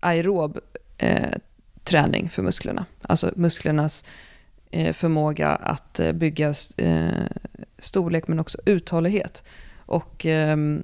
aerob 0.00 0.58
eh, 0.98 1.34
träning 1.84 2.28
för 2.28 2.42
musklerna. 2.42 2.86
Alltså 3.02 3.32
musklernas 3.36 4.04
eh, 4.70 4.92
förmåga 4.92 5.48
att 5.48 6.00
eh, 6.00 6.12
bygga 6.12 6.54
eh, 6.76 7.08
storlek 7.78 8.28
men 8.28 8.38
också 8.38 8.58
uthållighet. 8.66 9.44
Och 9.76 10.26
ehm, 10.26 10.82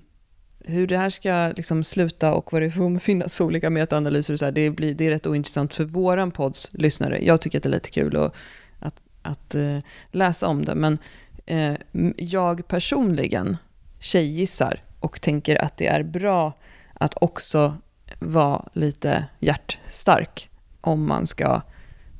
hur 0.64 0.86
det 0.86 0.98
här 0.98 1.10
ska 1.10 1.52
liksom 1.56 1.84
sluta 1.84 2.34
och 2.34 2.52
vad 2.52 2.62
det 2.62 2.70
får 2.70 2.98
finnas 2.98 3.34
för 3.34 3.44
olika 3.44 3.70
metaanalyser, 3.70 4.32
och 4.32 4.38
så 4.38 4.44
här, 4.44 4.52
det, 4.52 4.70
blir, 4.70 4.94
det 4.94 5.06
är 5.06 5.10
rätt 5.10 5.26
ointressant 5.26 5.74
för 5.74 5.84
våran 5.84 6.30
podds 6.30 6.70
lyssnare. 6.72 7.24
Jag 7.24 7.40
tycker 7.40 7.58
att 7.58 7.62
det 7.62 7.68
är 7.68 7.70
lite 7.70 7.90
kul 7.90 8.16
att, 8.16 8.34
att, 8.78 9.02
att 9.22 9.54
eh, 9.54 9.78
läsa 10.10 10.48
om 10.48 10.64
det, 10.64 10.74
men 10.74 10.98
eh, 11.46 11.74
jag 12.16 12.68
personligen 12.68 13.56
tjejgissar 14.00 14.82
och 15.00 15.20
tänker 15.20 15.56
att 15.56 15.76
det 15.76 15.86
är 15.86 16.02
bra 16.02 16.52
att 16.94 17.14
också 17.20 17.76
vara 18.18 18.68
lite 18.72 19.24
hjärtstark 19.38 20.49
om 20.80 21.06
man 21.06 21.26
ska 21.26 21.62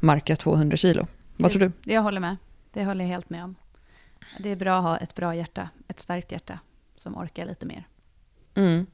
marka 0.01 0.37
200 0.37 0.77
kilo. 0.77 1.07
Vad 1.37 1.51
det, 1.51 1.59
tror 1.59 1.73
du? 1.83 1.93
Jag 1.93 2.03
håller 2.03 2.21
med. 2.21 2.37
Det 2.73 2.85
håller 2.85 3.05
jag 3.05 3.09
helt 3.09 3.31
med 3.31 3.45
om. 3.45 3.55
Det 4.39 4.49
är 4.49 4.57
bra 4.57 4.77
att 4.77 4.83
ha 4.83 4.97
ett 4.97 5.15
bra 5.15 5.35
hjärta, 5.35 5.69
ett 5.89 6.01
starkt 6.01 6.33
hjärta 6.33 6.59
som 6.97 7.17
orkar 7.17 7.47
lite 7.47 7.67
mer. 7.67 7.89
Mm. 8.55 8.87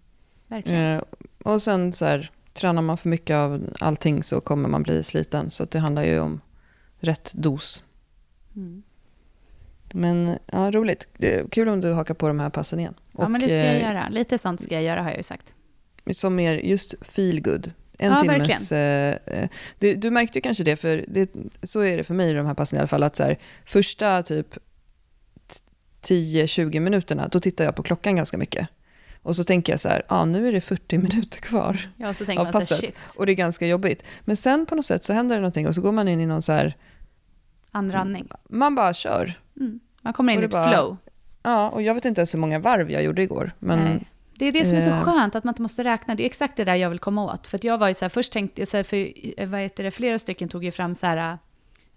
Verkligen. 0.47 0.97
Eh, 0.97 1.03
och 1.45 1.63
sen 1.63 1.93
så 1.93 2.05
här, 2.05 2.31
tränar 2.53 2.83
man 2.83 2.97
för 2.97 3.09
mycket 3.09 3.35
av 3.35 3.77
allting 3.81 4.23
så 4.23 4.41
kommer 4.41 4.69
man 4.69 4.83
bli 4.83 5.03
sliten. 5.03 5.51
Så 5.51 5.65
det 5.65 5.79
handlar 5.79 6.05
ju 6.05 6.21
om 6.21 6.41
rätt 6.99 7.33
dos. 7.35 7.85
Mm. 8.57 8.83
Men 9.93 10.39
ja, 10.47 10.71
roligt. 10.71 11.09
kul 11.51 11.69
om 11.69 11.81
du 11.81 11.93
hakar 11.93 12.15
på 12.15 12.29
de 12.29 12.41
här 12.41 12.51
passen 12.51 12.81
igen. 12.81 12.95
Ja, 13.13 13.25
och, 13.25 13.31
men 13.31 13.41
det 13.41 13.47
ska 13.47 13.57
jag 13.57 13.77
eh, 13.77 13.83
göra. 13.83 14.09
Lite 14.09 14.39
sånt 14.39 14.61
ska 14.61 14.75
jag 14.75 14.83
göra 14.83 15.03
har 15.03 15.11
jag 15.11 15.17
ju 15.17 15.23
sagt. 15.23 15.55
Som 16.13 16.35
mer 16.35 16.55
just 16.55 16.95
feel 17.07 17.41
good. 17.41 17.73
En 17.99 18.13
ja, 18.13 18.19
timmes... 18.19 18.73
Eh, 18.73 19.17
eh, 19.27 19.49
det, 19.79 19.95
du 19.95 20.11
märkte 20.11 20.39
ju 20.39 20.43
kanske 20.43 20.65
det, 20.65 20.77
för 20.77 21.05
det, 21.09 21.31
så 21.63 21.81
är 21.81 21.97
det 21.97 22.05
för 22.05 22.15
mig 22.15 22.31
i 22.31 22.33
de 22.33 22.47
här 22.47 22.55
passen 22.55 22.77
i 22.77 22.81
alla 22.81 22.89
fall, 22.89 23.03
att 23.03 23.17
så 23.17 23.23
här, 23.23 23.39
första 23.65 24.23
typ 24.23 24.57
10-20 26.03 26.81
minuterna, 26.81 27.29
då 27.29 27.41
tittar 27.41 27.65
jag 27.65 27.77
på 27.77 27.83
klockan 27.83 28.17
ganska 28.17 28.39
mycket. 28.39 28.69
Och 29.23 29.37
så 29.37 29.45
tänker 29.45 29.73
jag 29.73 29.81
så 29.81 29.89
här, 29.89 30.03
ah, 30.09 30.25
nu 30.25 30.49
är 30.49 30.53
det 30.53 30.61
40 30.61 30.99
minuter 30.99 31.41
kvar 31.41 31.91
ja, 31.97 32.15
så 32.15 32.25
tänker 32.25 32.41
av 32.41 32.45
man 32.45 32.53
passet. 32.53 32.69
Så, 32.69 32.87
shit. 32.87 32.97
Och 33.17 33.27
det 33.27 33.33
är 33.33 33.37
ganska 33.37 33.67
jobbigt. 33.67 34.03
Men 34.21 34.37
sen 34.37 34.67
på 34.67 34.75
något 34.75 34.87
sätt 34.87 35.05
så 35.05 35.13
händer 35.13 35.37
det 35.37 35.41
någonting 35.41 35.69
och 35.69 35.75
så 35.75 35.81
går 35.81 35.93
man 35.93 36.09
in 36.09 36.21
i 36.21 36.27
någon 36.27 36.43
så 36.43 36.53
här... 36.53 36.77
Andra 37.71 38.07
Man 38.49 38.75
bara 38.75 38.95
kör. 38.95 39.41
Mm. 39.57 39.81
Man 40.03 40.13
kommer 40.13 40.33
in 40.33 40.41
i 40.41 40.45
ett 40.45 40.51
bara, 40.51 40.69
flow. 40.69 40.97
Ja, 41.43 41.71
och 41.71 41.83
jag 41.83 41.95
vet 41.95 42.05
inte 42.05 42.21
ens 42.21 42.35
hur 42.35 42.39
många 42.39 42.59
varv 42.59 42.91
jag 42.91 43.03
gjorde 43.03 43.23
igår. 43.23 43.53
Men 43.59 43.79
Nej. 43.79 44.07
Det 44.39 44.45
är 44.47 44.53
det 44.53 44.65
som 44.65 44.77
är 44.77 44.81
så 44.81 44.91
eh. 44.91 45.05
skönt, 45.05 45.35
att 45.35 45.45
man 45.45 45.53
inte 45.53 45.63
måste 45.63 45.85
räkna. 45.85 46.15
Det 46.15 46.23
är 46.23 46.27
exakt 46.27 46.57
det 46.57 46.65
där 46.65 46.75
jag 46.75 46.91
vill 46.91 46.99
komma 46.99 47.25
åt. 47.25 47.47
För 47.47 47.67
jag 47.67 47.79
var 47.79 47.89
ju 47.89 47.95
så 47.95 48.05
här, 48.05 48.11
först 48.11 48.33
tänkte 48.33 48.61
jag, 48.61 48.87
för 48.87 49.13
eh, 49.41 49.49
vad 49.49 49.61
heter 49.61 49.85
det, 49.85 49.91
flera 49.91 50.19
stycken 50.19 50.49
tog 50.49 50.65
ju 50.65 50.71
fram 50.71 50.95
så 50.95 51.07
här, 51.07 51.39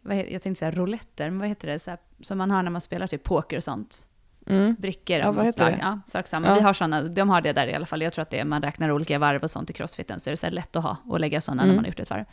vad 0.01 0.17
heter, 0.17 0.31
jag 0.31 0.41
tänkte 0.41 0.59
så 0.59 0.65
här 0.65 0.71
rouletter, 0.71 1.29
men 1.29 1.39
vad 1.39 1.47
heter 1.47 1.67
det, 1.67 1.79
så 1.79 1.89
här, 1.89 1.99
som 2.21 2.37
man 2.37 2.51
har 2.51 2.63
när 2.63 2.71
man 2.71 2.81
spelar 2.81 3.07
typ 3.07 3.23
poker 3.23 3.57
och 3.57 3.63
sånt. 3.63 4.05
Mm. 4.47 4.75
Brickor 4.79 5.17
ja, 5.17 5.31
vad 5.31 5.45
heter 5.45 5.59
slag. 5.59 5.71
det? 5.71 5.79
Ja, 5.81 5.99
sak 6.05 6.27
samma. 6.27 6.47
Ja. 6.47 6.53
Vi 6.53 6.61
har 6.61 6.73
sådana, 6.73 7.01
de 7.03 7.29
har 7.29 7.41
det 7.41 7.53
där 7.53 7.67
i 7.67 7.73
alla 7.73 7.85
fall. 7.85 8.01
Jag 8.01 8.13
tror 8.13 8.21
att 8.21 8.29
det 8.29 8.39
är, 8.39 8.45
man 8.45 8.61
räknar 8.61 8.91
olika 8.91 9.19
varv 9.19 9.43
och 9.43 9.51
sånt 9.51 9.69
i 9.69 9.73
crossfiten, 9.73 10.19
så 10.19 10.29
är 10.29 10.31
det 10.31 10.37
så 10.37 10.45
här 10.45 10.51
lätt 10.51 10.75
att 10.75 10.83
ha 10.83 10.97
och 11.07 11.19
lägga 11.19 11.41
sådana 11.41 11.63
mm. 11.63 11.69
när 11.69 11.75
man 11.75 11.85
har 11.85 11.89
gjort 11.89 11.99
ett 11.99 12.09
varv. 12.09 12.25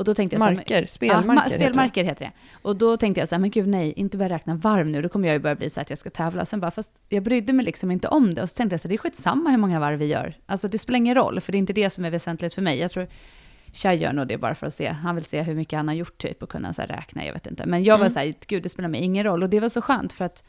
Och 0.00 0.04
då 0.04 0.14
tänkte 0.14 0.36
jag 0.36 0.40
marker, 0.40 0.74
så 0.74 0.74
här, 0.74 0.86
spelmarker. 0.86 1.42
Ja, 1.42 1.48
spelmarker 1.48 2.04
heter 2.04 2.24
det. 2.24 2.32
Och 2.62 2.76
då 2.76 2.96
tänkte 2.96 3.20
jag 3.20 3.28
så 3.28 3.34
här, 3.34 3.40
men 3.40 3.50
gud 3.50 3.68
nej, 3.68 3.92
inte 3.96 4.16
börja 4.16 4.34
räkna 4.34 4.54
varv 4.54 4.86
nu, 4.86 5.02
då 5.02 5.08
kommer 5.08 5.28
jag 5.28 5.34
ju 5.34 5.38
börja 5.38 5.54
bli 5.54 5.70
så 5.70 5.80
att 5.80 5.90
jag 5.90 5.98
ska 5.98 6.10
tävla. 6.10 6.44
Sen 6.44 6.60
bara, 6.60 6.70
fast 6.70 7.02
jag 7.08 7.22
brydde 7.22 7.52
mig 7.52 7.64
liksom 7.64 7.90
inte 7.90 8.08
om 8.08 8.34
det. 8.34 8.42
Och 8.42 8.50
så 8.50 8.56
tänkte 8.56 8.74
jag 8.74 8.80
så 8.80 8.88
här, 8.88 8.90
det 8.90 8.94
är 8.94 8.98
skitsamma 8.98 9.50
hur 9.50 9.58
många 9.58 9.80
varv 9.80 9.98
vi 9.98 10.06
gör. 10.06 10.34
Alltså 10.46 10.68
det 10.68 10.78
spelar 10.78 10.96
ingen 10.96 11.14
roll, 11.14 11.40
för 11.40 11.52
det 11.52 11.56
är 11.56 11.58
inte 11.58 11.72
det 11.72 11.90
som 11.90 12.04
är 12.04 12.10
väsentligt 12.10 12.54
för 12.54 12.62
mig. 12.62 12.78
Jag 12.78 12.90
tror 12.90 13.06
Tjej 13.72 13.96
gör 13.96 14.12
nog 14.12 14.26
det 14.26 14.38
bara 14.38 14.54
för 14.54 14.66
att 14.66 14.74
se, 14.74 14.88
han 14.88 15.14
vill 15.14 15.24
se 15.24 15.42
hur 15.42 15.54
mycket 15.54 15.76
han 15.76 15.88
har 15.88 15.94
gjort 15.94 16.18
typ 16.18 16.42
och 16.42 16.50
kunna 16.50 16.72
så 16.72 16.82
räkna, 16.82 17.26
jag 17.26 17.32
vet 17.32 17.46
inte. 17.46 17.66
Men 17.66 17.84
jag 17.84 17.94
var 17.94 18.04
mm. 18.04 18.10
så 18.10 18.18
här, 18.18 18.34
gud 18.46 18.62
det 18.62 18.68
spelar 18.68 18.88
mig 18.88 19.00
ingen 19.00 19.24
roll. 19.24 19.42
Och 19.42 19.50
det 19.50 19.60
var 19.60 19.68
så 19.68 19.82
skönt 19.82 20.12
för 20.12 20.24
att 20.24 20.44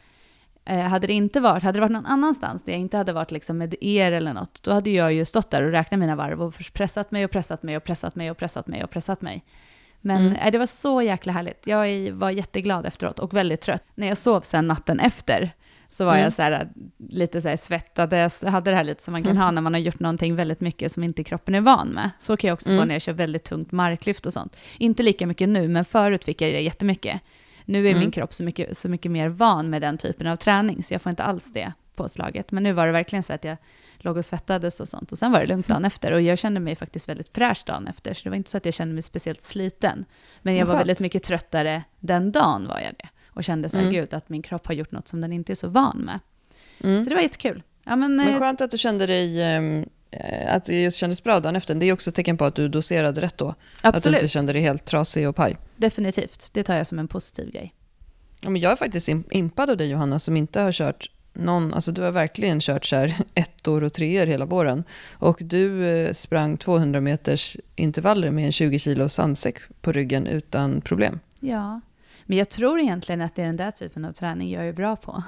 Eh, 0.66 0.80
hade 0.80 1.08
det 1.08 1.14
inte 1.14 1.40
varit, 1.40 1.64
hade 1.64 1.78
det 1.78 1.82
varit 1.82 1.92
någon 1.92 2.06
annanstans, 2.06 2.64
där 2.64 2.74
jag 2.74 2.80
inte 2.82 2.98
hade 2.98 3.14
varit 3.14 3.32
liksom 3.32 3.58
med 3.58 3.76
er 3.82 4.12
eller 4.12 4.34
något, 4.34 4.64
då 4.64 4.72
hade 4.72 4.90
jag 4.90 5.14
ju 5.14 5.26
stått 5.26 5.52
där 5.52 5.64
och 5.64 5.72
räknat 5.72 6.00
mina 6.00 6.16
varv 6.16 6.42
och 6.42 6.56
pressat 6.74 7.12
mig 7.12 7.26
och 7.26 7.32
pressat 7.32 7.64
mig 7.64 7.78
och 7.78 7.84
pressat 7.84 8.16
mig 8.16 8.32
och 8.32 8.38
pressat 8.38 8.68
mig 8.68 8.84
och 8.84 8.90
pressat 8.90 9.22
mig. 9.22 9.44
Men 10.02 10.28
mm. 10.28 10.36
äh, 10.36 10.52
det 10.52 10.58
var 10.58 10.66
så 10.66 11.02
jäkla 11.02 11.34
härligt. 11.34 11.68
Jag 11.68 12.12
var 12.12 12.30
jätteglad 12.30 12.86
efteråt 12.86 13.20
och 13.20 13.34
väldigt 13.34 13.62
trött. 13.62 13.84
När 13.96 14.08
jag 14.08 14.18
sov 14.18 14.42
sen 14.42 14.68
natten 14.68 15.00
efter 15.00 15.52
så 15.88 16.06
var 16.06 16.14
mm. 16.14 16.24
jag 16.24 16.34
så 16.34 16.42
här, 16.42 16.70
lite 17.10 17.42
så 17.42 17.50
här 17.50 17.58
svettades, 17.58 18.44
hade 18.44 18.72
det 18.72 18.78
här 18.78 18.84
lite 18.84 19.04
som 19.04 19.12
man 19.12 19.24
kan 19.24 19.32
mm. 19.32 19.44
ha 19.44 19.52
när 19.52 19.62
man 19.62 19.74
har 19.74 19.80
gjort 19.80 20.00
någonting 20.00 20.36
väldigt 20.36 20.62
mycket 20.62 20.92
som 20.92 21.04
inte 21.04 21.24
kroppen 21.24 21.56
är 21.56 21.62
van 21.62 21.88
med. 21.88 22.10
Så 22.20 22.38
kan 22.38 22.48
jag 22.48 22.54
också 22.54 22.70
få 22.70 22.74
mm. 22.74 22.88
när 22.88 22.96
jag 22.96 23.02
kör 23.02 23.14
väldigt 23.14 23.44
tungt 23.44 23.72
marklyft 23.72 24.26
och 24.26 24.34
sånt. 24.34 24.56
Inte 24.78 25.04
lika 25.04 25.28
mycket 25.28 25.50
nu, 25.50 25.68
men 25.68 25.86
förut 25.86 26.24
fick 26.24 26.42
jag 26.42 26.54
det 26.54 26.62
jättemycket. 26.62 27.22
Nu 27.72 27.80
är 27.80 27.94
min 27.94 27.98
mm. 27.98 28.12
kropp 28.12 28.34
så 28.34 28.44
mycket, 28.44 28.78
så 28.78 28.90
mycket 28.90 29.12
mer 29.12 29.28
van 29.28 29.70
med 29.70 29.82
den 29.82 29.98
typen 29.98 30.28
av 30.28 30.36
träning, 30.36 30.84
så 30.84 30.94
jag 30.94 31.02
får 31.02 31.10
inte 31.10 31.24
alls 31.24 31.54
det 31.54 31.74
påslaget. 31.96 32.52
Men 32.52 32.64
nu 32.64 32.74
var 32.74 32.86
det 32.86 32.92
verkligen 32.92 33.24
så 33.24 33.34
att 33.34 33.44
jag 33.44 33.58
låg 33.98 34.18
och 34.18 34.26
svettades 34.26 34.80
och 34.80 34.88
sånt. 34.88 35.12
Och 35.12 35.18
sen 35.18 35.32
var 35.32 35.40
det 35.40 35.46
lugnt 35.46 35.68
dagen 35.68 35.86
efter. 35.86 36.12
Och 36.12 36.22
jag 36.22 36.38
kände 36.38 36.60
mig 36.60 36.76
faktiskt 36.76 37.10
väldigt 37.10 37.30
fräsch 37.36 37.64
dagen 37.66 37.88
efter. 37.88 38.14
Så 38.14 38.24
det 38.24 38.30
var 38.30 38.38
inte 38.38 38.50
så 38.50 38.58
att 38.58 38.66
jag 38.66 38.74
kände 38.74 38.94
mig 38.94 39.02
speciellt 39.02 39.42
sliten. 39.42 40.06
Men 40.42 40.56
jag 40.56 40.66
var 40.66 40.78
väldigt 40.78 41.00
mycket 41.00 41.24
tröttare 41.24 41.84
den 42.00 42.32
dagen 42.32 42.68
var 42.68 42.80
jag 42.80 42.94
det. 42.98 43.10
Och 43.28 43.44
kände 43.44 43.70
så 43.70 43.78
här, 43.78 43.84
mm. 43.84 43.94
gud, 43.94 44.14
att 44.14 44.30
min 44.30 44.42
kropp 44.42 44.68
har 44.68 44.74
gjort 44.74 44.92
något 44.92 45.08
som 45.08 45.22
den 45.22 45.34
inte 45.34 45.54
är 45.54 45.56
så 45.56 45.68
van 45.68 45.98
med. 45.98 46.20
Mm. 46.84 47.04
Så 47.04 47.10
det 47.10 47.16
var 47.16 47.22
jättekul. 47.22 47.64
Ja, 47.84 47.96
men, 47.96 48.16
men 48.16 48.30
eh, 48.30 48.40
skönt 48.40 48.62
att 48.62 48.72
du 48.72 48.78
kände 48.78 49.06
dig, 49.06 49.42
eh, 49.42 49.62
att 50.48 50.66
det 50.66 50.84
just 50.84 50.98
kändes 50.98 51.24
bra 51.24 51.40
dagen 51.40 51.56
efter. 51.56 51.76
Det 51.76 51.86
är 51.86 51.94
också 51.94 52.10
ett 52.10 52.16
tecken 52.16 52.38
på 52.38 52.46
att 52.46 52.56
du 52.56 52.68
doserade 52.68 53.22
rätt 53.22 53.38
då. 53.38 53.56
Absolut. 53.82 53.96
Att 53.96 54.04
du 54.04 54.10
inte 54.18 54.28
kände 54.28 54.54
dig 54.54 54.62
helt 54.62 54.86
trasig 54.86 55.30
och 55.30 55.36
paj. 55.36 55.58
Definitivt. 55.76 56.50
Det 56.54 56.64
tar 56.64 56.76
jag 56.76 56.88
som 56.88 57.00
en 57.00 57.08
positiv 57.08 57.52
grej. 57.52 57.74
Ja, 58.42 58.50
men 58.50 58.62
jag 58.62 58.72
är 58.72 58.76
faktiskt 58.76 59.10
impad 59.32 59.70
av 59.70 59.78
dig 59.78 59.90
Johanna, 59.90 60.20
som 60.20 60.38
inte 60.38 60.62
har 60.62 60.72
kört 60.72 61.10
någon, 61.34 61.74
alltså 61.74 61.92
du 61.92 62.02
har 62.02 62.12
verkligen 62.12 62.60
kört 62.60 62.86
så 62.86 62.96
här 62.96 63.14
ettor 63.34 63.84
och 63.84 63.94
treor 63.94 64.26
hela 64.26 64.46
våren. 64.46 64.84
Och 65.12 65.38
du 65.42 65.88
eh, 65.88 66.14
sprang 66.14 66.58
200 66.58 67.02
meters 67.02 67.58
intervaller 67.76 68.32
med 68.32 68.46
en 68.46 68.52
20 68.52 68.80
kilo 68.80 69.10
sandsäck 69.10 69.58
på 69.82 69.92
ryggen 69.92 70.28
utan 70.28 70.82
problem. 70.82 71.20
Ja, 71.40 71.82
men 72.26 72.38
jag 72.38 72.50
tror 72.50 72.80
egentligen 72.80 73.22
att 73.22 73.36
det 73.36 73.42
är 73.42 73.46
den 73.46 73.58
där 73.58 73.72
typen 73.72 74.06
av 74.06 74.14
träning 74.14 74.52
jag 74.52 74.68
är 74.68 74.74
bra 74.74 74.96
på. 74.96 75.24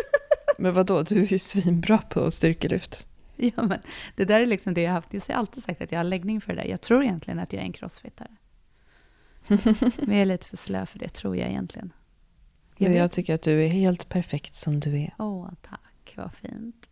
men 0.58 0.74
vad 0.74 0.86
då? 0.86 1.02
du 1.02 1.22
är 1.22 1.26
ju 1.26 1.38
svinbra 1.38 1.98
på 1.98 2.30
styrkelyft. 2.30 3.06
Ja, 3.56 3.62
men 3.62 3.80
det 4.16 4.24
där 4.24 4.40
är 4.40 4.46
liksom 4.46 4.74
det 4.74 4.80
jag 4.80 4.90
har 4.90 4.94
haft. 4.94 5.14
Jag 5.14 5.22
har 5.28 5.34
alltid 5.34 5.62
sagt 5.62 5.82
att 5.82 5.92
jag 5.92 5.98
har 5.98 6.04
läggning 6.04 6.40
för 6.40 6.54
det 6.54 6.62
där. 6.62 6.68
Jag 6.68 6.80
tror 6.80 7.02
egentligen 7.02 7.38
att 7.38 7.52
jag 7.52 7.62
är 7.62 7.66
en 7.66 7.72
crossfittare. 7.72 8.30
men 9.98 10.16
jag 10.16 10.20
är 10.20 10.24
lite 10.24 10.46
för 10.46 10.56
slö 10.56 10.86
för 10.86 10.98
det, 10.98 11.08
tror 11.08 11.36
jag 11.36 11.48
egentligen. 11.48 11.92
Jag, 12.76 12.90
du, 12.90 12.96
jag 12.96 13.12
tycker 13.12 13.34
att 13.34 13.42
du 13.42 13.64
är 13.64 13.68
helt 13.68 14.08
perfekt 14.08 14.54
som 14.54 14.80
du 14.80 15.00
är. 15.00 15.14
Åh, 15.18 15.48
tack. 15.62 16.14
Vad 16.16 16.34
fint. 16.34 16.88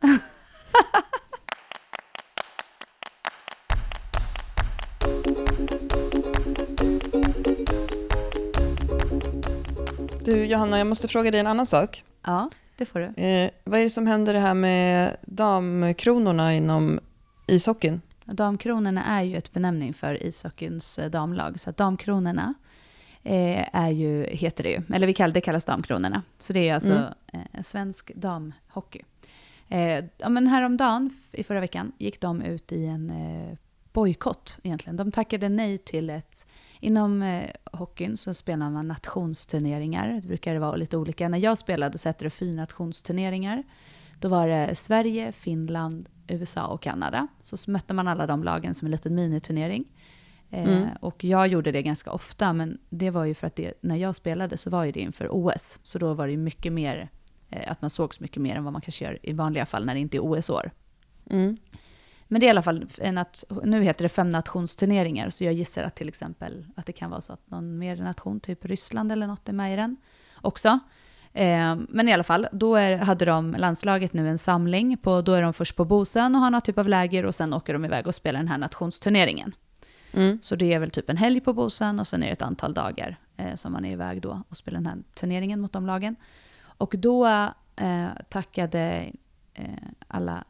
Du, 10.25 10.45
Johanna, 10.45 10.79
jag 10.79 10.87
måste 10.87 11.09
fråga 11.09 11.31
dig 11.31 11.41
en 11.41 11.47
annan 11.47 11.67
sak. 11.67 12.05
Ja 12.23 12.51
det 12.81 12.87
får 12.87 13.01
du. 13.01 13.23
Eh, 13.23 13.51
vad 13.65 13.81
är 13.81 13.85
det 13.85 13.91
som 13.91 14.07
händer 14.07 14.33
det 14.33 14.39
här 14.41 14.55
med 14.55 15.17
damkronorna 15.23 16.55
inom 16.55 17.01
ishockeyn? 17.47 18.01
Damkronorna 18.25 19.05
är 19.05 19.23
ju 19.23 19.37
ett 19.37 19.53
benämning 19.53 19.95
för 19.95 20.23
ishockeyns 20.23 20.99
eh, 20.99 21.11
damlag. 21.11 21.61
Så 21.61 21.71
att 21.71 21.77
damkronorna 21.77 22.55
eh, 23.23 23.77
är 23.77 23.91
ju, 23.91 24.27
heter 24.27 24.65
det 24.65 24.71
ju, 24.71 24.83
eller 24.95 25.07
vi 25.07 25.15
kallar, 25.15 25.35
det 25.35 25.41
kallas 25.41 25.65
damkronorna. 25.65 26.23
Så 26.39 26.53
det 26.53 26.69
är 26.69 26.75
alltså 26.75 26.93
Mm. 26.93 27.47
eh, 27.53 27.63
svensk 27.63 28.13
damhockey. 28.15 29.03
Eh, 29.69 30.05
ja, 30.19 30.29
men 30.29 30.47
häromdagen, 30.47 31.11
i 31.33 31.43
förra 31.43 31.61
veckan, 31.61 31.93
gick 31.99 32.21
de 32.21 32.43
ut 32.43 32.73
i 32.73 32.87
en 32.87 33.11
eh, 33.11 33.57
bojkott 33.93 34.59
egentligen. 34.63 34.97
De 34.97 35.13
tackade 35.13 35.49
nej 35.49 35.79
till 35.79 36.11
ett... 36.11 36.47
Inom 36.81 37.23
eh, 37.23 37.51
hockeyn 37.73 38.17
så 38.17 38.35
spelar 38.35 38.71
man 38.71 38.89
nationsturneringar. 38.89 40.21
Det 40.23 40.29
brukar 40.29 40.57
vara 40.57 40.77
lite 40.77 40.97
olika. 40.97 41.29
När 41.29 41.39
jag 41.39 41.59
spelade 41.59 41.99
så 41.99 42.09
hette 42.09 42.25
det 42.25 42.31
fyra 42.31 42.57
nationsturneringar. 42.57 43.63
Då 44.21 44.29
var 44.29 44.49
det 44.49 44.75
Sverige, 44.75 45.33
Finland, 45.33 46.09
USA 46.29 46.67
och 46.67 46.83
Kanada. 46.83 47.27
Så 47.41 47.71
mötte 47.71 47.95
man 47.95 48.09
alla 48.09 48.27
de 48.27 48.45
lagen 48.45 48.75
som 48.75 48.87
en 48.87 48.93
liten 48.93 49.15
miniturnering. 49.15 49.85
Eh, 50.51 50.63
Mm. 50.63 50.89
Och 51.01 51.25
jag 51.25 51.49
gjorde 51.49 51.73
det 51.73 51.83
ganska 51.83 52.11
ofta, 52.13 52.53
men 52.53 52.79
det 52.89 53.11
var 53.11 53.25
ju 53.25 53.35
för 53.35 53.47
att 53.47 53.57
det, 53.57 53.73
när 53.81 53.97
jag 53.97 54.17
spelade 54.17 54.57
så 54.57 54.71
var 54.71 54.85
ju 54.85 54.93
det 54.93 55.01
inför 55.01 55.29
OS. 55.31 55.79
Så 55.83 55.99
då 55.99 56.15
var 56.15 56.27
det 56.27 56.31
ju 56.31 56.39
mycket 56.39 56.73
mer, 56.73 57.09
eh, 57.49 57.71
att 57.71 57.83
man 57.83 57.91
sågs 57.91 58.21
mycket 58.21 58.43
mer 58.43 58.57
än 58.57 58.65
vad 58.65 58.73
man 58.73 58.83
kanske 58.83 59.05
gör 59.05 59.19
i 59.23 59.33
vanliga 59.33 59.67
fall 59.67 59.87
när 59.87 59.95
det 59.95 60.01
inte 60.01 60.17
är 60.17 60.21
OS-år. 60.21 60.71
Mm. 61.31 61.57
Men 62.33 62.41
det 62.41 62.47
är 62.47 62.49
i 62.49 62.51
alla 62.51 62.63
fall, 62.63 62.87
en 62.99 63.19
att, 63.19 63.45
nu 63.65 63.83
heter 63.83 64.03
det 64.03 64.09
fem 64.09 64.31
nationsturneringar, 64.31 65.31
så 65.31 65.45
jag 65.45 65.53
gissar 65.53 65.83
att 65.83 65.95
till 65.95 66.09
exempel 66.09 66.67
att 66.77 66.87
det 66.87 66.93
kan 66.93 67.11
vara 67.11 67.21
så 67.21 67.33
att 67.33 67.51
någon 67.51 67.79
mer 67.79 67.97
nation, 67.97 68.41
typ 68.41 68.65
Ryssland 68.65 69.13
eller 69.13 69.27
något, 69.27 69.49
är 69.49 69.53
med 69.53 69.73
i 69.73 69.77
den 69.77 69.97
också. 70.41 70.79
Eh, 71.33 71.77
men 71.89 72.09
i 72.09 72.13
alla 72.13 72.25
fall, 72.25 72.47
då 72.53 72.77
är, 72.77 72.97
hade 72.97 73.25
de 73.25 73.55
landslaget 73.59 74.13
nu 74.13 74.29
en 74.29 74.39
samling, 74.39 74.97
på, 74.97 75.23
då 75.23 75.33
är 75.33 75.43
de 75.43 75.53
först 75.53 75.77
på 75.77 75.85
Bosön 75.85 76.35
och 76.35 76.41
har 76.41 76.51
någon 76.51 76.61
typ 76.61 76.79
av 76.79 76.89
läger 76.89 77.27
och 77.27 77.35
sen 77.35 77.55
åker 77.55 77.73
de 77.73 77.85
iväg 77.85 78.07
och 78.07 78.15
spelar 78.15 78.41
den 78.41 78.49
här 78.49 78.59
nationsturneringen. 78.59 79.55
Mm. 80.13 80.39
Så 80.43 80.57
det 80.57 80.73
är 80.73 80.79
väl 80.79 80.91
typ 80.91 81.11
en 81.11 81.17
helg 81.17 81.41
på 81.41 81.53
Bosön 81.53 82.01
och 82.01 82.07
sen 82.07 82.23
är 82.23 82.27
det 82.27 82.33
ett 82.33 82.43
antal 82.43 82.75
dagar 82.75 83.17
eh, 83.37 83.55
som 83.55 83.73
man 83.73 83.85
är 83.85 83.93
iväg 83.93 84.23
då 84.23 84.43
och 84.49 84.57
spelar 84.57 84.79
den 84.79 84.87
här 84.87 84.99
turneringen 85.15 85.61
mot 85.61 85.73
de 85.73 85.87
lagen. 85.87 86.17
Och 86.63 86.95
då 86.99 87.27
eh, 87.77 88.09
tackade 88.29 89.11
eh, 89.55 89.65
alla, 90.09 90.45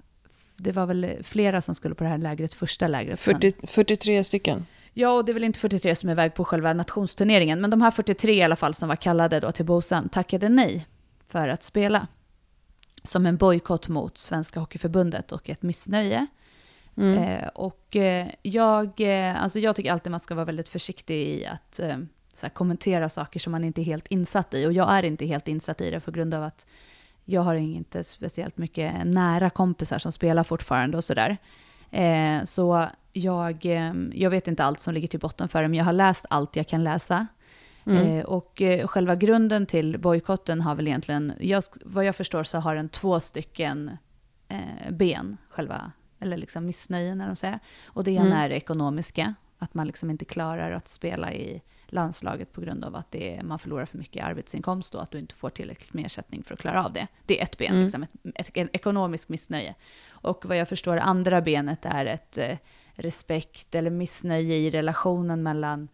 det 0.62 0.72
var 0.72 0.86
väl 0.86 1.16
flera 1.22 1.62
som 1.62 1.74
skulle 1.74 1.94
på 1.94 2.04
det 2.04 2.10
här 2.10 2.18
lägret, 2.18 2.54
första 2.54 2.86
lägret. 2.86 3.18
Sen- 3.18 3.40
40, 3.40 3.66
43 3.66 4.24
stycken. 4.24 4.66
Ja, 4.92 5.10
och 5.10 5.24
det 5.24 5.32
är 5.32 5.34
väl 5.34 5.44
inte 5.44 5.58
43 5.58 5.96
som 5.96 6.08
är 6.08 6.12
iväg 6.12 6.34
på 6.34 6.44
själva 6.44 6.72
nationsturneringen, 6.72 7.60
men 7.60 7.70
de 7.70 7.82
här 7.82 7.90
43 7.90 8.34
i 8.34 8.42
alla 8.42 8.56
fall 8.56 8.74
som 8.74 8.88
var 8.88 8.96
kallade 8.96 9.40
då 9.40 9.52
till 9.52 9.64
Bosön 9.64 10.08
tackade 10.08 10.48
nej 10.48 10.86
för 11.28 11.48
att 11.48 11.62
spela. 11.62 12.06
Som 13.02 13.26
en 13.26 13.36
bojkott 13.36 13.88
mot 13.88 14.18
Svenska 14.18 14.60
Hockeyförbundet 14.60 15.32
och 15.32 15.50
ett 15.50 15.62
missnöje. 15.62 16.26
Mm. 16.96 17.18
Eh, 17.18 17.48
och 17.48 17.96
eh, 17.96 18.28
jag, 18.42 19.00
eh, 19.00 19.42
alltså 19.42 19.58
jag 19.58 19.76
tycker 19.76 19.92
alltid 19.92 20.10
man 20.10 20.20
ska 20.20 20.34
vara 20.34 20.44
väldigt 20.44 20.68
försiktig 20.68 21.28
i 21.28 21.46
att 21.46 21.78
eh, 21.78 22.48
kommentera 22.52 23.08
saker 23.08 23.40
som 23.40 23.50
man 23.50 23.64
inte 23.64 23.80
är 23.80 23.84
helt 23.84 24.06
insatt 24.06 24.54
i. 24.54 24.66
Och 24.66 24.72
jag 24.72 24.90
är 24.90 25.02
inte 25.02 25.26
helt 25.26 25.48
insatt 25.48 25.80
i 25.80 25.90
det 25.90 26.00
på 26.00 26.10
grund 26.10 26.34
av 26.34 26.42
att 26.42 26.66
jag 27.32 27.42
har 27.42 27.54
inte 27.54 28.04
speciellt 28.04 28.58
mycket 28.58 29.06
nära 29.06 29.50
kompisar 29.50 29.98
som 29.98 30.12
spelar 30.12 30.44
fortfarande 30.44 30.96
och 30.96 31.04
sådär. 31.04 31.36
Eh, 31.90 32.44
så 32.44 32.88
jag, 33.12 33.66
eh, 33.66 33.92
jag 34.12 34.30
vet 34.30 34.48
inte 34.48 34.64
allt 34.64 34.80
som 34.80 34.94
ligger 34.94 35.08
till 35.08 35.20
botten 35.20 35.48
för 35.48 35.62
det, 35.62 35.68
men 35.68 35.78
jag 35.78 35.84
har 35.84 35.92
läst 35.92 36.26
allt 36.30 36.56
jag 36.56 36.68
kan 36.68 36.84
läsa. 36.84 37.26
Mm. 37.86 38.06
Eh, 38.06 38.24
och 38.24 38.62
eh, 38.62 38.86
själva 38.86 39.14
grunden 39.14 39.66
till 39.66 39.98
bojkotten 39.98 40.60
har 40.60 40.74
väl 40.74 40.86
egentligen, 40.88 41.32
jag, 41.40 41.62
vad 41.84 42.04
jag 42.04 42.16
förstår 42.16 42.42
så 42.42 42.58
har 42.58 42.74
den 42.74 42.88
två 42.88 43.20
stycken 43.20 43.90
ben, 44.90 45.36
själva, 45.48 45.92
eller 46.20 46.36
liksom 46.36 46.66
missnöjen 46.66 47.18
när 47.18 47.26
de 47.26 47.36
säger. 47.36 47.58
Och 47.86 48.04
det 48.04 48.10
ena 48.10 48.26
Mm. 48.26 48.38
är 48.38 48.48
det 48.48 48.54
ekonomiska, 48.54 49.34
att 49.58 49.74
man 49.74 49.86
liksom 49.86 50.10
inte 50.10 50.24
klarar 50.24 50.72
att 50.72 50.88
spela 50.88 51.32
i 51.32 51.62
landslaget 51.92 52.52
på 52.52 52.60
grund 52.60 52.84
av 52.84 52.96
att 52.96 53.14
är, 53.14 53.42
man 53.42 53.58
förlorar 53.58 53.84
för 53.84 53.98
mycket 53.98 54.24
arbetsinkomst 54.24 54.94
och 54.94 55.02
att 55.02 55.10
du 55.10 55.18
inte 55.18 55.34
får 55.34 55.50
tillräckligt 55.50 55.94
med 55.94 56.06
ersättning 56.06 56.42
för 56.42 56.54
att 56.54 56.60
klara 56.60 56.84
av 56.84 56.92
det. 56.92 57.06
Det 57.26 57.38
är 57.40 57.44
ett 57.44 57.58
ben, 57.58 57.70
Mm. 57.72 57.82
liksom 57.82 58.02
ett, 58.02 58.10
ett, 58.34 58.50
ett 58.54 58.68
ekonomiskt 58.72 59.28
missnöje. 59.28 59.74
Och 60.10 60.44
vad 60.44 60.56
jag 60.56 60.68
förstår, 60.68 60.96
andra 60.96 61.40
benet 61.40 61.84
är 61.84 62.06
ett 62.06 62.38
eh, 62.38 62.56
respekt 62.94 63.74
eller 63.74 63.90
missnöje 63.90 64.54
i 64.54 64.70
relationen 64.70 65.42
mellan 65.42 65.88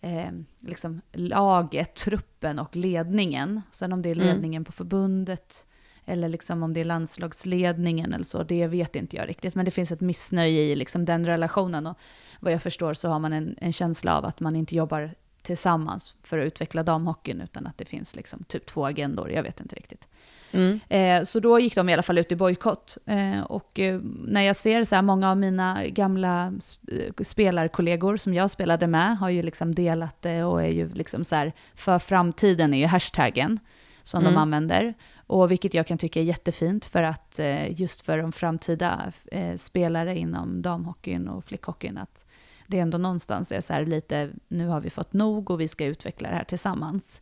eh, 0.00 0.30
liksom 0.58 1.00
laget, 1.12 1.94
truppen 1.94 2.58
och 2.58 2.76
ledningen. 2.76 3.62
Sen 3.70 3.92
om 3.92 4.02
det 4.02 4.08
är 4.10 4.14
Mm. 4.14 4.26
ledningen 4.26 4.64
på 4.64 4.72
förbundet 4.72 5.66
eller 6.08 6.28
liksom 6.28 6.62
om 6.62 6.72
det 6.72 6.80
är 6.80 6.84
landslagsledningen 6.84 8.12
eller 8.12 8.24
så, 8.24 8.42
det 8.42 8.66
vet 8.66 8.96
inte 8.96 9.16
jag 9.16 9.28
riktigt. 9.28 9.54
Men 9.54 9.64
det 9.64 9.70
finns 9.70 9.92
ett 9.92 10.00
missnöje 10.00 10.62
i 10.62 10.76
liksom 10.76 11.04
den 11.04 11.26
relationen. 11.26 11.86
Och 11.86 11.96
vad 12.40 12.52
jag 12.52 12.62
förstår 12.62 12.94
så 12.94 13.08
har 13.08 13.18
man 13.18 13.32
en, 13.32 13.56
en 13.60 13.72
känsla 13.72 14.18
av 14.18 14.24
att 14.24 14.40
man 14.40 14.56
inte 14.56 14.76
jobbar 14.76 15.14
tillsammans 15.46 16.14
för 16.22 16.38
att 16.38 16.46
utveckla 16.46 16.82
damhockeyn, 16.82 17.40
utan 17.40 17.66
att 17.66 17.78
det 17.78 17.84
finns 17.84 18.16
liksom 18.16 18.44
typ 18.48 18.66
två 18.66 18.86
agendor, 18.86 19.30
jag 19.30 19.42
vet 19.42 19.60
inte 19.60 19.76
riktigt. 19.76 20.08
Mm. 20.52 20.80
Eh, 20.88 21.24
så 21.24 21.40
då 21.40 21.60
gick 21.60 21.74
de 21.74 21.88
i 21.88 21.92
alla 21.92 22.02
fall 22.02 22.18
ut 22.18 22.32
i 22.32 22.36
bojkott. 22.36 22.98
Eh, 23.06 23.40
och 23.40 23.78
eh, 23.80 24.00
när 24.24 24.40
jag 24.42 24.56
ser 24.56 24.84
så 24.84 24.94
här, 24.94 25.02
många 25.02 25.30
av 25.30 25.36
mina 25.36 25.86
gamla 25.86 26.52
eh, 26.92 27.24
spelarkollegor 27.24 28.16
som 28.16 28.34
jag 28.34 28.50
spelade 28.50 28.86
med 28.86 29.18
har 29.18 29.30
ju 29.30 29.42
liksom 29.42 29.74
delat 29.74 30.22
det 30.22 30.44
och 30.44 30.62
är 30.62 30.68
ju 30.68 30.94
liksom 30.94 31.24
så 31.24 31.36
här, 31.36 31.52
för 31.74 31.98
framtiden 31.98 32.74
är 32.74 32.78
ju 32.78 32.86
hashtaggen 32.86 33.58
som 34.02 34.20
Mm. 34.20 34.34
de 34.34 34.40
använder. 34.40 34.94
Och 35.26 35.50
vilket 35.50 35.74
jag 35.74 35.86
kan 35.86 35.98
tycka 35.98 36.20
är 36.20 36.24
jättefint 36.24 36.84
för 36.84 37.02
att 37.02 37.38
eh, 37.38 37.80
just 37.80 38.00
för 38.00 38.18
de 38.18 38.32
framtida 38.32 39.12
eh, 39.32 39.56
spelare 39.56 40.18
inom 40.18 40.62
damhockeyn 40.62 41.28
och 41.28 41.44
flickhockeyn 41.44 41.98
att 41.98 42.25
det 42.66 42.78
ändå 42.78 42.98
någonstans 42.98 43.52
är 43.52 43.60
så 43.60 43.72
här 43.72 43.86
lite, 43.86 44.30
nu 44.48 44.66
har 44.66 44.80
vi 44.80 44.90
fått 44.90 45.12
nog 45.12 45.50
och 45.50 45.60
vi 45.60 45.68
ska 45.68 45.84
utveckla 45.84 46.28
det 46.30 46.36
här 46.36 46.44
tillsammans. 46.44 47.20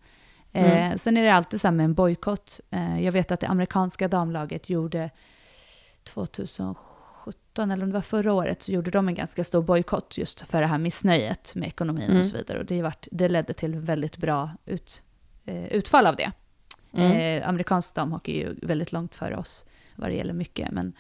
Mm. 0.53 0.92
Eh, 0.92 0.97
sen 0.97 1.16
är 1.16 1.22
det 1.22 1.34
alltid 1.34 1.61
så 1.61 1.68
här 1.68 1.72
med 1.72 1.84
en 1.84 1.95
bojkott. 1.95 2.61
Eh, 2.70 3.03
jag 3.05 3.12
vet 3.12 3.30
att 3.32 3.40
det 3.40 3.47
amerikanska 3.49 4.09
damlaget 4.09 4.70
gjorde 4.70 5.11
2017, 6.05 7.70
eller 7.70 7.82
om 7.82 7.88
det 7.90 7.95
var 7.95 8.01
förra 8.01 8.32
året, 8.32 8.62
så 8.62 8.72
gjorde 8.72 8.90
de 8.90 9.09
en 9.09 9.14
ganska 9.14 9.45
stor 9.45 9.62
bojkott 9.62 10.18
just 10.18 10.40
för 10.40 10.61
det 10.61 10.66
här 10.66 10.78
missnöjet 10.78 11.55
med 11.55 11.68
ekonomin 11.68 12.05
Mm. 12.05 12.20
och 12.20 12.26
så 12.26 12.36
vidare. 12.36 12.59
Och 12.59 12.64
det, 12.64 12.82
vart, 12.82 13.07
det 13.11 13.28
ledde 13.28 13.53
till 13.55 13.74
väldigt 13.78 14.16
bra 14.16 14.51
ut, 14.66 15.03
eh, 15.45 15.66
utfall 15.66 16.07
av 16.07 16.16
det. 16.16 16.32
Mm. 16.92 17.42
Eh, 17.42 17.49
amerikansk 17.49 17.95
damhockey 17.95 18.32
är 18.32 18.47
ju 18.49 18.55
väldigt 18.62 18.92
långt 18.92 19.14
före 19.14 19.36
oss 19.36 19.64
vad 19.97 20.11
det 20.11 20.14
gäller 20.14 20.32
mycket. 20.32 20.70
Men, 20.70 20.92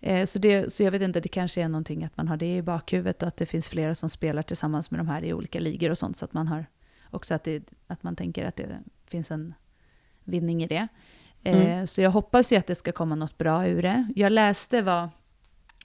eh, 0.00 0.26
så, 0.26 0.38
det, 0.38 0.72
så 0.72 0.82
jag 0.82 0.90
vet 0.90 1.02
inte, 1.02 1.20
det 1.20 1.28
kanske 1.28 1.62
är 1.62 1.68
någonting 1.68 2.04
att 2.04 2.16
man 2.16 2.28
har 2.28 2.36
det 2.36 2.56
i 2.56 2.62
bakhuvudet 2.62 3.22
och 3.22 3.28
att 3.28 3.36
det 3.36 3.46
finns 3.46 3.68
flera 3.68 3.94
som 3.94 4.08
spelar 4.08 4.42
tillsammans 4.42 4.90
med 4.90 5.00
de 5.00 5.08
här 5.08 5.24
i 5.24 5.32
olika 5.32 5.60
ligor 5.60 5.90
och 5.90 5.98
sånt. 5.98 6.16
Så 6.16 6.24
att 6.24 6.32
man 6.32 6.48
har 6.48 6.66
också 7.10 7.34
att, 7.34 7.44
det, 7.44 7.62
att 7.86 8.02
man 8.02 8.16
tänker 8.16 8.46
att 8.46 8.56
det 8.56 8.78
finns 9.06 9.30
en 9.30 9.54
vinning 10.24 10.62
i 10.62 10.66
det. 10.66 10.88
Eh, 11.44 11.56
Mm. 11.56 11.86
Så 11.86 12.00
jag 12.00 12.10
hoppas 12.10 12.52
ju 12.52 12.56
att 12.56 12.66
det 12.66 12.74
ska 12.74 12.92
komma 12.92 13.14
något 13.14 13.38
bra 13.38 13.66
ur 13.68 13.82
det. 13.82 14.08
Jag 14.16 14.32
läste 14.32 14.82
vad, 14.82 15.02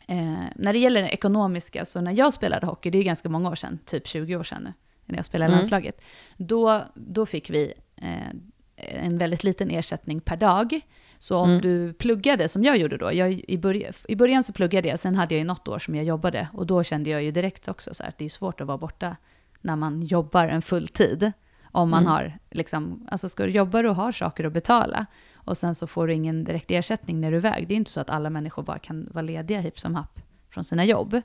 eh, 0.07 0.43
när 0.55 0.73
det 0.73 0.79
gäller 0.79 1.01
det 1.01 1.09
ekonomiska, 1.09 1.85
så 1.85 2.01
när 2.01 2.11
jag 2.11 2.33
spelade 2.33 2.65
hockey, 2.65 2.89
det 2.89 2.97
är 2.97 2.99
ju 2.99 3.05
ganska 3.05 3.29
många 3.29 3.49
år 3.49 3.55
sedan, 3.55 3.79
typ 3.85 4.07
20 4.07 4.35
år 4.35 4.43
sedan 4.43 4.63
nu, 4.63 4.73
när 5.05 5.15
jag 5.15 5.25
spelade 5.25 5.47
Mm. 5.47 5.57
landslaget, 5.57 6.01
då, 6.37 6.83
då 6.95 7.25
fick 7.25 7.49
vi 7.49 7.73
eh, 7.95 8.29
en 8.75 9.17
väldigt 9.17 9.43
liten 9.43 9.69
ersättning 9.71 10.21
per 10.21 10.37
dag. 10.37 10.81
Så 11.23 11.37
om 11.37 11.49
Mm. 11.49 11.61
du 11.61 11.93
pluggade, 11.93 12.47
som 12.47 12.63
jag 12.63 12.77
gjorde 12.77 12.97
då, 12.97 13.13
jag, 13.13 13.31
i, 13.47 13.57
början, 13.57 13.93
i 14.07 14.15
början 14.15 14.43
så 14.43 14.53
pluggade 14.53 14.87
jag, 14.87 14.99
sen 14.99 15.15
hade 15.15 15.33
jag 15.35 15.39
ju 15.39 15.45
något 15.45 15.67
år 15.67 15.79
som 15.79 15.95
jag 15.95 16.05
jobbade, 16.05 16.47
och 16.53 16.65
då 16.67 16.83
kände 16.83 17.09
jag 17.09 17.23
ju 17.23 17.31
direkt 17.31 17.67
också 17.67 17.93
så 17.93 18.03
här, 18.03 18.09
att 18.09 18.17
det 18.17 18.25
är 18.25 18.29
svårt 18.29 18.61
att 18.61 18.67
vara 18.67 18.77
borta 18.77 19.15
när 19.61 19.75
man 19.75 20.01
jobbar 20.01 20.47
en 20.47 20.61
full 20.61 20.87
tid. 20.87 21.31
Om 21.71 21.89
man 21.89 22.03
Mm. 22.03 22.11
har, 22.11 22.37
liksom, 22.51 23.07
alltså 23.11 23.29
ska 23.29 23.43
du 23.45 23.51
jobba 23.51 23.89
och 23.89 23.95
har 23.95 24.11
saker 24.11 24.43
att 24.43 24.53
betala, 24.53 25.05
och 25.35 25.57
sen 25.57 25.75
så 25.75 25.87
får 25.87 26.07
du 26.07 26.13
ingen 26.13 26.43
direkt 26.43 26.71
ersättning 26.71 27.21
när 27.21 27.31
du 27.31 27.37
är 27.37 27.39
iväg. 27.39 27.67
Det 27.67 27.73
är 27.73 27.75
inte 27.75 27.91
så 27.91 27.99
att 28.01 28.09
alla 28.09 28.29
människor 28.29 28.63
bara 28.63 28.79
kan 28.79 29.07
vara 29.11 29.21
lediga 29.21 29.59
hipp 29.59 29.79
som 29.79 29.95
happ 29.95 30.19
från 30.49 30.63
sina 30.63 30.85
jobb. 30.85 31.21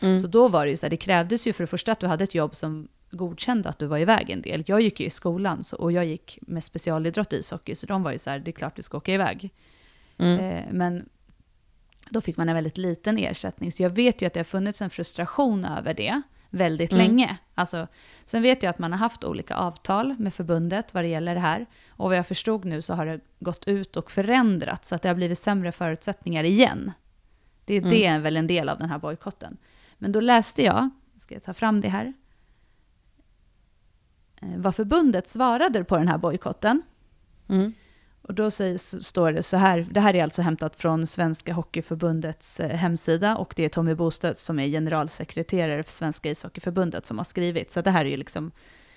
Mm. 0.00 0.14
Så 0.14 0.26
då 0.28 0.48
var 0.48 0.64
det 0.64 0.70
ju 0.70 0.76
så 0.76 0.86
här, 0.86 0.90
det 0.90 0.96
krävdes 0.96 1.46
ju 1.46 1.52
för 1.52 1.62
det 1.62 1.66
första 1.68 1.92
att 1.92 2.00
du 2.00 2.06
hade 2.06 2.24
ett 2.24 2.34
jobb 2.34 2.54
som 2.56 2.88
godkände 3.10 3.68
att 3.68 3.78
du 3.78 3.86
var 3.86 3.98
iväg 3.98 4.30
en 4.30 4.42
del. 4.42 4.64
Jag 4.66 4.80
gick 4.80 5.00
ju 5.00 5.06
i 5.06 5.10
skolan 5.10 5.64
så, 5.64 5.76
och 5.76 5.92
jag 5.92 6.06
gick 6.06 6.38
med 6.42 6.64
specialidrott 6.64 7.32
i 7.32 7.36
ishockey, 7.36 7.74
så 7.74 7.86
de 7.86 8.02
var 8.02 8.12
ju 8.12 8.18
så 8.18 8.30
här, 8.30 8.38
det 8.38 8.50
är 8.50 8.52
klart 8.52 8.76
du 8.76 8.82
ska 8.82 8.96
åka 8.96 9.14
iväg. 9.14 9.50
Mm. 10.18 10.40
Eh, 10.40 10.64
men 10.72 11.08
då 12.10 12.20
fick 12.20 12.36
man 12.36 12.48
en 12.48 12.54
väldigt 12.54 12.78
liten 12.78 13.18
ersättning, 13.18 13.72
så 13.72 13.82
jag 13.82 13.90
vet 13.90 14.22
ju 14.22 14.26
att 14.26 14.32
det 14.34 14.40
har 14.40 14.44
funnits 14.44 14.82
en 14.82 14.90
frustration 14.90 15.64
över 15.64 15.94
det 15.94 16.22
väldigt 16.50 16.92
Mm. 16.92 17.06
länge. 17.06 17.36
Alltså, 17.54 17.86
sen 18.24 18.42
vet 18.42 18.62
jag 18.62 18.70
att 18.70 18.78
man 18.78 18.92
har 18.92 18.98
haft 18.98 19.24
olika 19.24 19.54
avtal 19.56 20.14
med 20.18 20.34
förbundet 20.34 20.94
vad 20.94 21.04
det 21.04 21.08
gäller 21.08 21.34
det 21.34 21.40
här. 21.40 21.66
Och 21.88 22.08
vad 22.08 22.16
jag 22.18 22.26
förstod 22.26 22.64
nu 22.64 22.82
så 22.82 22.94
har 22.94 23.06
det 23.06 23.20
gått 23.40 23.68
ut 23.68 23.96
och 23.96 24.10
förändrats, 24.10 24.88
så 24.88 24.94
att 24.94 25.02
det 25.02 25.08
har 25.08 25.14
blivit 25.14 25.38
sämre 25.38 25.72
förutsättningar 25.72 26.44
igen. 26.44 26.92
Det, 27.64 27.76
Mm. 27.76 27.90
det 27.90 28.06
är 28.06 28.18
väl 28.18 28.36
en 28.36 28.46
del 28.46 28.68
av 28.68 28.78
den 28.78 28.88
här 28.90 28.98
bojkotten. 28.98 29.56
Men 29.98 30.12
då 30.12 30.20
läste 30.20 30.62
jag, 30.62 30.90
ska 31.18 31.34
jag 31.34 31.42
ta 31.42 31.54
fram 31.54 31.80
det 31.80 31.88
här, 31.88 32.12
vad 34.40 34.74
förbundet 34.74 35.28
svarade 35.28 35.84
på 35.84 35.96
den 35.96 36.08
här 36.08 36.18
bojkotten. 36.18 36.82
Mm. 37.48 37.72
Och 38.22 38.34
då 38.34 38.50
säger, 38.50 38.78
så 38.78 39.02
står 39.02 39.32
det 39.32 39.42
så 39.42 39.56
här, 39.56 39.86
det 39.90 40.00
här 40.00 40.16
är 40.16 40.22
alltså 40.22 40.42
hämtat 40.42 40.76
från 40.76 41.06
Svenska 41.06 41.52
Hockeyförbundets 41.52 42.60
eh, 42.60 42.76
hemsida 42.76 43.36
och 43.36 43.52
det 43.56 43.64
är 43.64 43.68
Tommy 43.68 43.94
Bostedt 43.94 44.38
som 44.38 44.58
är 44.58 44.66
generalsekreterare 44.66 45.82
för 45.82 45.92
Svenska 45.92 46.30
ishockeyförbundet 46.30 47.06
som 47.06 47.18
har 47.18 47.24
skrivit, 47.24 47.70
så 47.70 47.80
det 47.80 47.90
här 47.90 48.04
är 48.04 48.08
ju 48.08 48.16
liksom 48.16 48.50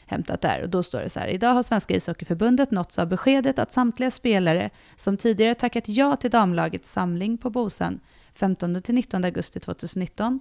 hämtat 0.05 0.41
där. 0.41 0.61
Och 0.61 0.69
då 0.69 0.83
står 0.83 1.01
det 1.01 1.09
så 1.09 1.19
här, 1.19 1.27
idag 1.27 1.53
har 1.53 1.63
Svenska 1.63 1.95
ishockeyförbundet 1.95 2.71
nåtts 2.71 2.99
av 2.99 3.07
beskedet 3.07 3.59
att 3.59 3.73
samtliga 3.73 4.11
spelare 4.11 4.69
som 4.95 5.17
tidigare 5.17 5.55
tackat 5.55 5.87
ja 5.87 6.15
till 6.15 6.31
damlagets 6.31 6.91
samling 6.91 7.37
på 7.37 7.49
Bosön 7.49 7.99
15-19 8.37 9.25
augusti 9.25 9.59
2019 9.59 10.39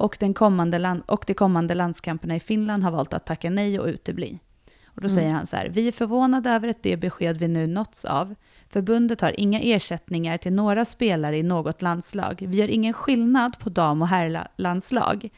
och, 0.00 0.16
den 0.20 0.34
kommande 0.34 0.78
land, 0.78 1.02
och 1.06 1.24
de 1.26 1.34
kommande 1.34 1.74
landskamperna 1.74 2.36
i 2.36 2.40
Finland 2.40 2.82
har 2.82 2.90
valt 2.90 3.12
att 3.12 3.26
tacka 3.26 3.50
nej 3.50 3.80
och 3.80 3.86
utebli. 3.86 4.38
Och 4.84 5.00
då 5.00 5.08
Mm. 5.08 5.14
säger 5.14 5.32
han 5.32 5.46
så 5.46 5.56
här, 5.56 5.68
vi 5.68 5.88
är 5.88 5.92
förvånade 5.92 6.50
över 6.50 6.74
det 6.82 6.96
besked 6.96 7.36
vi 7.36 7.48
nu 7.48 7.66
nåtts 7.66 8.04
av. 8.04 8.34
Förbundet 8.68 9.20
har 9.20 9.40
inga 9.40 9.60
ersättningar 9.60 10.38
till 10.38 10.52
några 10.52 10.84
spelare 10.84 11.38
i 11.38 11.42
något 11.42 11.82
landslag. 11.82 12.44
Vi 12.48 12.56
gör 12.56 12.68
ingen 12.70 12.92
skillnad 12.92 13.58
på 13.58 13.70
dam 13.70 14.02
och 14.02 14.08
herrlandslag. 14.08 15.28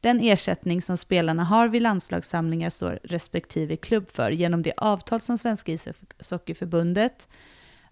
Den 0.00 0.20
ersättning 0.20 0.82
som 0.82 0.96
spelarna 0.96 1.44
har 1.44 1.68
vid 1.68 1.82
landslagssamlingar 1.82 2.70
står 2.70 2.98
respektive 3.04 3.76
klubb 3.76 4.10
för 4.10 4.30
genom 4.30 4.62
det 4.62 4.72
avtal 4.76 5.20
som 5.20 5.38
Svenska 5.38 5.72
ishockeyförbundet 5.72 7.28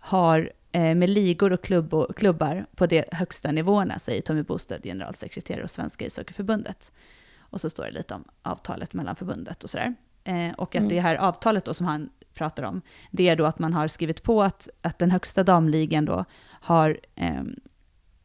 har 0.00 0.52
med 0.72 1.10
ligor 1.10 1.52
och 1.52 1.62
klubb 1.64 2.14
klubbar 2.16 2.66
på 2.76 2.86
de 2.86 3.04
högsta 3.12 3.52
nivåerna, 3.52 3.98
säger 3.98 4.22
Tommy 4.22 4.42
Bostad, 4.42 4.82
generalsekreterare 4.82 5.62
hos 5.62 5.72
Svenska 5.72 6.06
ishockeyförbundet. 6.06 6.92
Och 7.38 7.60
så 7.60 7.70
står 7.70 7.84
det 7.84 7.90
lite 7.90 8.14
om 8.14 8.24
avtalet 8.42 8.92
mellan 8.94 9.16
förbundet 9.16 9.64
och 9.64 9.70
sådär. 9.70 9.94
Eh, 10.24 10.52
och 10.52 10.74
att 10.74 10.80
Mm. 10.80 10.88
det 10.88 11.00
här 11.00 11.16
avtalet 11.16 11.64
då 11.64 11.74
som 11.74 11.86
han 11.86 12.10
pratar 12.34 12.62
om, 12.62 12.82
det 13.10 13.28
är 13.28 13.36
då 13.36 13.44
att 13.44 13.58
man 13.58 13.72
har 13.72 13.88
skrivit 13.88 14.22
på 14.22 14.42
att, 14.42 14.68
att 14.82 14.98
den 14.98 15.10
högsta 15.10 15.42
damligan 15.42 16.04
då 16.04 16.24
har, 16.50 16.98
ehm, 17.14 17.56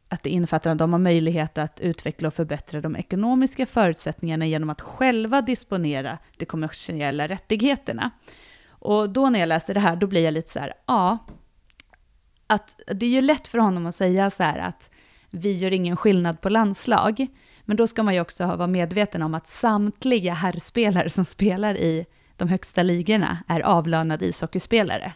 att 0.08 0.22
det 0.22 0.30
innefattar 0.30 0.70
att 0.70 0.78
de 0.78 0.92
har 0.92 1.00
möjlighet 1.00 1.58
att 1.58 1.80
utveckla 1.80 2.28
och 2.28 2.34
förbättra 2.34 2.80
de 2.80 2.96
ekonomiska 2.96 3.66
förutsättningarna 3.66 4.46
genom 4.46 4.70
att 4.70 4.80
själva 4.80 5.42
disponera 5.42 6.18
de 6.36 6.46
kommersiella 6.46 7.28
rättigheterna. 7.28 8.10
Och 8.68 9.10
då 9.10 9.30
när 9.30 9.40
jag 9.40 9.46
läste 9.46 9.74
det 9.74 9.80
här, 9.80 9.96
då 9.96 10.06
blir 10.06 10.24
jag 10.24 10.34
lite 10.34 10.50
så 10.50 10.58
här, 10.58 10.74
ja, 10.86 11.18
att 12.54 12.80
det 12.86 13.06
är 13.06 13.10
ju 13.10 13.20
lätt 13.20 13.48
för 13.48 13.58
honom 13.58 13.86
att 13.86 13.94
säga 13.94 14.30
så 14.30 14.42
här 14.42 14.58
att 14.58 14.90
vi 15.30 15.52
gör 15.52 15.72
ingen 15.72 15.96
skillnad 15.96 16.40
på 16.40 16.48
landslag, 16.48 17.26
men 17.64 17.76
då 17.76 17.86
ska 17.86 18.02
man 18.02 18.14
ju 18.14 18.20
också 18.20 18.46
vara 18.46 18.66
medveten 18.66 19.22
om 19.22 19.34
att 19.34 19.46
samtliga 19.46 20.34
herrspelare 20.34 21.10
som 21.10 21.24
spelar 21.24 21.76
i 21.76 22.06
de 22.36 22.48
högsta 22.48 22.82
ligorna 22.82 23.38
är 23.48 23.60
avlönade 23.60 24.26
ishockeyspelare. 24.26 25.12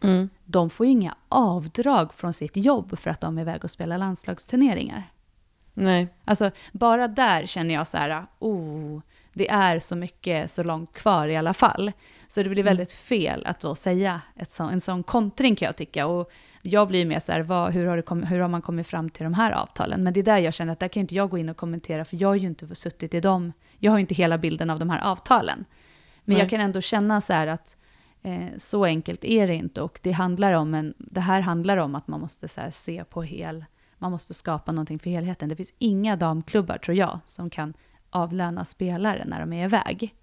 Mm. 0.00 0.28
De 0.44 0.70
får 0.70 0.86
ju 0.86 0.92
inga 0.92 1.14
avdrag 1.28 2.14
från 2.14 2.32
sitt 2.32 2.56
jobb 2.56 2.98
för 2.98 3.10
att 3.10 3.20
de 3.20 3.38
är 3.38 3.42
iväg 3.42 3.64
och 3.64 3.70
spelar 3.70 3.98
landslagsturneringar. 3.98 5.10
Nej. 5.74 6.08
Alltså, 6.24 6.50
bara 6.72 7.08
där 7.08 7.46
känner 7.46 7.74
jag 7.74 7.86
så 7.86 7.98
här, 7.98 8.26
oh, 8.38 9.00
det 9.32 9.50
är 9.50 9.78
så 9.78 9.96
mycket 9.96 10.50
så 10.50 10.62
långt 10.62 10.92
kvar 10.92 11.28
i 11.28 11.36
alla 11.36 11.54
fall. 11.54 11.92
Så 12.28 12.42
det 12.42 12.48
blir 12.48 12.62
Mm. 12.62 12.70
väldigt 12.70 12.92
fel 12.92 13.46
att 13.46 13.60
då 13.60 13.74
säga 13.74 14.20
ett 14.36 14.50
så, 14.50 14.64
en 14.64 14.80
sån 14.80 15.02
kontring 15.02 15.56
kan 15.56 15.66
jag 15.66 15.76
tycka. 15.76 16.06
Och 16.06 16.30
jag 16.62 16.88
blir 16.88 17.06
mer 17.06 17.18
så 17.18 17.32
här, 17.32 17.40
vad, 17.40 17.72
hur, 17.72 17.86
har 17.86 18.02
kommit, 18.02 18.30
hur 18.30 18.40
har 18.40 18.48
man 18.48 18.62
kommit 18.62 18.88
fram 18.88 19.10
till 19.10 19.24
de 19.24 19.34
här 19.34 19.52
avtalen? 19.52 20.04
Men 20.04 20.12
det 20.12 20.20
är 20.20 20.24
där 20.24 20.38
jag 20.38 20.54
känner 20.54 20.72
att 20.72 20.80
där 20.80 20.88
kan 20.88 21.00
inte 21.00 21.14
jag 21.14 21.30
gå 21.30 21.38
in 21.38 21.48
och 21.48 21.56
kommentera, 21.56 22.04
för 22.04 22.16
jag 22.16 22.28
har 22.28 22.34
ju 22.34 22.46
inte 22.46 22.74
suttit 22.74 23.14
i 23.14 23.20
dem. 23.20 23.52
Jag 23.78 23.92
har 23.92 23.98
ju 23.98 24.00
inte 24.00 24.14
hela 24.14 24.38
bilden 24.38 24.70
av 24.70 24.78
de 24.78 24.90
här 24.90 25.00
avtalen. 25.00 25.64
Men 26.24 26.34
Nej. 26.34 26.38
jag 26.38 26.50
kan 26.50 26.60
ändå 26.60 26.80
känna 26.80 27.20
så 27.20 27.32
här 27.32 27.46
att 27.46 27.76
eh, 28.22 28.46
så 28.58 28.84
enkelt 28.84 29.24
är 29.24 29.46
det 29.46 29.54
inte. 29.54 29.80
Och 29.82 30.00
det, 30.02 30.12
handlar 30.12 30.52
om 30.52 30.74
en, 30.74 30.94
det 30.98 31.20
här 31.20 31.40
handlar 31.40 31.76
om 31.76 31.94
att 31.94 32.08
man 32.08 32.20
måste 32.20 32.48
så 32.48 32.60
se 32.70 33.04
på 33.04 33.22
hel 33.22 33.64
man 34.00 34.10
måste 34.10 34.34
skapa 34.34 34.72
någonting 34.72 34.98
för 34.98 35.10
helheten. 35.10 35.48
Det 35.48 35.56
finns 35.56 35.72
inga 35.78 36.16
damklubbar, 36.16 36.78
tror 36.78 36.96
jag, 36.96 37.20
som 37.26 37.50
kan 37.50 37.74
avlöna 38.10 38.64
spelare 38.64 39.24
när 39.26 39.40
de 39.40 39.52
är 39.52 39.64
iväg. 39.64 40.14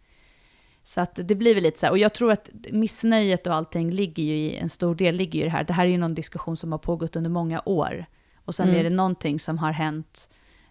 Så 0.84 1.02
att 1.02 1.20
det 1.24 1.36
blir 1.36 1.54
väl 1.54 1.64
lite 1.64 1.80
så 1.80 1.86
här, 1.86 1.92
och 1.92 1.98
jag 1.98 2.14
tror 2.14 2.32
att 2.32 2.50
missnöjet 2.72 3.48
och 3.48 3.54
allting 3.54 3.92
ligger 3.92 4.24
ju 4.24 4.34
i, 4.36 4.58
en 4.58 4.70
stor 4.70 4.96
del 4.96 5.16
ligger 5.16 5.40
ju 5.40 5.42
i 5.42 5.46
det 5.46 5.52
här. 5.52 5.64
Det 5.64 5.74
här 5.74 5.86
är 5.86 5.90
ju 5.90 5.98
någon 5.98 6.14
diskussion 6.16 6.58
som 6.58 6.72
har 6.72 6.80
pågått 6.80 7.16
under 7.16 7.30
många 7.30 7.62
år. 7.66 8.06
Och 8.46 8.56
sen 8.56 8.68
Mm. 8.68 8.80
är 8.80 8.84
det 8.84 8.90
någonting 8.90 9.40
som 9.40 9.58
har 9.58 9.72
hänt 9.72 10.30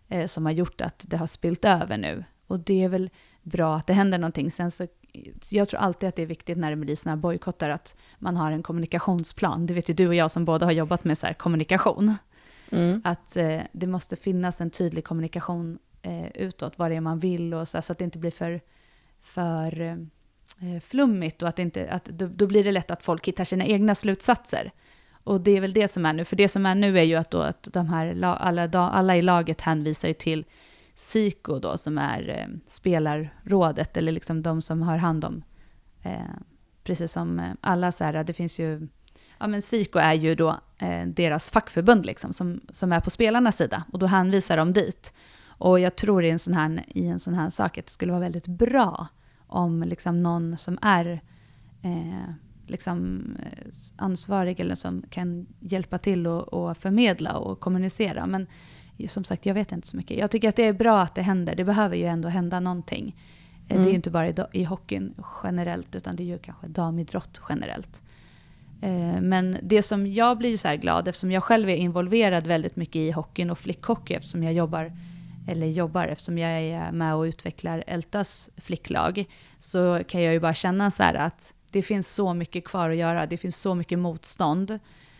eh, 0.09 0.27
som 0.27 0.45
har 0.47 0.53
gjort 0.53 0.81
att 0.81 1.05
det 1.09 1.17
har 1.17 1.27
spilt 1.27 1.65
över 1.65 1.99
nu. 1.99 2.25
Och 2.47 2.61
det 2.61 2.85
är 2.85 2.89
väl 2.89 3.11
bra 3.43 3.77
att 3.77 3.87
det 3.87 3.93
händer 3.93 4.19
någonting. 4.19 4.51
Sen 4.51 4.71
så, 4.71 4.87
jag 5.49 5.69
tror 5.69 5.81
alltid 5.81 6.09
att 6.09 6.17
det 6.17 6.23
är 6.23 6.27
viktigt 6.27 6.59
när 6.59 6.71
det 6.71 6.77
blir 6.77 6.97
sådana 6.97 7.17
här 7.17 7.21
bojkottar 7.21 7.71
att 7.71 7.97
man 8.19 8.37
har 8.37 8.53
en 8.53 8.62
kommunikationsplan. 8.62 9.67
Det 9.67 9.75
vet 9.75 9.89
ju 9.91 9.95
du 9.95 10.09
och 10.09 10.15
jag 10.15 10.31
som 10.31 10.45
båda 10.45 10.67
har 10.67 10.73
jobbat 10.73 11.05
med 11.05 11.19
så 11.19 11.27
här 11.27 11.35
kommunikation 11.35 12.15
Mm. 12.71 13.01
att 13.05 13.37
eh, 13.37 13.61
det 13.73 13.87
måste 13.87 14.17
finnas 14.17 14.61
en 14.61 14.71
tydlig 14.71 15.05
kommunikation 15.05 15.79
eh, 16.05 16.27
utåt, 16.35 16.79
vad 16.79 16.91
det 16.91 16.95
är 16.95 17.01
man 17.01 17.19
vill 17.19 17.55
och 17.55 17.69
så, 17.69 17.77
här, 17.77 17.83
så 17.83 17.93
att 17.93 17.99
det 17.99 18.05
inte 18.05 18.19
blir 18.19 18.31
för, 18.31 18.61
för 19.21 19.81
eh, 19.81 19.97
eh, 20.61 20.81
flummigt 20.81 21.43
och 21.43 21.49
att 21.49 21.57
det 21.57 21.63
inte, 21.63 21.91
att, 21.91 22.05
då, 22.05 22.27
då 22.27 22.47
blir 22.47 22.65
det 22.65 22.73
lätt 22.73 22.91
att 22.91 23.03
folk 23.03 23.29
hittar 23.29 23.45
sina 23.45 23.67
egna 23.67 23.95
slutsatser. 23.95 24.73
Och 25.25 25.41
det 25.41 25.51
är 25.51 25.61
väl 25.61 25.73
det 25.73 25.89
som 25.89 26.07
är 26.07 26.13
nu, 26.13 26.25
för 26.25 26.37
det 26.37 26.49
som 26.49 26.67
är 26.67 26.75
nu 26.75 26.99
är 26.99 27.03
ju 27.03 27.15
att, 27.15 27.31
då, 27.31 27.41
att 27.41 27.69
de 27.73 27.89
här, 27.89 28.23
alla, 28.23 28.69
alla 28.73 29.17
i 29.17 29.23
laget 29.23 29.61
hänvisar 29.61 30.09
ju 30.09 30.15
till 30.15 30.45
SIKO 30.95 31.59
då, 31.59 31.79
som 31.79 31.99
är 31.99 32.29
eh, 32.29 32.57
spelarrådet, 32.67 33.97
eller 33.97 34.13
liksom 34.13 34.43
de 34.43 34.63
som 34.63 34.83
har 34.83 34.97
hand 34.97 35.25
om, 35.25 35.43
eh, 36.03 36.35
precis 36.83 37.13
som 37.13 37.39
eh, 37.39 37.53
alla 37.61 37.93
så 37.93 38.05
här, 38.05 38.25
det 38.25 38.33
finns 38.33 38.59
ju 38.59 38.89
Ja, 39.39 39.47
men 39.47 39.63
SIKO 39.63 39.99
är 39.99 40.13
ju 40.13 40.35
då 40.35 40.61
eh, 40.79 41.07
deras 41.07 41.51
fackförbund 41.51 42.07
liksom, 42.07 42.33
som, 42.33 42.61
som 42.71 42.93
är 42.93 43.01
på 43.01 43.11
spelarnas 43.11 43.57
sida. 43.57 43.85
Och 43.93 43.99
då 43.99 44.07
hänvisar 44.07 44.57
de 44.57 44.73
dit. 44.73 45.13
Och 45.59 45.81
jag 45.81 45.97
tror 45.97 46.25
i 46.25 46.31
en 46.31 46.39
sån 46.39 46.55
här, 46.55 46.85
i 46.89 47.07
en 47.07 47.19
sån 47.19 47.35
här 47.35 47.51
sak 47.51 47.79
att 47.79 47.87
det 47.87 47.93
skulle 47.93 48.13
vara 48.13 48.21
väldigt 48.23 48.47
bra 48.47 49.07
om 49.47 49.83
liksom 49.83 50.23
någon 50.23 50.57
som 50.59 50.79
är 50.83 51.21
eh, 51.83 52.31
liksom, 52.67 53.23
eh, 53.43 53.69
ansvarig 53.97 54.61
eller 54.61 54.75
som 54.75 55.03
kan 55.11 55.47
hjälpa 55.61 55.99
till 55.99 56.27
och, 56.27 56.43
och 56.53 56.77
förmedla 56.77 57.33
och 57.37 57.61
kommunicera. 57.61 58.27
Men 58.27 58.47
som 59.09 59.25
sagt, 59.25 59.47
jag 59.47 59.55
vet 59.55 59.73
inte 59.73 59.87
så 59.87 59.97
mycket. 59.97 60.19
Jag 60.19 60.31
tycker 60.31 60.49
att 60.49 60.57
det 60.57 60.63
är 60.67 60.73
bra 60.73 61.03
att 61.03 61.15
det 61.15 61.23
händer. 61.23 61.55
Det 61.55 61.65
behöver 61.65 61.97
ju 61.97 62.05
ändå 62.05 62.29
hända 62.29 62.61
någonting. 62.61 63.17
Eh, 63.69 63.69
Det 63.69 63.75
är 63.75 63.79
Mm. 63.79 63.89
ju 63.89 63.95
inte 63.95 64.11
bara 64.11 64.29
i, 64.29 64.35
i 64.53 64.65
hockeyn 64.65 65.15
generellt, 65.45 65.95
utan 65.95 66.17
det 66.17 66.23
är 66.23 66.25
ju 66.25 66.39
kanske 66.39 66.67
damidrott 66.67 67.41
generellt. 67.49 68.03
Eh, 68.81 69.21
Men 69.21 69.57
det 69.63 69.83
som 69.83 70.07
jag 70.07 70.39
blir 70.39 70.57
så 70.57 70.69
här 70.69 70.77
glad, 70.77 71.09
eftersom 71.09 71.31
jag 71.33 71.43
själv 71.43 71.69
är 71.69 71.77
involverad 71.77 72.47
väldigt 72.47 72.77
mycket 72.77 72.97
i 72.97 73.11
hockeyn 73.11 73.51
och 73.51 73.59
flickhockey, 73.59 74.15
eftersom 74.15 74.43
jag 74.43 74.53
jobbar, 74.53 74.93
eller 75.47 75.66
jobbar, 75.66 76.07
eftersom 76.07 76.38
jag 76.38 76.51
är 76.51 76.92
med 76.92 77.14
och 77.14 77.22
utvecklar 77.22 77.84
Ältas 77.86 78.51
flicklag, 78.57 79.24
så 79.59 80.05
kan 80.09 80.22
jag 80.22 80.32
ju 80.32 80.40
bara 80.40 80.55
känna 80.55 80.90
så 80.90 81.03
här 81.03 81.14
att 81.14 81.53
det 81.70 81.82
finns 81.82 82.09
så 82.09 82.34
mycket 82.34 82.64
kvar 82.64 82.90
att 82.90 82.97
göra, 82.97 83.26
det 83.26 83.36
finns 83.36 83.57
så 83.57 83.74
mycket 83.74 83.99
motstånd. 83.99 84.78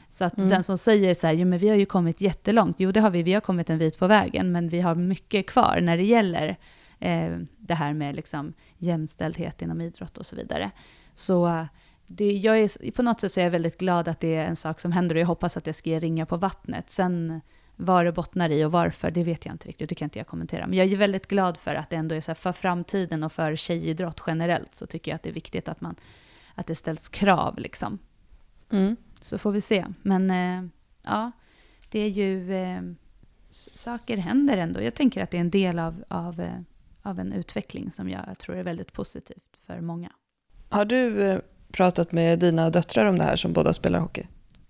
Så 0.09 0.25
att 0.25 0.39
Mm. 0.39 0.49
den 0.51 0.63
som 0.63 0.79
säger 0.79 1.15
så 1.15 1.27
här, 1.27 1.35
jo 1.35 1.47
men 1.47 1.59
vi 1.59 1.69
har 1.69 1.77
ju 1.77 1.87
kommit 1.87 2.21
jättelångt, 2.21 2.77
jo 2.79 2.93
det 2.93 3.01
har 3.01 3.11
vi, 3.11 3.23
vi 3.23 3.33
har 3.33 3.41
kommit 3.41 3.71
en 3.71 3.79
bit 3.79 3.99
på 3.99 4.07
vägen, 4.07 4.53
men 4.53 4.69
vi 4.69 4.81
har 4.81 4.95
mycket 4.95 5.47
kvar 5.47 5.79
när 5.83 5.97
det 5.97 6.05
gäller 6.05 6.57
eh, 6.99 7.39
det 7.59 7.75
här 7.75 7.93
med 7.93 8.17
liksom 8.17 8.53
jämställdhet 8.79 9.63
inom 9.63 9.81
idrott 9.81 10.19
och 10.19 10.27
så 10.27 10.37
vidare. 10.37 10.71
Så 11.15 11.47
eh, 11.47 11.65
det, 12.07 12.33
jag 12.33 12.59
är, 12.61 12.91
på 12.91 13.03
något 13.03 13.21
sätt 13.21 13.33
så 13.33 13.41
är 13.41 13.45
jag 13.45 13.51
väldigt 13.51 13.79
glad 13.79 14.09
att 14.09 14.21
det 14.21 14.35
är 14.35 14.47
en 14.47 14.57
sak 14.57 14.81
som 14.81 14.93
händer 14.93 15.15
och 15.15 15.21
jag 15.21 15.27
hoppas 15.27 15.57
att 15.57 15.65
det 15.65 15.73
ska 15.73 15.91
ge 15.91 16.01
ringa 16.01 16.27
på 16.27 16.37
vattnet. 16.37 16.91
Sen 16.91 17.41
vad 17.77 18.05
det 18.05 18.13
bottnar 18.13 18.51
i 18.51 18.65
och 18.65 18.73
varför, 18.73 19.11
det 19.11 19.25
vet 19.25 19.45
jag 19.45 19.55
inte 19.55 19.69
riktigt, 19.69 19.89
det 19.89 19.95
kan 19.95 20.07
inte 20.07 20.19
jag 20.19 20.27
kommentera. 20.27 20.67
Men 20.67 20.79
jag 20.79 20.93
är 20.93 20.97
väldigt 20.97 21.27
glad 21.27 21.57
för 21.57 21.75
att 21.75 21.91
det 21.91 21.97
ändå 21.97 22.15
är 22.15 22.21
så 22.21 22.31
här, 22.31 22.35
för 22.35 22.53
framtiden 22.53 23.23
och 23.23 23.33
för 23.33 23.57
tjejidrott 23.57 24.23
generellt 24.27 24.75
så 24.75 24.87
tycker 24.87 25.11
jag 25.11 25.17
att 25.17 25.23
det 25.23 25.29
är 25.29 25.35
viktigt 25.35 25.69
att, 25.69 25.81
man, 25.81 25.95
att 26.55 26.67
det 26.67 26.75
ställs 26.75 27.09
krav 27.09 27.59
liksom. 27.59 27.99
Mm. 28.71 28.97
Så 29.21 29.39
får 29.39 29.53
vi 29.53 29.61
se. 29.61 29.87
Men 30.03 30.31
eh, 30.31 30.71
ja, 31.03 31.33
det 31.89 31.99
är 31.99 32.09
ju... 32.09 32.55
Eh, 32.55 32.83
saker 33.55 34.17
händer 34.17 34.57
ändå. 34.57 34.83
Jag 34.83 34.95
tänker 34.95 35.23
att 35.23 35.31
det 35.31 35.37
är 35.37 35.41
en 35.41 35.51
del 35.51 35.79
av, 35.79 36.05
av, 36.09 36.41
eh, 36.41 36.59
av 37.03 37.21
en 37.21 37.33
utveckling 37.33 37.93
som 37.93 38.09
jag 38.09 38.39
tror 38.39 38.57
är 38.57 38.63
väldigt 38.63 38.93
positivt 38.93 39.59
för 39.67 39.81
många. 39.81 40.13
Har 40.69 40.85
du 40.85 41.23
eh, 41.23 41.41
pratat 41.73 42.13
med 42.13 42.39
dina 42.39 42.71
döttrar 42.71 43.07
om 43.07 43.19
det 43.19 43.25
här 43.25 43.37
som 43.37 43.53
båda 43.53 43.73
spelar 43.73 43.99
hockey? 43.99 44.27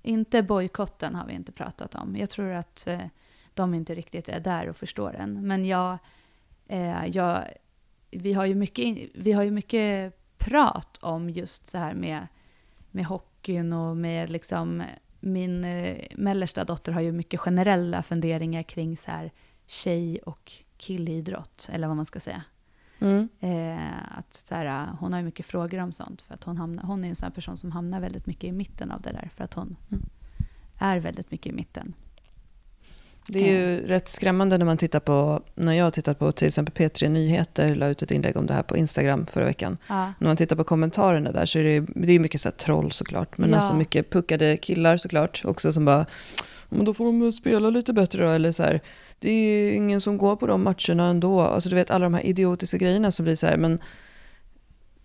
Inte 0.06 0.42
bojkotten 0.42 1.14
har 1.14 1.26
vi 1.26 1.32
inte 1.34 1.52
pratat 1.52 1.94
om. 1.94 2.16
Jag 2.16 2.30
tror 2.30 2.52
att 2.52 2.86
eh, 2.86 3.00
de 3.54 3.74
inte 3.74 3.94
riktigt 3.94 4.28
är 4.28 4.40
där 4.40 4.68
och 4.68 4.76
förstår 4.76 5.12
den. 5.12 5.46
Men 5.46 5.64
jag, 5.64 5.98
eh, 6.66 7.06
jag, 7.06 7.44
vi, 8.10 8.32
har 8.32 8.44
ju 8.44 8.54
mycket, 8.54 8.84
in- 8.84 9.10
vi 9.14 9.32
har 9.32 9.42
ju 9.42 9.50
mycket 9.50 10.14
prat 10.38 10.98
om 11.02 11.30
just 11.30 11.66
så 11.66 11.78
här 11.78 11.94
med, 11.94 12.26
med 12.90 13.04
hockeyn 13.06 13.72
och 13.72 13.96
med 13.96 14.30
liksom 14.30 14.82
min 15.20 15.64
eh, 15.64 16.06
mellersta 16.16 16.64
dotter 16.64 16.92
har 16.92 17.00
ju 17.00 17.12
mycket 17.12 17.40
generella 17.40 18.02
funderingar 18.02 18.62
kring 18.62 18.96
så 18.96 19.10
här 19.10 19.32
tjej 19.66 20.18
och 20.18 20.52
killidrott, 20.76 21.68
eller 21.72 21.86
vad 21.86 21.96
man 21.96 22.04
ska 22.04 22.20
säga. 22.20 22.42
Mm. 23.00 23.28
Eh, 23.40 24.18
att 24.18 24.42
så 24.48 24.54
här, 24.54 24.88
hon 25.00 25.12
har 25.12 25.20
ju 25.20 25.24
mycket 25.26 25.46
frågor 25.46 25.78
om 25.80 25.92
sånt. 25.92 26.22
För 26.22 26.34
att 26.34 26.44
hon, 26.44 26.56
hamnar, 26.56 26.82
hon 26.82 27.04
är 27.04 27.08
en 27.08 27.16
sån 27.16 27.32
person 27.32 27.56
som 27.56 27.72
hamnar 27.72 28.00
väldigt 28.00 28.26
mycket 28.26 28.44
i 28.44 28.52
mitten 28.52 28.90
av 28.90 29.00
det 29.00 29.12
där. 29.12 29.30
För 29.36 29.44
att 29.44 29.54
hon 29.54 29.76
Mm. 29.90 30.04
är 30.78 30.98
väldigt 30.98 31.30
mycket 31.30 31.46
i 31.52 31.52
mitten. 31.52 31.94
Det 33.26 33.48
är 33.48 33.52
ju 33.52 33.86
rätt 33.86 34.08
skrämmande 34.08 34.58
när 34.58 34.64
man 34.66 34.76
tittar 34.76 35.00
på, 35.00 35.42
när 35.54 35.72
jag 35.72 35.84
har 35.84 35.90
tittat 35.90 36.18
på 36.18 36.32
till 36.32 36.46
exempel 36.46 36.74
P3 36.88 37.08
Nyheter, 37.08 37.74
la 37.74 37.86
ut 37.88 38.02
ett 38.02 38.10
inlägg 38.10 38.36
om 38.36 38.46
det 38.46 38.54
här 38.54 38.62
på 38.62 38.76
Instagram 38.76 39.26
förra 39.26 39.44
veckan. 39.44 39.78
Ja. 39.88 40.12
När 40.18 40.28
man 40.28 40.36
tittar 40.36 40.56
på 40.56 40.64
kommentarerna 40.64 41.32
där 41.32 41.44
så 41.46 41.58
är 41.58 41.64
det, 41.64 41.80
det 41.94 42.12
är 42.12 42.18
mycket 42.18 42.40
så 42.40 42.50
troll 42.50 42.92
såklart. 42.92 43.38
Men 43.38 43.50
Ja. 43.50 43.56
alltså 43.56 43.74
mycket 43.74 44.10
puckade 44.10 44.56
killar 44.56 44.96
såklart 44.96 45.42
också 45.44 45.72
som 45.72 45.84
bara, 45.84 46.06
men 46.74 46.84
då 46.84 46.94
får 46.94 47.04
de 47.04 47.32
spela 47.32 47.70
lite 47.70 47.92
bättre 47.92 48.24
då. 48.24 48.30
Eller 48.30 48.52
så 48.52 48.62
här, 48.62 48.80
det 49.18 49.30
är 49.30 49.72
ingen 49.72 50.00
som 50.00 50.18
går 50.18 50.36
på 50.36 50.46
de 50.46 50.62
matcherna 50.64 51.06
ändå. 51.06 51.40
Alltså 51.40 51.70
du 51.70 51.76
vet 51.76 51.90
alla 51.90 52.04
de 52.04 52.14
här 52.14 52.26
idiotiska 52.26 52.78
grejerna 52.78 53.10
som 53.10 53.24
blir 53.24 53.34
så 53.34 53.46
här, 53.46 53.56
men 53.56 53.78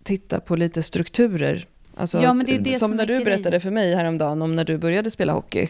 titta 0.02 0.40
på 0.40 0.56
lite 0.56 0.82
strukturer. 0.82 1.66
Alltså, 1.94 2.22
Ja, 2.22 2.34
det 2.46 2.58
det 2.58 2.70
som, 2.70 2.88
som 2.88 2.96
när 2.96 3.04
är 3.04 3.18
du 3.18 3.24
berättade 3.24 3.60
för 3.60 3.70
mig 3.70 3.94
häromdagen 3.94 4.42
om 4.42 4.56
när 4.56 4.64
du 4.64 4.78
började 4.78 5.10
spela 5.10 5.32
hockey. 5.32 5.68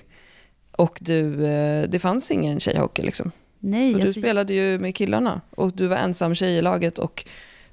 Och 0.72 0.98
du, 1.01 1.46
eh, 1.46 1.88
det 1.88 1.98
fanns 1.98 2.30
ingen 2.30 2.61
tjejhockey 2.61 3.03
liksom. 3.03 3.32
Nej, 3.59 3.94
Och 3.94 4.01
du 4.01 4.07
alltså, 4.07 4.20
spelade 4.20 4.55
ju 4.55 4.78
med 4.78 4.94
killarna. 4.94 5.40
Och 5.51 5.72
du 5.72 5.86
var 5.86 5.96
ensam 5.96 6.34
tjej 6.34 6.57
i 6.57 6.62
laget 6.62 6.98
och 6.98 7.24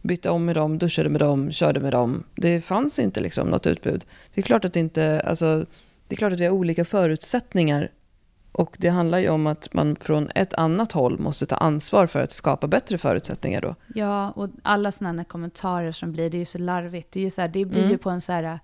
bytte 0.02 0.30
om 0.30 0.46
med 0.46 0.56
dem, 0.56 0.78
duschade 0.78 1.10
med 1.10 1.22
dem, 1.22 1.52
körde 1.52 1.80
med 1.80 1.92
dem. 1.92 2.24
Det 2.36 2.62
fanns 2.62 3.00
inte 3.00 3.22
liksom 3.22 3.48
något 3.48 3.68
utbud. 3.68 4.06
Det 4.34 4.42
är 4.42 4.44
klart 4.44 4.66
att 4.66 4.76
inte, 4.76 5.22
alltså, 5.26 5.66
det 6.08 6.16
är 6.16 6.18
klart 6.18 6.34
att 6.34 6.40
vi 6.40 6.46
har 6.46 6.52
olika 6.52 6.86
förutsättningar. 6.86 7.92
Och 8.58 8.76
det 8.80 8.90
handlar 8.90 9.20
ju 9.20 9.30
om 9.30 9.48
att 9.48 9.74
man 9.74 9.96
från 9.96 10.30
ett 10.36 10.54
annat 10.54 10.92
håll 10.92 11.20
måste 11.20 11.46
ta 11.46 11.56
ansvar 11.56 12.06
för 12.08 12.20
att 12.24 12.32
skapa 12.32 12.68
bättre 12.68 12.98
förutsättningar 12.98 13.62
då. 13.62 13.76
Ja, 13.96 14.32
och 14.32 14.50
alla 14.64 14.92
sådana 14.92 15.24
kommentarer 15.24 15.92
som 15.92 16.12
blir, 16.12 16.30
det 16.30 16.38
är 16.38 16.40
ju 16.40 16.46
så 16.46 16.58
larvigt. 16.58 17.12
Det, 17.12 17.20
är 17.20 17.24
ju 17.24 17.30
så 17.30 17.42
här, 17.42 17.48
det 17.48 17.66
blir 17.66 17.80
Mm. 17.80 17.92
ju 17.92 17.98
på 17.98 18.10
en 18.10 18.22
så 18.22 18.32
här 18.32 18.60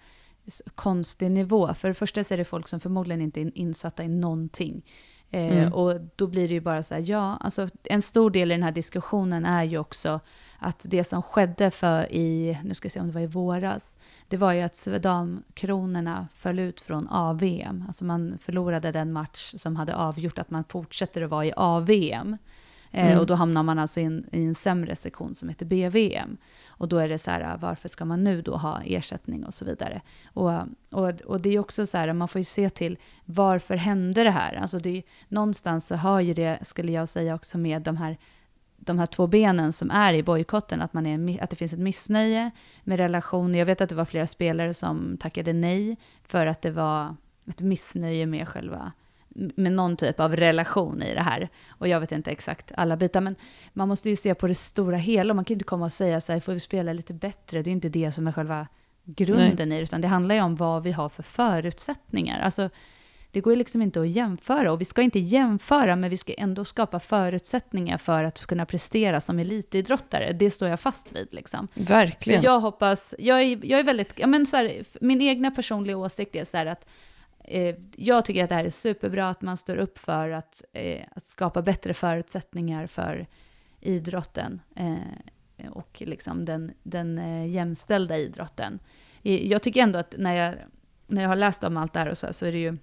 konstig 0.75 1.31
nivå. 1.31 1.73
För 1.73 1.87
det 1.87 1.93
första 1.93 2.23
så 2.23 2.33
är 2.33 2.37
det 2.37 2.45
folk 2.45 2.67
som 2.67 2.79
förmodligen 2.79 3.21
inte 3.21 3.41
är 3.41 3.57
insatta 3.57 4.03
i 4.03 4.07
någonting. 4.07 4.85
Eh, 5.31 5.57
Mm. 5.57 5.73
Och 5.73 5.93
då 6.15 6.27
blir 6.27 6.47
det 6.47 6.53
ju 6.53 6.61
bara 6.61 6.83
så 6.83 6.93
här, 6.95 7.03
ja, 7.05 7.37
alltså 7.39 7.67
en 7.83 8.01
stor 8.01 8.29
del 8.31 8.51
i 8.51 8.53
den 8.53 8.63
här 8.63 8.71
diskussionen 8.71 9.45
är 9.45 9.63
ju 9.63 9.77
också 9.77 10.19
att 10.63 10.85
det 10.89 11.03
som 11.03 11.21
skedde 11.21 11.71
för 11.71 12.13
i, 12.13 12.59
nu 12.63 12.73
ska 12.73 12.85
jag 12.85 12.91
se 12.91 12.99
om 12.99 13.07
det 13.07 13.13
var 13.13 13.21
i 13.21 13.27
våras, 13.27 13.97
det 14.27 14.37
var 14.37 14.53
ju 14.53 14.61
att 14.61 14.75
Svedam-kronorna 14.75 16.27
föll 16.35 16.59
ut 16.59 16.81
från 16.81 17.07
AVM. 17.07 17.83
Alltså 17.87 18.05
man 18.05 18.37
förlorade 18.37 18.91
den 18.91 19.11
match 19.11 19.53
som 19.57 19.75
hade 19.75 19.95
avgjort 19.95 20.39
att 20.39 20.49
man 20.49 20.63
fortsätter 20.63 21.21
att 21.21 21.29
vara 21.29 21.45
i 21.45 21.53
AVM. 21.55 22.37
Eh, 22.91 23.05
Mm. 23.05 23.19
Och 23.19 23.25
då 23.25 23.35
hamnar 23.35 23.63
man 23.63 23.79
alltså 23.79 23.99
i 23.99 24.03
en, 24.03 24.25
i 24.31 24.43
en 24.45 24.55
sämre 24.55 24.95
sektion 24.95 25.35
som 25.35 25.49
heter 25.49 25.65
BVM. 25.65 26.37
Och 26.67 26.87
då 26.87 26.97
är 26.97 27.09
det 27.09 27.17
så 27.19 27.31
här, 27.31 27.57
varför 27.57 27.89
ska 27.89 28.05
man 28.05 28.23
nu 28.23 28.41
då 28.41 28.55
ha 28.55 28.81
ersättning 28.85 29.45
och 29.45 29.53
så 29.53 29.65
vidare. 29.65 30.01
Och, 30.33 30.51
och, 30.91 31.21
och 31.25 31.41
det 31.41 31.49
är 31.49 31.59
också 31.59 31.85
så 31.85 31.97
här, 31.97 32.13
man 32.13 32.27
får 32.27 32.39
ju 32.39 32.45
se 32.45 32.69
till 32.69 32.97
varför 33.25 33.75
hände 33.75 34.23
det 34.23 34.31
här? 34.31 34.53
Alltså 34.55 34.79
det 34.79 35.03
någonstans 35.27 35.87
så 35.87 35.95
har 35.95 36.19
ju 36.19 36.33
det, 36.33 36.59
skulle 36.61 36.91
jag 36.91 37.09
säga 37.09 37.35
också 37.35 37.57
med 37.57 37.81
de 37.81 37.97
här 37.97 38.17
de 38.85 38.99
här 38.99 39.05
två 39.05 39.27
benen 39.27 39.73
som 39.73 39.91
är 39.91 40.13
i 40.13 40.23
bojkotten, 40.23 40.81
att, 40.81 40.93
man 40.93 41.05
är, 41.05 41.17
mi- 41.17 41.43
att 41.43 41.49
det 41.49 41.55
finns 41.55 41.73
ett 41.73 41.79
missnöje 41.79 42.51
med 42.83 42.97
relationer. 42.97 43.59
Jag 43.59 43.65
vet 43.65 43.81
att 43.81 43.89
det 43.89 43.95
var 43.95 44.05
flera 44.05 44.27
spelare 44.27 44.73
som 44.73 45.17
tackade 45.17 45.53
nej 45.53 45.97
för 46.23 46.45
att 46.45 46.61
det 46.61 46.71
var 46.71 47.15
ett 47.47 47.61
missnöje 47.61 48.25
med 48.25 48.47
själva 48.47 48.91
med 49.35 49.71
någon 49.71 49.97
typ 49.97 50.19
av 50.19 50.35
relation 50.35 51.01
i 51.01 51.13
det 51.13 51.21
här. 51.21 51.49
Och 51.69 51.87
jag 51.87 51.99
vet 51.99 52.11
inte 52.11 52.31
exakt 52.31 52.71
alla 52.77 52.95
bitar, 52.97 53.21
men 53.21 53.35
man 53.73 53.87
måste 53.87 54.09
ju 54.09 54.15
se 54.15 54.35
på 54.35 54.47
det 54.47 54.55
stora 54.55 54.97
hela. 54.97 55.33
Man 55.33 55.45
kan 55.45 55.53
ju 55.53 55.55
inte 55.55 55.65
komma 55.65 55.85
och 55.85 55.93
säga 55.93 56.21
så 56.21 56.33
här, 56.33 56.39
får 56.39 56.53
vi 56.53 56.59
spela 56.59 56.93
lite 56.93 57.13
bättre? 57.13 57.61
Det 57.61 57.69
är 57.69 57.71
inte 57.71 57.89
det 57.89 58.11
som 58.11 58.27
är 58.27 58.31
själva 58.31 58.67
grunden 59.05 59.71
i 59.71 59.75
det, 59.75 59.81
utan 59.81 60.01
det 60.01 60.07
handlar 60.07 60.35
ju 60.35 60.41
om 60.41 60.55
vad 60.55 60.83
vi 60.83 60.91
har 60.91 61.09
för 61.09 61.23
förutsättningar. 61.23 62.41
Alltså, 62.41 62.69
det 63.33 63.41
går 63.41 63.55
liksom 63.55 63.81
inte 63.81 64.01
att 64.01 64.09
jämföra, 64.09 64.71
och 64.71 64.81
vi 64.81 64.85
ska 64.85 65.01
inte 65.01 65.19
jämföra, 65.19 65.95
men 65.95 66.09
vi 66.09 66.17
ska 66.17 66.33
ändå 66.37 66.65
skapa 66.65 66.99
förutsättningar 66.99 67.97
för 67.97 68.23
att 68.23 68.45
kunna 68.45 68.65
prestera 68.65 69.21
som 69.21 69.39
elitidrottare. 69.39 70.33
Det 70.33 70.51
står 70.51 70.69
jag 70.69 70.79
fast 70.79 71.15
vid. 71.15 71.27
Liksom. 71.31 71.67
Så 71.75 71.83
Verkligen. 71.83 72.41
jag 72.41 72.59
hoppas, 72.59 73.15
jag 73.19 73.41
är, 73.41 73.59
jag 73.65 73.79
är 73.79 73.83
väldigt, 73.83 74.13
ja 74.15 74.27
men 74.27 74.45
så 74.45 74.57
här, 74.57 74.83
min 75.01 75.21
egna 75.21 75.51
personliga 75.51 75.97
åsikt 75.97 76.35
är 76.35 76.45
så 76.45 76.57
här 76.57 76.65
att 76.65 76.85
eh, 77.43 77.75
jag 77.95 78.25
tycker 78.25 78.43
att 78.43 78.49
det 78.49 78.55
här 78.55 78.65
är 78.65 78.69
superbra 78.69 79.29
att 79.29 79.41
man 79.41 79.57
står 79.57 79.77
upp 79.77 79.97
för 79.97 80.29
att, 80.29 80.63
eh, 80.73 81.03
att 81.15 81.27
skapa 81.27 81.61
bättre 81.61 81.93
förutsättningar 81.93 82.87
för 82.87 83.27
idrotten 83.79 84.61
eh, 84.75 85.67
och 85.71 86.01
liksom 86.05 86.45
den, 86.45 86.71
den 86.83 87.17
eh, 87.17 87.47
jämställda 87.49 88.17
idrotten. 88.17 88.79
Eh, 89.23 89.47
Jag 89.47 89.63
tycker 89.63 89.81
ändå 89.81 89.99
att 89.99 90.15
när 90.17 90.33
jag, 90.35 90.55
när 91.07 91.21
jag 91.21 91.29
har 91.29 91.35
läst 91.35 91.63
om 91.63 91.77
allt 91.77 91.93
det 91.93 91.99
här 91.99 92.09
och 92.09 92.17
så, 92.17 92.33
så 92.33 92.45
är 92.45 92.51
det 92.51 92.57
ju 92.57 92.77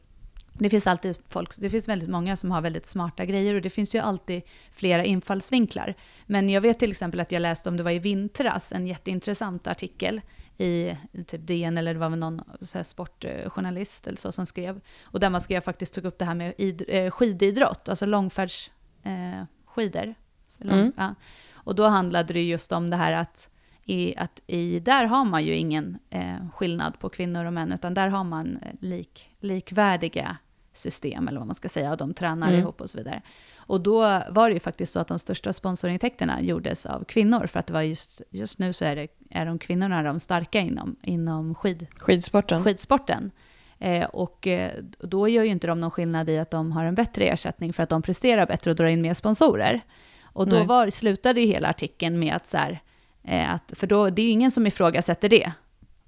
det 0.52 0.70
finns 0.70 0.86
alltid 0.86 1.18
folk, 1.28 1.56
det 1.56 1.70
finns 1.70 1.88
väldigt 1.88 2.08
många 2.08 2.36
som 2.36 2.50
har 2.50 2.60
väldigt 2.60 2.86
smarta 2.86 3.24
grejer 3.24 3.54
och 3.54 3.62
det 3.62 3.70
finns 3.70 3.94
ju 3.94 3.98
alltid 3.98 4.42
flera 4.72 5.04
infallsvinklar. 5.04 5.94
Men 6.26 6.48
jag 6.48 6.60
vet 6.60 6.78
till 6.78 6.90
exempel 6.90 7.20
att 7.20 7.32
jag 7.32 7.40
läste 7.42 7.68
om 7.68 7.76
det 7.76 7.82
var 7.82 7.90
i 7.90 7.98
vintras, 7.98 8.72
en 8.72 8.86
jätteintressant 8.86 9.66
artikel 9.66 10.20
i 10.58 10.96
typ 11.26 11.40
DN 11.46 11.78
eller 11.78 11.94
det 11.94 12.00
var 12.00 12.08
väl 12.10 12.18
någon 12.18 12.42
sportjournalist 12.82 14.06
eller 14.06 14.18
så 14.18 14.32
som 14.32 14.46
skrev. 14.46 14.80
Och 15.02 15.20
där 15.20 15.30
man 15.30 15.40
skrev 15.40 15.60
faktiskt 15.60 15.94
tog 15.94 16.04
upp 16.04 16.18
det 16.18 16.24
här 16.24 16.34
med 16.34 16.54
id, 16.58 16.82
eh, 16.88 17.10
skididrott, 17.10 17.88
alltså 17.88 18.06
långfärdsskidor. 18.06 18.72
Eh, 19.02 19.44
skidor. 19.66 20.14
Så 20.48 20.64
lång, 20.64 20.78
Mm. 20.78 20.92
ja. 20.96 21.14
Och 21.52 21.74
då 21.74 21.86
handlade 21.88 22.32
det 22.34 22.42
just 22.42 22.72
om 22.72 22.90
det 22.90 22.96
här 22.96 23.12
att 23.12 23.50
i, 23.84 24.16
att 24.16 24.40
i, 24.46 24.80
där 24.80 25.04
har 25.04 25.24
man 25.24 25.44
ju 25.44 25.56
ingen 25.56 25.98
eh, 26.10 26.48
skillnad 26.54 26.98
på 26.98 27.08
kvinnor 27.08 27.44
och 27.44 27.52
män, 27.52 27.72
utan 27.72 27.94
där 27.94 28.08
har 28.08 28.24
man 28.24 28.56
eh, 28.56 28.72
lik, 28.80 29.30
likvärdiga 29.40 30.36
system, 30.72 31.28
eller 31.28 31.38
vad 31.38 31.46
man 31.46 31.54
ska 31.54 31.68
säga, 31.68 31.90
och 31.90 31.96
de 31.96 32.14
tränar 32.14 32.48
Mm. 32.48 32.60
ihop 32.60 32.80
och 32.80 32.90
så 32.90 32.98
vidare. 32.98 33.22
Och 33.56 33.80
då 33.80 34.00
var 34.30 34.48
det 34.48 34.54
ju 34.54 34.60
faktiskt 34.60 34.92
så 34.92 35.00
att 35.00 35.08
de 35.08 35.18
största 35.18 35.52
sponsorintäkterna 35.52 36.42
gjordes 36.42 36.86
av 36.86 37.04
kvinnor, 37.04 37.46
för 37.46 37.60
att 37.60 37.66
det 37.66 37.72
var 37.72 37.82
just, 37.82 38.22
just 38.30 38.58
nu 38.58 38.72
så 38.72 38.84
är, 38.84 38.96
det, 38.96 39.08
är 39.30 39.46
de 39.46 39.58
kvinnorna 39.58 40.02
de 40.02 40.20
starka 40.20 40.60
inom, 40.60 40.96
inom 41.02 41.54
skid, 41.54 41.86
Skidsporten. 41.98 42.64
skidsporten. 42.64 43.30
Eh, 43.78 44.04
och 44.04 44.46
eh, 44.46 44.70
då 44.98 45.28
gör 45.28 45.44
ju 45.44 45.50
inte 45.50 45.66
de 45.66 45.80
någon 45.80 45.90
skillnad 45.90 46.28
i 46.30 46.38
att 46.38 46.50
de 46.50 46.72
har 46.72 46.84
en 46.84 46.94
bättre 46.94 47.24
ersättning 47.24 47.72
för 47.72 47.82
att 47.82 47.88
de 47.88 48.02
presterar 48.02 48.46
bättre 48.46 48.70
och 48.70 48.76
drar 48.76 48.86
in 48.86 49.02
mer 49.02 49.14
sponsorer. 49.14 49.80
Och 50.22 50.48
då 50.48 50.64
var, 50.64 50.90
slutade 50.90 51.40
ju 51.40 51.46
hela 51.46 51.68
artikeln 51.68 52.18
med 52.18 52.36
att 52.36 52.46
så 52.46 52.56
här, 52.56 52.80
att, 53.28 53.72
för 53.78 53.86
då, 53.86 54.10
det 54.10 54.22
är 54.22 54.26
ju 54.26 54.30
ingen 54.32 54.50
som 54.50 54.66
ifrågasätter 54.66 55.28
det. 55.28 55.52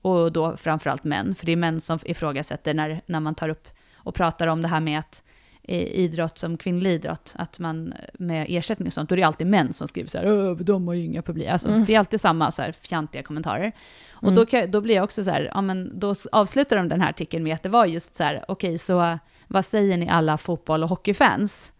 Och 0.03 0.33
då 0.33 0.57
framförallt 0.57 1.05
män, 1.05 1.35
för 1.35 1.47
det 1.47 1.53
är 1.53 1.57
män 1.57 1.81
som 1.81 1.99
ifrågasätter 2.05 2.75
när, 2.75 3.01
när 3.07 3.21
man 3.21 3.35
tar 3.35 3.49
upp 3.49 3.69
och 3.97 4.15
pratar 4.15 4.47
om 4.47 4.63
det 4.63 4.69
här 4.69 4.81
med 4.81 4.99
att 4.99 5.23
eh, 5.63 5.79
idrott 5.83 6.39
som 6.39 6.57
kvinnlig 6.57 6.91
idrott, 6.93 7.35
att 7.39 7.59
man 7.59 7.95
med 8.15 8.47
ersättning 8.49 8.87
och 8.87 8.93
sånt, 8.93 9.09
då 9.09 9.15
är 9.15 9.17
det 9.17 9.23
alltid 9.23 9.47
män 9.47 9.73
som 9.73 9.89
skriver 9.89 10.09
så 10.09 10.19
här, 10.19 10.25
"Öh, 10.25 10.57
de 10.57 10.87
har 10.89 10.95
ju 10.95 11.05
inga 11.05 11.23
publik. 11.23 11.49
Alltså, 11.49 11.69
Mm. 11.69 11.85
Det 11.85 11.95
är 11.95 11.99
alltid 11.99 12.21
samma 12.21 12.51
så 12.51 12.63
här 12.63 12.73
fjantiga 12.73 13.23
kommentarer. 13.23 13.73
Och 14.13 14.23
Mm. 14.23 14.35
då, 14.35 14.47
kan, 14.47 14.71
då 14.71 14.81
blir 14.81 14.95
jag 14.95 15.05
också 15.05 15.25
så 15.25 15.31
här, 15.31 15.51
ja 15.55 15.61
men 15.61 15.99
då 15.99 16.15
avslutar 16.33 16.77
de 16.77 16.89
den 16.89 17.01
här 17.01 17.09
artikeln 17.11 17.45
med 17.45 17.55
att 17.55 17.63
det 17.63 17.69
var 17.69 17.87
just 17.87 18.15
så 18.15 18.25
här, 18.25 18.45
okej, 18.49 18.79
så 18.79 19.19
vad 19.49 19.65
säger 19.65 19.97
ni 19.97 20.09
alla 20.09 20.39
fotboll 20.39 20.83
och 20.83 20.89
hockeyfans? 20.89 21.73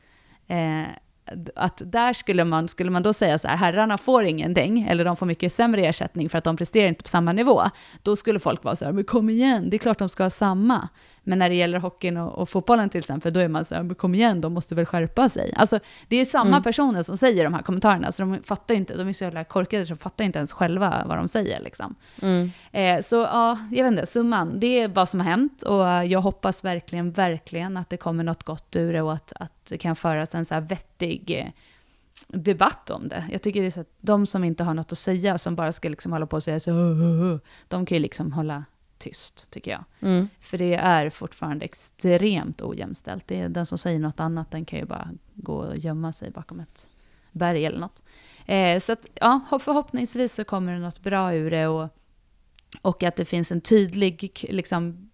Eh, 0.47 0.83
att 1.57 1.83
där 1.85 2.13
skulle 2.13 2.45
man, 2.45 2.69
skulle 2.69 2.91
man 2.91 3.03
då 3.03 3.13
säga 3.13 3.39
så 3.39 3.49
här, 3.49 3.57
herrarna 3.57 3.99
får 3.99 4.25
ingenting, 4.25 4.83
eller 4.89 5.05
de 5.05 5.17
får 5.17 5.27
mycket 5.27 5.53
sämre 5.53 5.87
ersättning 5.87 6.29
för 6.29 6.39
att 6.39 6.45
de 6.45 6.57
presterar 6.57 6.89
inte 6.89 7.03
på 7.03 7.09
samma 7.09 7.33
nivå, 7.33 7.63
då 8.03 8.17
skulle 8.17 8.39
folk 8.39 8.65
vara 8.65 8.77
så 8.77 8.85
här, 8.85 8.93
men 8.93 9.05
kom 9.05 9.31
igen, 9.31 9.71
det 9.71 9.77
är 9.77 9.79
klart 9.79 9.99
de 9.99 10.09
ska 10.09 10.23
ha 10.23 10.31
samma. 10.31 10.89
Men 11.25 11.39
när 11.39 11.49
det 11.49 11.55
gäller 11.55 11.79
hockeyn 11.79 12.17
och, 12.17 12.39
och 12.39 12.49
fotbollen 12.49 12.91
till 12.91 12.99
exempel, 12.99 13.33
då 13.33 13.41
är 13.41 13.49
man 13.49 13.65
så 13.65 13.75
här, 13.75 13.95
kom 13.95 14.15
igen, 14.15 14.41
de 14.41 14.53
måste 14.53 14.75
väl 14.75 14.87
skärpa 14.87 15.29
sig. 15.29 15.53
Alltså, 15.57 15.79
det 16.09 16.17
är 16.17 16.25
samma 16.25 16.49
Mm. 16.49 16.63
personer 16.63 17.03
som 17.03 17.17
säger 17.17 17.45
de 17.45 17.55
här 17.55 17.63
kommentarerna, 17.63 18.13
så 18.13 18.23
de 18.23 18.43
fattar 18.43 18.75
ju 18.75 18.81
inte, 18.81 18.97
de 18.97 19.09
är 19.09 19.13
så 19.13 19.25
jävla 19.25 19.45
korkade, 19.45 19.87
så 19.87 19.95
de 19.95 19.99
fattar 20.01 20.25
inte 20.25 20.39
ens 20.39 20.53
själva 20.53 21.03
vad 21.07 21.17
de 21.19 21.29
säger 21.29 21.61
liksom. 21.61 21.95
Mm. 22.23 22.51
Eh, 22.73 23.01
så 23.01 23.17
ja, 23.17 23.59
jag 23.73 23.85
vet 23.85 23.93
inte, 23.93 24.07
summan, 24.07 24.61
det 24.61 24.81
är 24.81 24.89
vad 24.89 25.09
som 25.09 25.21
har 25.21 25.27
hänt 25.27 25.63
och 25.63 25.85
jag 26.07 26.21
hoppas 26.21 26.65
verkligen, 26.65 27.11
verkligen 27.13 27.77
att 27.77 27.91
det 27.91 27.97
kommer 27.97 28.25
något 28.25 28.43
gott 28.43 28.77
ur 28.77 28.93
det 28.93 29.03
och 29.03 29.13
att, 29.13 29.33
att 29.37 29.67
det 29.69 29.79
kan 29.79 29.97
föras 29.97 30.35
en 30.35 30.45
så 30.47 30.55
här 30.55 30.61
vettig 30.61 31.31
eh, 31.31 31.47
debatt 32.29 32.91
om 32.91 33.09
det. 33.09 33.25
Jag 33.31 33.43
tycker 33.43 33.61
det 33.61 33.67
är 33.67 33.71
så 33.71 33.81
att 33.81 33.95
de 34.01 34.27
som 34.27 34.45
inte 34.45 34.65
har 34.65 34.75
något 34.75 34.93
att 34.93 34.99
säga, 34.99 35.39
som 35.39 35.57
bara 35.57 35.73
ska 35.73 35.89
liksom 35.89 36.13
hålla 36.13 36.27
på 36.27 36.37
och 36.37 36.43
säga 36.43 36.61
så, 36.61 36.71
de 37.69 37.87
kan 37.87 37.97
ju 37.97 38.03
liksom 38.03 38.33
hålla 38.33 38.65
tyst, 39.03 39.51
tycker 39.51 39.71
jag. 39.71 39.85
Mm. 40.01 40.29
För 40.41 40.59
det 40.59 40.75
är 40.75 41.11
fortfarande 41.11 41.65
extremt 41.65 42.63
ojämställt. 42.63 43.27
Det 43.27 43.41
är, 43.41 43.49
den 43.49 43.67
som 43.67 43.79
säger 43.79 43.99
något 43.99 44.21
annat, 44.21 44.51
den 44.51 44.65
kan 44.65 44.79
ju 44.79 44.85
bara 44.85 45.11
gå 45.35 45.55
och 45.55 45.77
gömma 45.77 46.13
sig 46.13 46.31
bakom 46.31 46.61
ett 46.61 46.89
berg 47.33 47.65
eller 47.65 47.79
något. 47.79 48.03
Eh, 48.47 48.81
så 48.81 48.93
att, 48.93 49.07
ja, 49.15 49.59
förhoppningsvis 49.61 50.35
så 50.35 50.45
kommer 50.45 50.73
det 50.73 50.79
något 50.79 51.03
bra 51.03 51.35
ur 51.35 51.51
det 51.51 51.67
och, 51.67 51.89
och 52.83 53.03
att 53.03 53.17
det 53.17 53.25
finns 53.25 53.53
en 53.53 53.61
tydlig, 53.61 54.47
liksom, 54.51 55.11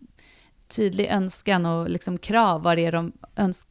tydlig 0.69 1.07
önskan 1.07 1.67
och 1.67 1.91
liksom 1.91 2.19
krav 2.19 2.63
vad 2.63 2.77
det 2.77 2.87
är 2.87 2.93
de, 2.93 3.13
önsk, 3.37 3.67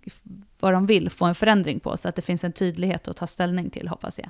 vad 0.59 0.74
de 0.74 0.86
vill 0.86 1.09
få 1.09 1.26
en 1.26 1.36
förändring 1.36 1.80
på, 1.80 1.97
så 1.97 2.09
att 2.09 2.15
det 2.15 2.22
finns 2.22 2.43
en 2.43 2.53
tydlighet 2.53 3.07
att 3.07 3.18
ta 3.18 3.28
ställning 3.28 3.70
till, 3.70 3.88
hoppas 3.88 4.20
jag. 4.20 4.30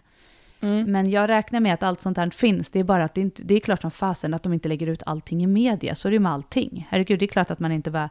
Mm. 0.61 0.91
Men 0.91 1.09
jag 1.09 1.29
räknar 1.29 1.59
med 1.59 1.73
att 1.73 1.83
allt 1.83 2.01
sånt 2.01 2.17
här 2.17 2.29
finns. 2.29 2.71
Det 2.71 2.79
är 2.79 2.83
bara 2.83 3.03
att 3.03 3.13
det, 3.13 3.21
inte, 3.21 3.43
det 3.43 3.55
är 3.55 3.59
klart 3.59 3.81
som 3.81 3.91
fasen 3.91 4.33
att 4.33 4.43
de 4.43 4.53
inte 4.53 4.69
lägger 4.69 4.87
ut 4.87 5.03
allting 5.05 5.43
i 5.43 5.47
media. 5.47 5.95
Så 5.95 6.07
är 6.07 6.09
det 6.09 6.15
ju 6.15 6.19
med 6.19 6.31
allting. 6.31 6.87
Herregud, 6.89 7.19
det 7.19 7.25
är 7.25 7.27
klart 7.27 7.51
att 7.51 7.59
man 7.59 7.71
inte 7.71 7.91
bara 7.91 8.09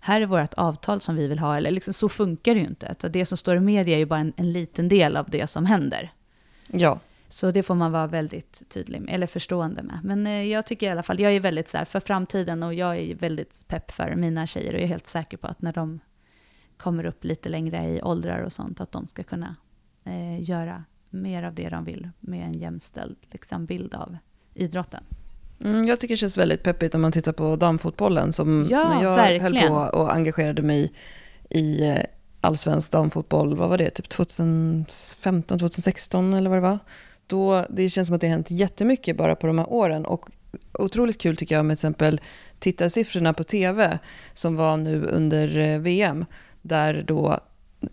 här 0.00 0.20
är 0.20 0.26
vårt 0.26 0.54
avtal 0.54 1.00
som 1.00 1.16
vi 1.16 1.26
vill 1.26 1.38
ha. 1.38 1.56
Eller 1.56 1.70
liksom, 1.70 1.92
så 1.92 2.08
funkar 2.08 2.54
det 2.54 2.60
ju 2.60 2.66
inte. 2.66 2.88
Att 2.88 3.04
det 3.12 3.26
som 3.26 3.38
står 3.38 3.56
i 3.56 3.60
media 3.60 3.94
är 3.94 3.98
ju 3.98 4.06
bara 4.06 4.20
en, 4.20 4.32
en 4.36 4.52
liten 4.52 4.88
del 4.88 5.16
av 5.16 5.30
det 5.30 5.46
som 5.46 5.66
händer. 5.66 6.12
Ja. 6.66 7.00
Så 7.28 7.50
det 7.50 7.62
får 7.62 7.74
man 7.74 7.92
vara 7.92 8.06
väldigt 8.06 8.62
tydlig 8.68 9.00
med, 9.00 9.14
eller 9.14 9.26
förstående 9.26 9.82
med. 9.82 10.00
Men 10.04 10.26
eh, 10.26 10.42
jag 10.42 10.66
tycker 10.66 10.86
i 10.86 10.90
alla 10.90 11.02
fall, 11.02 11.20
jag 11.20 11.32
är 11.32 11.40
väldigt 11.40 11.68
så 11.68 11.78
här 11.78 11.84
för 11.84 12.00
framtiden 12.00 12.62
och 12.62 12.74
jag 12.74 12.98
är 12.98 13.14
väldigt 13.14 13.68
pepp 13.68 13.90
för 13.90 14.14
mina 14.14 14.46
tjejer 14.46 14.72
och 14.74 14.78
jag 14.78 14.84
är 14.84 14.88
helt 14.88 15.06
säker 15.06 15.36
på 15.36 15.46
att 15.46 15.62
när 15.62 15.72
de 15.72 16.00
kommer 16.76 17.06
upp 17.06 17.24
lite 17.24 17.48
längre 17.48 17.88
i 17.88 18.02
åldrar 18.02 18.42
och 18.42 18.52
sånt, 18.52 18.80
att 18.80 18.92
de 18.92 19.06
ska 19.06 19.22
kunna 19.22 19.56
eh, 20.04 20.50
göra 20.50 20.84
mer 21.10 21.42
av 21.42 21.54
det 21.54 21.68
de 21.68 21.84
vill 21.84 22.08
med 22.20 22.44
en 22.46 22.52
jämställd 22.52 23.16
liksom, 23.30 23.66
bild 23.66 23.94
av 23.94 24.16
idrotten. 24.54 25.04
Mm, 25.64 25.86
jag 25.86 26.00
tycker 26.00 26.12
det 26.14 26.18
känns 26.18 26.38
väldigt 26.38 26.62
peppigt 26.62 26.94
om 26.94 27.00
man 27.00 27.12
tittar 27.12 27.32
på 27.32 27.56
damfotbollen. 27.56 28.32
Som 28.32 28.66
Ja, 28.70 28.88
när 28.88 29.02
jag 29.02 29.16
verkligen. 29.16 29.72
höll 29.72 29.88
på 29.90 29.98
och 29.98 30.14
engagerade 30.14 30.62
mig 30.62 30.92
i 31.50 31.88
eh, 31.88 32.00
allsvensk 32.40 32.92
damfotboll, 32.92 33.56
vad 33.56 33.68
var 33.68 33.78
det, 33.78 33.90
typ 33.90 34.08
2015, 34.08 35.58
2016 35.58 36.34
eller 36.34 36.50
vad 36.50 36.56
det 36.56 36.62
var. 36.62 36.78
Då, 37.26 37.66
det 37.70 37.88
känns 37.88 38.06
som 38.06 38.14
att 38.14 38.20
det 38.20 38.26
har 38.26 38.32
hänt 38.32 38.50
jättemycket 38.50 39.16
bara 39.16 39.36
på 39.36 39.46
de 39.46 39.58
här 39.58 39.72
åren. 39.72 40.04
Och 40.06 40.30
otroligt 40.72 41.20
kul 41.20 41.36
tycker 41.36 41.54
jag 41.54 41.64
med 41.64 41.76
till 41.76 41.80
exempel 41.86 42.20
tittarsiffrorna 42.58 43.32
på 43.32 43.44
tv 43.44 43.98
som 44.32 44.56
var 44.56 44.76
nu 44.76 45.04
under 45.04 45.58
eh, 45.58 45.78
VM. 45.78 46.24
Där 46.62 47.04
då 47.06 47.40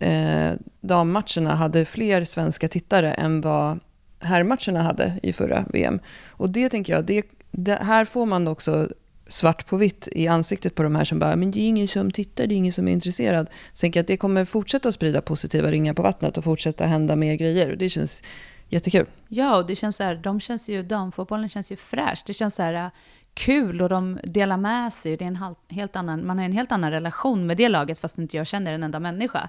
eh, 0.00 0.52
dammatcherna 0.80 1.54
hade 1.54 1.84
fler 1.84 2.24
svenska 2.24 2.68
tittare 2.68 3.12
än 3.12 3.40
vad 3.40 3.78
herrmatcherna 4.20 4.82
hade 4.82 5.20
i 5.22 5.32
förra 5.32 5.64
VM. 5.72 6.00
Och 6.28 6.50
det 6.50 6.68
tänker 6.68 6.92
jag, 6.92 7.04
det, 7.04 7.26
det, 7.50 7.74
här 7.74 8.04
får 8.04 8.26
man 8.26 8.48
också 8.48 8.88
svart 9.28 9.66
på 9.66 9.76
vitt 9.76 10.08
i 10.12 10.28
ansiktet 10.28 10.74
på 10.74 10.82
de 10.82 10.94
här 10.94 11.04
som 11.04 11.18
bara, 11.18 11.36
men 11.36 11.50
det 11.50 11.60
är 11.60 11.68
ingen 11.68 11.88
som 11.88 12.10
tittar, 12.10 12.46
det 12.46 12.54
är 12.54 12.56
ingen 12.56 12.72
som 12.72 12.88
är 12.88 12.92
intresserad. 12.92 13.48
Så 13.72 13.80
tänker 13.80 14.00
jag 14.00 14.02
att 14.02 14.08
det 14.08 14.16
kommer 14.16 14.44
fortsätta 14.44 14.88
att 14.88 14.94
sprida 14.94 15.20
positiva 15.20 15.70
ringar 15.70 15.94
på 15.94 16.02
vattnet 16.02 16.38
och 16.38 16.44
fortsätta 16.44 16.86
hända 16.86 17.16
mer 17.16 17.34
grejer. 17.34 17.70
Och 17.70 17.78
det 17.78 17.88
känns 17.88 18.22
jättekul. 18.68 19.06
Ja, 19.28 19.56
och 19.56 19.66
det 19.66 19.76
känns 19.76 19.96
så 19.96 20.04
här, 20.04 20.14
de 20.14 20.40
känns 20.40 20.68
ju, 20.68 20.82
damfotbollen 20.82 21.48
känns 21.48 21.72
ju 21.72 21.76
fräsch. 21.76 22.22
Det 22.26 22.34
känns 22.34 22.54
så 22.54 22.62
här 22.62 22.74
äh, 22.74 22.90
kul 23.34 23.82
och 23.82 23.88
de 23.88 24.18
delar 24.22 24.56
med 24.56 24.92
sig. 24.92 25.16
Det 25.16 25.24
är 25.24 25.28
en 25.28 25.54
helt 25.68 25.96
annan, 25.96 26.26
man 26.26 26.38
har 26.38 26.44
en 26.44 26.52
helt 26.52 26.72
annan 26.72 26.90
relation 26.90 27.46
med 27.46 27.56
det 27.56 27.68
laget 27.68 27.98
fast 27.98 28.18
inte 28.18 28.36
jag 28.36 28.46
känner 28.46 28.72
en 28.72 28.82
enda 28.82 29.00
människa. 29.00 29.48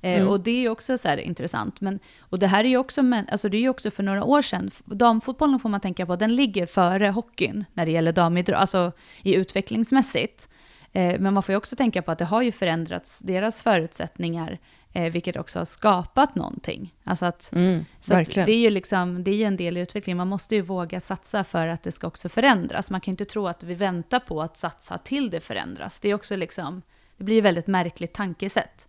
Eh, 0.00 0.16
Mm. 0.16 0.28
Och 0.28 0.40
det 0.40 0.50
är 0.50 0.60
ju 0.60 0.68
också 0.68 0.98
så 0.98 1.08
här 1.08 1.16
intressant. 1.16 1.80
Men, 1.80 1.98
och 2.20 2.38
det 2.38 2.46
här 2.46 2.64
är 2.64 2.68
ju 2.68 2.76
också, 2.76 3.02
men, 3.02 3.28
alltså 3.28 3.48
det 3.48 3.56
är 3.64 3.68
också 3.68 3.90
för 3.90 4.02
några 4.02 4.24
år 4.24 4.42
sedan. 4.42 4.70
Damfotbollen 4.84 5.58
får 5.60 5.68
man 5.68 5.80
tänka 5.80 6.06
på, 6.06 6.16
den 6.16 6.34
ligger 6.34 6.66
före 6.66 7.08
hockeyn 7.08 7.64
när 7.72 7.86
det 7.86 7.92
gäller 7.92 8.12
damidrott, 8.12 8.58
alltså 8.58 8.92
i 9.22 9.34
utvecklingsmässigt. 9.34 10.48
Eh, 10.92 11.20
men 11.20 11.34
man 11.34 11.42
får 11.42 11.52
ju 11.52 11.56
också 11.56 11.76
tänka 11.76 12.02
på 12.02 12.10
att 12.12 12.18
det 12.18 12.24
har 12.24 12.42
ju 12.42 12.52
förändrats, 12.52 13.18
deras 13.18 13.62
förutsättningar, 13.62 14.58
eh, 14.92 15.12
vilket 15.12 15.36
också 15.36 15.58
har 15.58 15.64
skapat 15.64 16.34
någonting. 16.34 16.94
Alltså 17.04 17.26
att 17.26 17.52
Mm, 17.52 17.84
så 18.00 18.14
att 18.16 18.34
det 18.34 18.52
är 18.52 18.58
ju 18.58 18.70
liksom, 18.70 19.24
det 19.24 19.42
är 19.42 19.46
en 19.46 19.56
del 19.56 19.76
i 19.76 19.80
utvecklingen. 19.80 20.16
Man 20.16 20.28
måste 20.28 20.54
ju 20.54 20.60
våga 20.60 21.00
satsa 21.00 21.44
för 21.44 21.66
att 21.68 21.82
det 21.82 21.92
ska 21.92 22.06
också 22.06 22.28
förändras. 22.28 22.90
Man 22.90 23.00
kan 23.00 23.12
ju 23.12 23.12
inte 23.12 23.24
tro 23.24 23.46
att 23.46 23.62
vi 23.62 23.74
väntar 23.74 24.20
på 24.20 24.42
att 24.42 24.56
satsa 24.56 24.98
till 24.98 25.30
det 25.30 25.40
förändras. 25.40 26.00
Det 26.00 26.08
är 26.08 26.14
också 26.14 26.36
liksom, 26.36 26.82
det 27.16 27.24
blir 27.24 27.34
ju 27.34 27.40
väldigt 27.40 27.66
märkligt 27.66 28.12
tankesätt. 28.12 28.85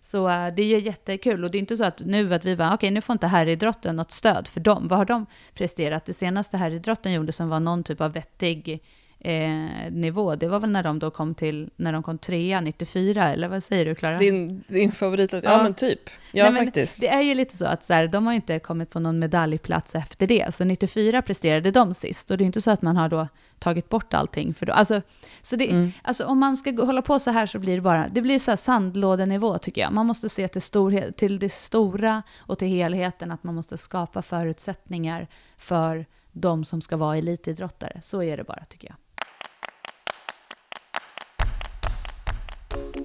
Så 0.00 0.28
eh, 0.28 0.54
det 0.54 0.62
är 0.62 0.66
ju 0.66 0.78
jättekul. 0.78 1.44
Och 1.44 1.50
det 1.50 1.58
är 1.58 1.60
inte 1.60 1.76
så 1.76 1.84
att 1.84 2.00
nu 2.00 2.34
att 2.34 2.44
vi 2.44 2.56
bara, 2.56 2.74
okej 2.74 2.90
nu 2.90 3.00
får 3.00 3.12
inte 3.12 3.26
herridrotten 3.26 3.96
något 3.96 4.10
stöd 4.10 4.48
för 4.48 4.60
dem. 4.60 4.88
Vad 4.88 4.98
har 4.98 5.06
de 5.06 5.26
presterat? 5.54 6.04
Det 6.04 6.12
senaste 6.12 6.56
herridrotten 6.56 7.12
gjorde 7.12 7.32
som 7.32 7.48
var 7.48 7.60
någon 7.60 7.84
typ 7.84 8.00
av 8.00 8.12
vettig 8.12 8.82
eh, 9.20 9.90
nivå, 9.90 10.34
det 10.34 10.48
var 10.48 10.60
väl 10.60 10.70
när 10.70 10.82
de 10.82 10.98
då 10.98 11.10
kom 11.10 11.34
till, 11.34 11.70
när 11.76 11.92
de 11.92 12.02
kom 12.02 12.18
trea 12.18 12.60
94, 12.60 13.32
eller 13.32 13.48
vad 13.48 13.64
säger 13.64 13.84
du 13.84 13.94
Klara? 13.94 14.18
Din, 14.18 14.64
din 14.68 14.92
favoritlåt? 14.92 15.44
Ja, 15.44 15.50
Ja. 15.52 15.62
men 15.62 15.74
typ. 15.74 16.00
Ja, 16.32 16.50
Nej, 16.50 16.64
faktiskt. 16.64 17.00
Det 17.00 17.08
är 17.08 17.20
ju 17.22 17.34
lite 17.34 17.56
så 17.56 17.66
att 17.66 17.84
så 17.84 17.92
här, 17.94 18.06
de 18.08 18.26
har 18.26 18.32
inte 18.32 18.58
kommit 18.58 18.90
på 18.90 19.00
någon 19.00 19.18
medaljplats 19.18 19.94
efter 19.94 20.26
det. 20.26 20.54
Så 20.54 20.64
94 20.64 21.22
presterade 21.22 21.70
de 21.70 21.94
sist. 21.94 22.30
Och 22.30 22.38
det 22.38 22.44
är 22.44 22.46
inte 22.46 22.60
så 22.60 22.70
att 22.70 22.82
man 22.82 22.96
har 22.96 23.08
då 23.08 23.28
tagit 23.58 23.88
bort 23.88 24.14
allting. 24.14 24.54
För 24.54 24.66
då, 24.66 24.72
alltså, 24.72 25.02
så 25.42 25.56
det, 25.56 25.70
Mm. 25.70 25.92
alltså, 26.02 26.24
om 26.24 26.38
man 26.38 26.56
ska 26.56 26.70
gå- 26.70 26.84
hålla 26.84 27.02
på 27.02 27.18
så 27.18 27.30
här 27.30 27.46
så 27.46 27.58
blir 27.58 27.74
det 27.74 27.80
bara, 27.82 28.08
det 28.08 28.22
blir 28.22 28.38
så 28.38 28.50
här 28.50 28.56
sandlådenivå 28.56 29.58
tycker 29.58 29.80
jag. 29.80 29.92
Man 29.92 30.06
måste 30.06 30.28
se 30.28 30.48
till, 30.48 30.62
storhet, 30.62 31.16
till 31.16 31.38
det 31.38 31.52
stora 31.52 32.22
och 32.38 32.58
till 32.58 32.68
helheten. 32.68 33.30
Att 33.30 33.44
man 33.44 33.54
måste 33.54 33.78
skapa 33.78 34.22
förutsättningar 34.22 35.26
för 35.56 36.06
de 36.32 36.64
som 36.64 36.80
ska 36.80 36.96
vara 36.96 37.16
elitidrottare. 37.16 37.98
Så 38.02 38.22
är 38.22 38.36
det 38.36 38.44
bara 38.44 38.64
tycker 38.68 38.88
jag. 38.88 38.96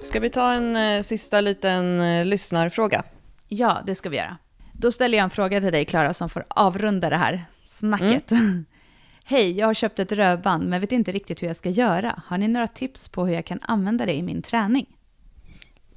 Ska 0.06 0.20
vi 0.20 0.30
ta 0.30 0.54
en 0.54 0.76
eh, 0.76 1.02
sista 1.02 1.42
liten 1.42 2.02
eh, 2.02 2.26
lyssnarfråga? 2.26 3.04
Ja, 3.48 3.84
det 3.86 3.96
ska 3.96 4.10
vi 4.10 4.18
göra. 4.18 4.38
Då 4.74 4.92
ställer 4.92 5.18
jag 5.18 5.24
en 5.24 5.30
fråga 5.30 5.62
till 5.62 5.72
dig, 5.72 5.86
Klara, 5.86 6.14
som 6.14 6.30
får 6.30 6.46
avrunda 6.48 7.10
det 7.10 7.18
här 7.18 7.46
snacket. 7.68 8.32
Hej, 9.26 9.52
jag 9.58 9.68
har 9.68 9.74
köpt 9.74 10.00
ett 10.00 10.12
rövband 10.12 10.70
men 10.70 10.82
vet 10.82 10.92
inte 10.92 11.12
riktigt 11.12 11.42
hur 11.42 11.48
jag 11.48 11.56
ska 11.56 11.70
göra. 11.70 12.22
Har 12.26 12.38
ni 12.38 12.48
några 12.48 12.68
tips 12.68 13.08
på 13.08 13.26
hur 13.26 13.34
jag 13.34 13.46
kan 13.46 13.60
använda 13.62 14.06
det 14.06 14.14
i 14.14 14.22
min 14.22 14.42
träning? 14.42 14.86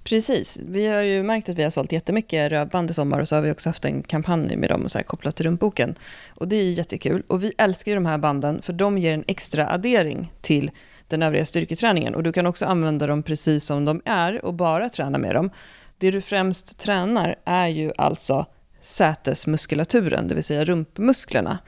Precis. 0.05 0.59
Vi 0.69 0.87
har 0.87 1.01
ju 1.01 1.23
märkt 1.23 1.49
att 1.49 1.59
vi 1.59 1.63
har 1.63 1.71
sålt 1.71 1.93
jättemycket 1.93 2.53
rövband 2.53 2.91
i 2.91 2.95
sommar 2.95 3.21
och 3.21 3.29
så 3.29 3.35
har 3.35 3.43
vi 3.43 3.53
också 3.53 3.69
haft 3.69 3.85
en 3.85 4.03
kampanj 4.03 4.57
med 4.57 4.71
dem 4.71 4.83
och 4.83 4.91
så 4.91 4.99
här 4.99 5.05
kopplat 5.05 5.37
till 5.37 5.47
rumpboken. 5.47 5.95
Och 6.29 6.49
det 6.49 6.57
är 6.57 6.71
jättekul. 6.71 7.23
Och 7.27 7.45
vi 7.45 7.53
älskar 7.59 7.93
ju 7.93 7.95
de 7.95 8.07
här 8.07 8.19
banden 8.19 8.63
för 8.63 8.73
de 8.73 8.99
ger 8.99 9.15
en 9.15 9.25
extra 9.27 9.71
addering 9.71 10.33
till 10.41 10.71
den 11.09 11.23
övriga 11.23 11.45
styrketräningen. 11.45 12.15
Och 12.15 12.23
du 12.23 12.33
kan 12.33 12.47
också 12.47 12.67
använda 12.67 13.07
dem 13.07 13.23
precis 13.23 13.65
som 13.65 13.85
de 13.85 14.03
är 14.05 14.45
och 14.45 14.55
bara 14.55 14.89
träna 14.89 15.19
med 15.19 15.35
dem. 15.35 15.51
Det 15.99 16.11
du 16.11 16.21
främst 16.21 16.79
tränar 16.79 17.37
är 17.45 17.69
ju 17.69 17.93
alltså 17.97 18.47
sätesmuskulaturen, 18.81 20.29
det 20.29 20.35
vill 20.35 20.45
säga 20.45 20.65
rumpmusklerna. 20.65 21.59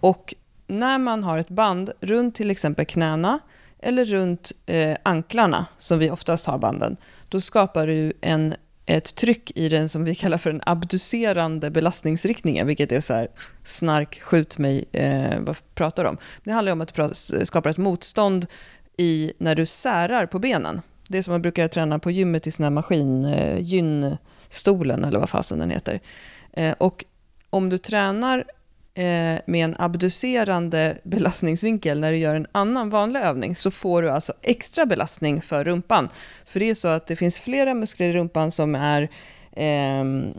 Och 0.00 0.34
när 0.66 0.98
man 0.98 1.24
har 1.24 1.38
ett 1.38 1.48
band 1.48 1.90
runt 2.00 2.34
till 2.34 2.50
exempel 2.50 2.86
knäna 2.86 3.38
eller 3.78 4.04
runt 4.04 4.52
eh, 4.66 4.96
anklarna, 5.02 5.66
som 5.78 5.98
vi 5.98 6.10
oftast 6.10 6.46
har 6.46 6.58
banden, 6.58 6.96
då 7.28 7.40
skapar 7.40 7.86
du 7.86 8.12
en, 8.20 8.54
ett 8.86 9.14
tryck 9.14 9.52
i 9.54 9.68
den 9.68 9.88
som 9.88 10.04
vi 10.04 10.14
kallar 10.14 10.38
för 10.38 10.52
den 10.52 10.62
abducerande 10.66 11.70
belastningsriktningen, 11.70 12.66
vilket 12.66 12.92
är 12.92 13.00
så 13.00 13.14
här, 13.14 13.28
snark, 13.64 14.20
skjut 14.20 14.58
mig, 14.58 14.84
eh, 14.92 15.40
vad 15.40 15.56
pratar 15.74 16.04
du 16.04 16.10
om? 16.10 16.18
Det 16.44 16.52
handlar 16.52 16.70
ju 16.70 16.72
om 16.72 16.80
att 16.80 16.94
du 16.94 17.46
skapar 17.46 17.70
ett 17.70 17.76
motstånd 17.76 18.46
i, 18.98 19.32
när 19.38 19.54
du 19.54 19.66
särar 19.66 20.26
på 20.26 20.38
benen. 20.38 20.80
Det 21.08 21.22
som 21.22 21.32
man 21.32 21.42
brukar 21.42 21.68
träna 21.68 21.98
på 21.98 22.10
gymmet 22.10 22.46
i 22.46 22.50
sån 22.50 22.64
här 22.64 22.70
maskin, 22.70 23.24
eh, 23.24 23.58
gynstolen 23.60 25.04
eller 25.04 25.18
vad 25.18 25.30
fasen 25.30 25.58
den 25.58 25.70
heter. 25.70 26.00
Eh, 26.52 26.74
och 26.78 27.04
om 27.50 27.70
du 27.70 27.78
tränar 27.78 28.44
eh, 28.94 29.38
med 29.46 29.64
en 29.64 29.76
abducerande 29.78 30.98
belastningsvinkel 31.02 32.00
när 32.00 32.12
du 32.12 32.18
gör 32.18 32.34
en 32.34 32.46
annan 32.52 32.90
vanlig 32.90 33.20
övning 33.20 33.56
så 33.56 33.70
får 33.70 34.02
du 34.02 34.10
alltså 34.10 34.32
extra 34.42 34.86
belastning 34.86 35.42
för 35.42 35.64
rumpan. 35.64 36.08
För 36.46 36.60
det 36.60 36.70
är 36.70 36.74
så 36.74 36.88
att 36.88 37.06
det 37.06 37.16
finns 37.16 37.40
flera 37.40 37.74
muskler 37.74 38.08
i 38.08 38.12
rumpan 38.12 38.50
som 38.50 38.74
är 38.74 39.08
ehm, 39.52 40.34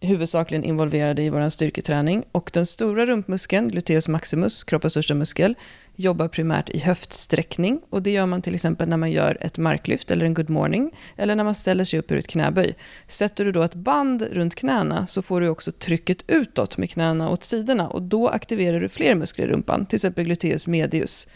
huvudsakligen 0.00 0.64
involverade 0.64 1.22
i 1.22 1.30
vår 1.30 1.48
styrketräning. 1.48 2.24
Och 2.32 2.50
den 2.54 2.66
stora 2.66 3.06
rumpmuskeln, 3.06 3.68
gluteus 3.68 4.08
maximus, 4.08 4.64
kroppens 4.64 4.92
största 4.92 5.14
muskel, 5.14 5.54
jobbar 5.96 6.28
primärt 6.28 6.70
i 6.70 6.78
höftsträckning. 6.78 7.80
Och 7.90 8.02
det 8.02 8.10
gör 8.10 8.26
man 8.26 8.42
till 8.42 8.54
exempel 8.54 8.88
när 8.88 8.96
man 8.96 9.10
gör 9.10 9.38
ett 9.40 9.58
marklyft 9.58 10.10
eller 10.10 10.26
en 10.26 10.34
good 10.34 10.50
morning, 10.50 10.90
eller 11.16 11.36
när 11.36 11.44
man 11.44 11.54
ställer 11.54 11.84
sig 11.84 11.98
upp 11.98 12.10
ur 12.10 12.18
ett 12.18 12.26
knäböj. 12.26 12.74
Sätter 13.06 13.44
du 13.44 13.52
då 13.52 13.62
ett 13.62 13.74
band 13.74 14.22
runt 14.22 14.54
knäna 14.54 15.06
så 15.06 15.22
får 15.22 15.40
du 15.40 15.48
också 15.48 15.72
trycket 15.72 16.24
utåt 16.26 16.78
med 16.78 16.90
knäna 16.90 17.28
åt 17.28 17.44
sidorna 17.44 17.88
och 17.88 18.02
då 18.02 18.28
aktiverar 18.28 18.80
du 18.80 18.88
fler 18.88 19.14
muskler 19.14 19.46
i 19.46 19.48
rumpan, 19.48 19.86
till 19.86 19.96
exempel 19.96 20.24
gluteus 20.24 20.66
medius. 20.66 21.28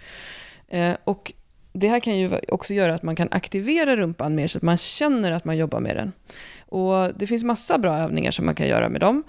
Eh, 0.68 0.96
och 1.04 1.32
det 1.72 1.88
här 1.88 2.00
kan 2.00 2.18
ju 2.18 2.30
också 2.48 2.74
göra 2.74 2.94
att 2.94 3.02
man 3.02 3.16
kan 3.16 3.28
aktivera 3.30 3.96
rumpan 3.96 4.34
mer 4.34 4.46
så 4.46 4.59
att 4.59 4.62
man 4.62 4.76
känner 4.76 5.32
att 5.32 5.44
man 5.44 5.56
jobbar 5.56 5.80
med 5.80 5.96
den. 5.96 6.12
Och 6.61 7.14
det 7.16 7.26
finns 7.26 7.44
massa 7.44 7.78
bra 7.78 7.96
övningar 7.96 8.30
som 8.30 8.46
man 8.46 8.54
kan 8.54 8.68
göra 8.68 8.88
med 8.88 9.00
dem. 9.00 9.22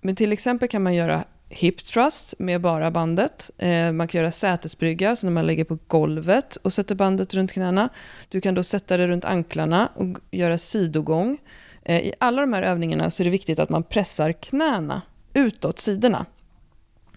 Men 0.00 0.16
till 0.16 0.32
exempel 0.32 0.68
kan 0.68 0.82
man 0.82 0.94
göra 0.94 1.24
hip 1.48 1.84
thrust 1.84 2.34
med 2.38 2.60
bara 2.60 2.90
bandet. 2.90 3.50
Eh, 3.58 3.92
man 3.92 4.08
kan 4.08 4.20
göra 4.20 4.30
sätesbrygga, 4.30 5.16
så 5.16 5.26
när 5.26 5.32
man 5.32 5.46
lägger 5.46 5.64
på 5.64 5.78
golvet 5.86 6.56
och 6.56 6.72
sätter 6.72 6.94
bandet 6.94 7.34
runt 7.34 7.52
knäna. 7.52 7.88
Du 8.28 8.40
kan 8.40 8.54
då 8.54 8.62
sätta 8.62 8.96
det 8.96 9.06
runt 9.06 9.24
anklarna 9.24 9.88
och 9.94 10.18
göra 10.30 10.58
sidogång. 10.58 11.38
Eh, 11.82 12.00
I 12.00 12.12
alla 12.20 12.40
de 12.40 12.52
här 12.52 12.62
övningarna 12.62 13.10
så 13.10 13.22
är 13.22 13.24
det 13.24 13.30
viktigt 13.30 13.58
att 13.58 13.70
man 13.70 13.82
pressar 13.82 14.32
knäna 14.32 15.02
utåt 15.34 15.78
sidorna. 15.78 16.26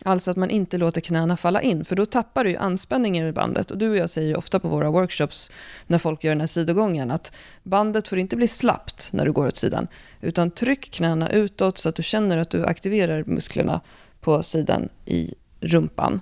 Alltså 0.05 0.31
att 0.31 0.37
man 0.37 0.49
inte 0.49 0.77
låter 0.77 1.01
knäna 1.01 1.37
falla 1.37 1.61
in, 1.61 1.85
för 1.85 1.95
då 1.95 2.05
tappar 2.05 2.43
du 2.43 2.49
ju 2.49 2.57
anspänningen 2.57 3.27
i 3.27 3.31
bandet. 3.31 3.71
Och 3.71 3.77
du 3.77 3.89
och 3.89 3.97
jag 3.97 4.09
säger 4.09 4.27
ju 4.27 4.35
ofta 4.35 4.59
på 4.59 4.67
våra 4.67 4.91
workshops, 4.91 5.51
när 5.87 5.97
folk 5.97 6.23
gör 6.23 6.31
den 6.31 6.39
här 6.39 6.47
sidogången, 6.47 7.11
att 7.11 7.35
bandet 7.63 8.07
får 8.07 8.17
inte 8.17 8.35
bli 8.35 8.47
slappt 8.47 9.09
när 9.13 9.25
du 9.25 9.31
går 9.31 9.47
åt 9.47 9.55
sidan, 9.55 9.87
utan 10.21 10.51
tryck 10.51 10.91
knäna 10.91 11.29
utåt 11.29 11.77
så 11.77 11.89
att 11.89 11.95
du 11.95 12.03
känner 12.03 12.37
att 12.37 12.49
du 12.49 12.65
aktiverar 12.65 13.23
musklerna 13.23 13.81
på 14.27 14.43
sidan 14.43 14.89
i 15.05 15.33
rumpan. 15.59 16.21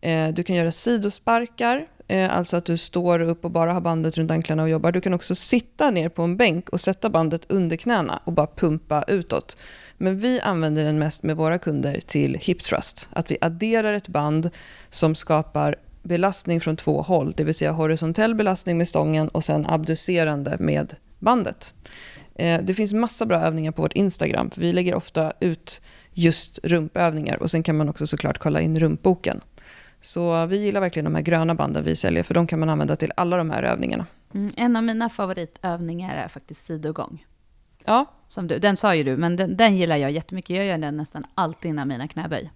Eh, 0.00 0.28
du 0.28 0.42
kan 0.42 0.56
göra 0.56 0.72
sidosparkar, 0.72 1.86
eh, 2.08 2.36
alltså 2.36 2.56
att 2.56 2.64
du 2.64 2.76
står 2.76 3.20
upp 3.20 3.44
och 3.44 3.50
bara 3.50 3.72
har 3.72 3.80
bandet 3.80 4.18
runt 4.18 4.30
anklarna 4.30 4.62
och 4.62 4.68
jobbar. 4.68 4.92
Du 4.92 5.00
kan 5.00 5.14
också 5.14 5.34
sitta 5.34 5.90
ner 5.90 6.08
på 6.08 6.22
en 6.22 6.36
bänk 6.36 6.68
och 6.68 6.80
sätta 6.80 7.10
bandet 7.10 7.42
under 7.48 7.76
knäna 7.76 8.22
och 8.24 8.32
bara 8.32 8.46
pumpa 8.46 9.04
utåt. 9.08 9.56
Men 9.98 10.18
vi 10.18 10.40
använder 10.40 10.84
den 10.84 10.98
mest 10.98 11.22
med 11.22 11.36
våra 11.36 11.58
kunder 11.58 12.00
till 12.06 12.38
hip 12.40 12.62
thrust. 12.62 13.08
Att 13.12 13.30
vi 13.30 13.38
adderar 13.40 13.92
ett 13.92 14.08
band 14.08 14.50
som 14.90 15.14
skapar 15.14 15.76
belastning 16.02 16.60
från 16.60 16.76
två 16.76 17.02
håll. 17.02 17.34
Det 17.36 17.44
vill 17.44 17.54
säga 17.54 17.72
horisontell 17.72 18.34
belastning 18.34 18.78
med 18.78 18.88
stången 18.88 19.28
och 19.28 19.44
sen 19.44 19.66
abducerande 19.68 20.56
med 20.60 20.94
bandet. 21.18 21.74
Eh, 22.34 22.62
det 22.62 22.74
finns 22.74 22.92
massa 22.92 23.26
bra 23.26 23.40
övningar 23.40 23.72
på 23.72 23.82
vårt 23.82 23.92
Instagram. 23.92 24.50
För 24.50 24.60
vi 24.60 24.72
lägger 24.72 24.94
ofta 24.94 25.32
ut 25.40 25.80
just 26.14 26.58
rumpövningar. 26.62 27.42
Och 27.42 27.50
sen 27.50 27.62
kan 27.62 27.76
man 27.76 27.88
också 27.88 28.06
såklart 28.06 28.38
kolla 28.38 28.60
in 28.60 28.78
rumpboken. 28.80 29.40
Så 30.00 30.46
vi 30.46 30.56
gillar 30.56 30.80
verkligen 30.80 31.04
de 31.04 31.14
här 31.14 31.22
gröna 31.22 31.54
banden 31.54 31.84
vi 31.84 31.96
säljer. 31.96 32.22
För 32.22 32.34
de 32.34 32.46
kan 32.46 32.60
man 32.60 32.68
använda 32.68 32.96
till 32.96 33.12
alla 33.16 33.36
de 33.36 33.50
här 33.50 33.62
övningarna. 33.62 34.06
Mm, 34.34 34.52
en 34.56 34.76
av 34.76 34.82
mina 34.84 35.08
favoritövningar 35.08 36.16
är 36.16 36.28
faktiskt 36.28 36.64
sidogång. 36.64 37.26
Ja. 37.84 38.06
Som 38.28 38.48
du, 38.48 38.58
den 38.58 38.76
sa 38.76 38.94
ju 38.94 39.04
du, 39.04 39.16
men 39.16 39.36
den, 39.36 39.56
den 39.56 39.76
gillar 39.76 39.96
jag 39.96 40.10
jättemycket. 40.10 40.56
Jag 40.56 40.66
gör 40.66 40.78
den 40.78 40.96
nästan 40.96 41.24
alltid 41.34 41.68
innan 41.68 41.88
mina 41.88 42.08
knäböj. 42.08 42.50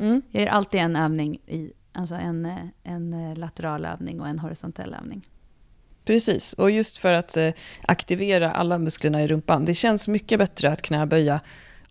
Mm. 0.00 0.22
Jag 0.30 0.42
gör 0.42 0.50
alltid 0.50 0.80
en 0.80 0.96
övning 0.96 1.34
i, 1.46 1.72
alltså 1.92 2.14
en, 2.14 2.70
en 2.82 3.34
lateral 3.34 3.84
övning 3.84 4.20
och 4.20 4.28
en 4.28 4.38
horisontell 4.38 4.94
övning. 4.94 5.26
Precis, 6.04 6.52
och 6.52 6.70
just 6.70 6.98
för 6.98 7.12
att 7.12 7.36
eh, 7.36 7.52
aktivera 7.86 8.52
alla 8.52 8.78
musklerna 8.78 9.22
i 9.22 9.26
rumpan. 9.26 9.64
Det 9.64 9.74
känns 9.74 10.08
mycket 10.08 10.38
bättre 10.38 10.72
att 10.72 10.82
knäböja 10.82 11.40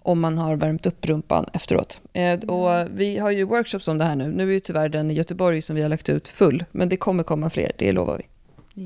om 0.06 0.20
man 0.20 0.38
har 0.38 0.56
värmt 0.56 0.86
upp 0.86 1.06
rumpan 1.06 1.46
efteråt. 1.54 2.02
Eh, 2.14 2.40
och 2.40 2.88
vi 2.92 3.18
har 3.18 3.32
ju 3.32 3.44
workshops 3.44 3.88
om 3.88 3.98
det 3.98 4.04
här 4.04 4.16
nu. 4.16 4.28
Nu 4.28 4.50
är 4.50 4.54
ju 4.54 4.60
tyvärr 4.60 4.90
den 4.90 5.12
i 5.12 5.14
Göteborg 5.14 5.62
som 5.62 5.76
vi 5.76 5.82
har 5.82 5.90
lagt 5.90 6.10
ut 6.10 6.28
full, 6.28 6.66
men 6.72 6.90
det 6.90 6.98
kommer 6.98 7.24
komma 7.24 7.50
fler, 7.50 7.72
det 7.78 7.92
lovar 7.92 8.18
vi. 8.18 8.26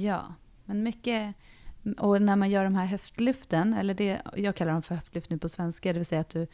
Ja, 0.06 0.34
men 0.66 0.84
mycket... 0.84 1.36
Och 1.98 2.22
när 2.22 2.36
man 2.36 2.50
gör 2.50 2.64
de 2.64 2.76
här 2.76 2.86
höftlyften, 2.86 3.74
eller 3.74 3.94
det, 3.94 4.22
jag 4.36 4.56
kallar 4.56 4.72
dem 4.72 4.82
för 4.82 4.96
höftlyft 4.96 5.30
nu 5.30 5.38
på 5.38 5.50
svenska, 5.50 5.94
det 5.94 6.00
vill 6.00 6.06
säga 6.06 6.22
att 6.22 6.30
du 6.30 6.48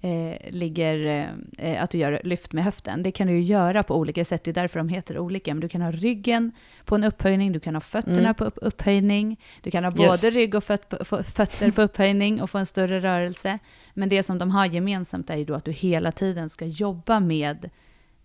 eh, 0.00 0.50
ligger, 0.50 1.26
eh, 1.58 1.82
att 1.82 1.90
du 1.90 1.98
gör 1.98 2.20
lyft 2.24 2.52
med 2.52 2.64
höften. 2.64 3.02
Det 3.02 3.10
kan 3.12 3.26
du 3.26 3.32
ju 3.32 3.42
göra 3.42 3.82
på 3.82 3.96
olika 3.96 4.24
sätt, 4.24 4.44
det 4.44 4.50
är 4.50 4.54
därför 4.54 4.78
de 4.78 4.88
heter 4.88 5.18
olika. 5.18 5.54
Men 5.54 5.60
du 5.60 5.68
kan 5.68 5.82
ha 5.82 5.90
ryggen 5.90 6.52
på 6.84 6.94
en 6.94 7.04
upphöjning, 7.04 7.52
du 7.52 7.60
kan 7.60 7.74
ha 7.74 7.80
fötterna 7.80 8.18
Mm. 8.18 8.34
på 8.34 8.44
upp, 8.44 8.58
upphöjning, 8.62 9.40
du 9.62 9.70
kan 9.70 9.84
ha 9.84 9.90
Yes. 9.90 10.22
både 10.22 10.34
rygg 10.40 10.54
och 10.54 10.64
föt, 10.64 10.88
på- 10.88 11.22
fötter 11.22 11.70
på 11.70 11.82
upphöjning 11.82 12.42
och 12.42 12.50
få 12.50 12.58
en 12.58 12.66
större 12.66 13.00
rörelse. 13.00 13.58
Men 13.94 14.08
det 14.08 14.22
som 14.22 14.38
de 14.38 14.50
har 14.50 14.66
gemensamt 14.66 15.30
är 15.30 15.36
ju 15.36 15.44
då 15.44 15.54
att 15.54 15.64
du 15.64 15.72
hela 15.72 16.12
tiden 16.12 16.48
ska 16.48 16.64
jobba 16.66 17.20
med 17.20 17.70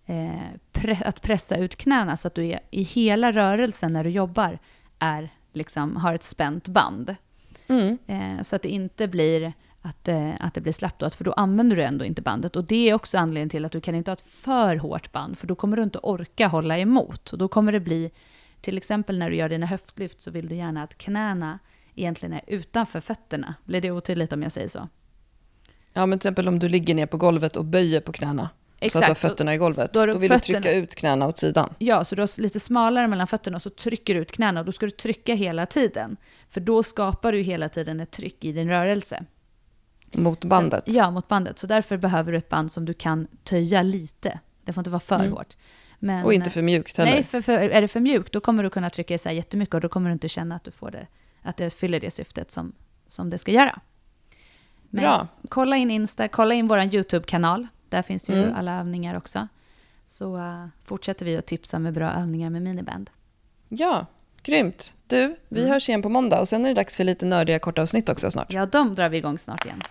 eh, 0.06 0.32
pre, 0.72 0.98
att 1.06 1.22
pressa 1.22 1.58
ut 1.58 1.76
knäna 1.76 2.18
så 2.18 2.28
att 2.28 2.36
du 2.36 2.46
är, 2.46 2.60
i 2.72 2.84
hela 2.84 3.32
rörelsen 3.32 3.94
när 3.94 4.04
du 4.04 4.10
jobbar 4.10 4.60
är, 5.00 5.30
liksom, 5.54 5.96
har 5.96 6.14
ett 6.14 6.24
spänt 6.24 6.68
band. 6.68 7.16
Mm. 7.68 7.98
Eh, 8.08 8.42
så 8.42 8.56
att 8.56 8.62
det 8.62 8.70
inte 8.70 9.08
blir 9.08 9.54
att, 9.82 10.08
eh, 10.08 10.32
att 10.40 10.54
det 10.54 10.62
blir 10.62 10.74
slappt 10.74 11.00
då, 11.00 11.10
för 11.10 11.24
då 11.24 11.34
använder 11.34 11.76
du 11.76 11.84
ändå 11.84 12.06
inte 12.06 12.22
bandet. 12.22 12.56
Och 12.56 12.64
det 12.64 12.90
är 12.90 12.94
också 12.94 13.18
anledningen 13.18 13.50
till 13.50 13.66
att 13.66 13.72
du 13.72 13.82
kan 13.82 13.96
inte 13.96 14.12
ha 14.12 14.14
ett 14.14 14.22
för 14.28 14.76
hårt 14.76 15.12
band, 15.12 15.38
för 15.38 15.48
då 15.48 15.56
kommer 15.56 15.78
du 15.78 15.84
inte 15.84 16.00
orka 16.04 16.48
hålla 16.48 16.78
emot. 16.80 17.34
Och 17.34 17.38
då 17.40 17.48
kommer 17.48 17.72
det 17.72 17.80
bli, 17.80 18.12
till 18.62 18.78
exempel 18.78 19.18
när 19.18 19.30
du 19.30 19.36
gör 19.36 19.50
dina 19.50 19.66
höftlyft 19.66 20.22
så 20.22 20.32
vill 20.32 20.48
du 20.48 20.56
gärna 20.56 20.84
att 20.84 20.98
knäna 20.98 21.60
egentligen 21.96 22.34
är 22.34 22.42
utanför 22.48 23.00
fötterna. 23.00 23.56
Blir 23.66 23.82
det 23.82 23.92
otydligt 23.92 24.34
om 24.34 24.44
jag 24.44 24.52
säger 24.52 24.68
så? 24.68 24.88
Ja, 25.94 26.06
men 26.06 26.20
till 26.20 26.28
exempel 26.28 26.48
om 26.48 26.60
du 26.60 26.70
ligger 26.70 26.96
ner 26.96 27.06
på 27.06 27.18
golvet 27.18 27.58
och 27.58 27.66
böjer 27.66 28.02
på 28.02 28.12
knäna, 28.12 28.50
så 28.82 28.86
att 28.86 28.92
du 28.92 28.98
har 28.98 29.04
Exakt. 29.04 29.22
fötterna 29.22 29.54
i 29.54 29.58
golvet. 29.58 29.94
Då 29.94 30.06
Då, 30.06 30.18
vill 30.18 30.32
fötterna- 30.32 30.60
du 30.60 30.64
trycka 30.64 30.74
ut 30.74 30.96
knäna 30.96 31.28
åt 31.28 31.38
sidan. 31.38 31.74
Ja, 31.78 32.06
så 32.06 32.16
du 32.16 32.22
har 32.22 32.42
lite 32.42 32.60
smalare 32.60 33.08
mellan 33.08 33.28
fötterna 33.28 33.56
och 33.56 33.62
så 33.62 33.70
trycker 33.70 34.14
du 34.14 34.20
ut 34.20 34.32
knäna 34.32 34.60
och 34.60 34.66
då 34.66 34.72
ska 34.72 34.86
du 34.86 34.92
trycka 34.92 35.36
hela 35.36 35.66
tiden. 35.66 36.18
För 36.50 36.62
då 36.62 36.84
skapar 36.84 37.32
du 37.32 37.42
hela 37.42 37.70
tiden 37.70 38.00
ett 38.00 38.12
tryck 38.12 38.46
i 38.46 38.52
din 38.52 38.70
rörelse. 38.70 39.24
Mot 40.12 40.46
bandet. 40.46 40.84
Så, 40.92 40.98
ja, 40.98 41.12
mot 41.12 41.28
bandet. 41.28 41.60
Så 41.60 41.68
därför 41.68 41.98
behöver 41.98 42.32
du 42.32 42.38
ett 42.38 42.50
band 42.50 42.72
som 42.72 42.86
du 42.86 42.94
kan 42.94 43.28
töja 43.44 43.82
lite. 43.84 44.40
Det 44.64 44.74
får 44.74 44.82
inte 44.82 44.90
vara 44.90 45.00
för 45.00 45.16
Mm. 45.20 45.32
hårt. 45.32 45.56
Men, 46.00 46.26
Och 46.26 46.34
inte 46.34 46.50
för 46.50 46.62
mjukt 46.62 46.98
heller. 46.98 47.12
Nej, 47.12 47.24
för, 47.24 47.42
för 47.42 47.54
är 47.54 47.82
det 47.82 47.88
för 47.88 48.00
mjukt 48.00 48.34
då 48.34 48.40
kommer 48.40 48.64
du 48.64 48.70
kunna 48.70 48.90
trycka 48.90 49.14
isär 49.14 49.32
jättemycket 49.32 49.76
och 49.76 49.82
då 49.82 49.90
kommer 49.90 50.10
du 50.10 50.14
inte 50.14 50.30
känna 50.30 50.56
att 50.56 50.64
du 50.64 50.72
får 50.72 50.92
det, 50.92 51.08
att 51.42 51.58
det 51.58 51.74
fyller 51.74 52.00
det 52.00 52.12
syftet 52.12 52.52
som, 52.52 52.74
som 53.08 53.30
det 53.30 53.38
ska 53.38 53.52
göra. 53.52 53.80
Men 54.90 55.02
Bra. 55.02 55.28
kolla 55.50 55.78
in 55.78 55.92
Insta, 55.92 56.28
kolla 56.28 56.54
in 56.56 56.68
vår 56.68 56.80
YouTube-kanal. 56.82 57.68
Där 57.90 58.02
finns 58.02 58.30
ju 58.30 58.44
Mm. 58.44 58.56
alla 58.56 58.80
övningar 58.80 59.16
också. 59.18 59.48
Så 60.06 60.38
uh, 60.38 60.66
fortsätter 60.84 61.26
vi 61.26 61.38
att 61.38 61.46
tipsa 61.46 61.80
med 61.80 61.94
bra 61.94 62.12
övningar 62.12 62.50
med 62.50 62.62
miniband. 62.62 63.10
Ja, 63.70 64.06
grymt. 64.44 64.94
Du, 65.08 65.36
vi 65.50 65.60
Mm. 65.60 65.72
hörs 65.72 65.90
igen 65.90 66.02
på 66.02 66.10
måndag 66.10 66.40
och 66.40 66.48
sen 66.48 66.66
är 66.66 66.70
det 66.70 66.76
dags 66.76 66.98
för 66.98 67.04
lite 67.04 67.26
nördiga 67.26 67.60
korta 67.60 67.82
avsnitt 67.82 68.10
också 68.10 68.32
snart. 68.32 68.54
Ja, 68.54 68.66
de 68.66 68.96
drar 68.96 69.10
vi 69.10 69.18
igång 69.18 69.38
snart 69.40 69.66
igen. 69.66 69.82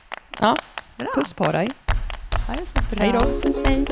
Ja, 0.41 0.57
Bra. 0.97 1.09
puss 1.15 1.33
på 1.35 1.53
dig. 1.53 1.71
Ha 2.49 2.55
det 2.55 2.67
så 2.67 2.79
bra. 2.95 3.05
Hej 3.05 3.13
då. 3.13 3.21
Puss, 3.41 3.63
hej. 3.67 3.85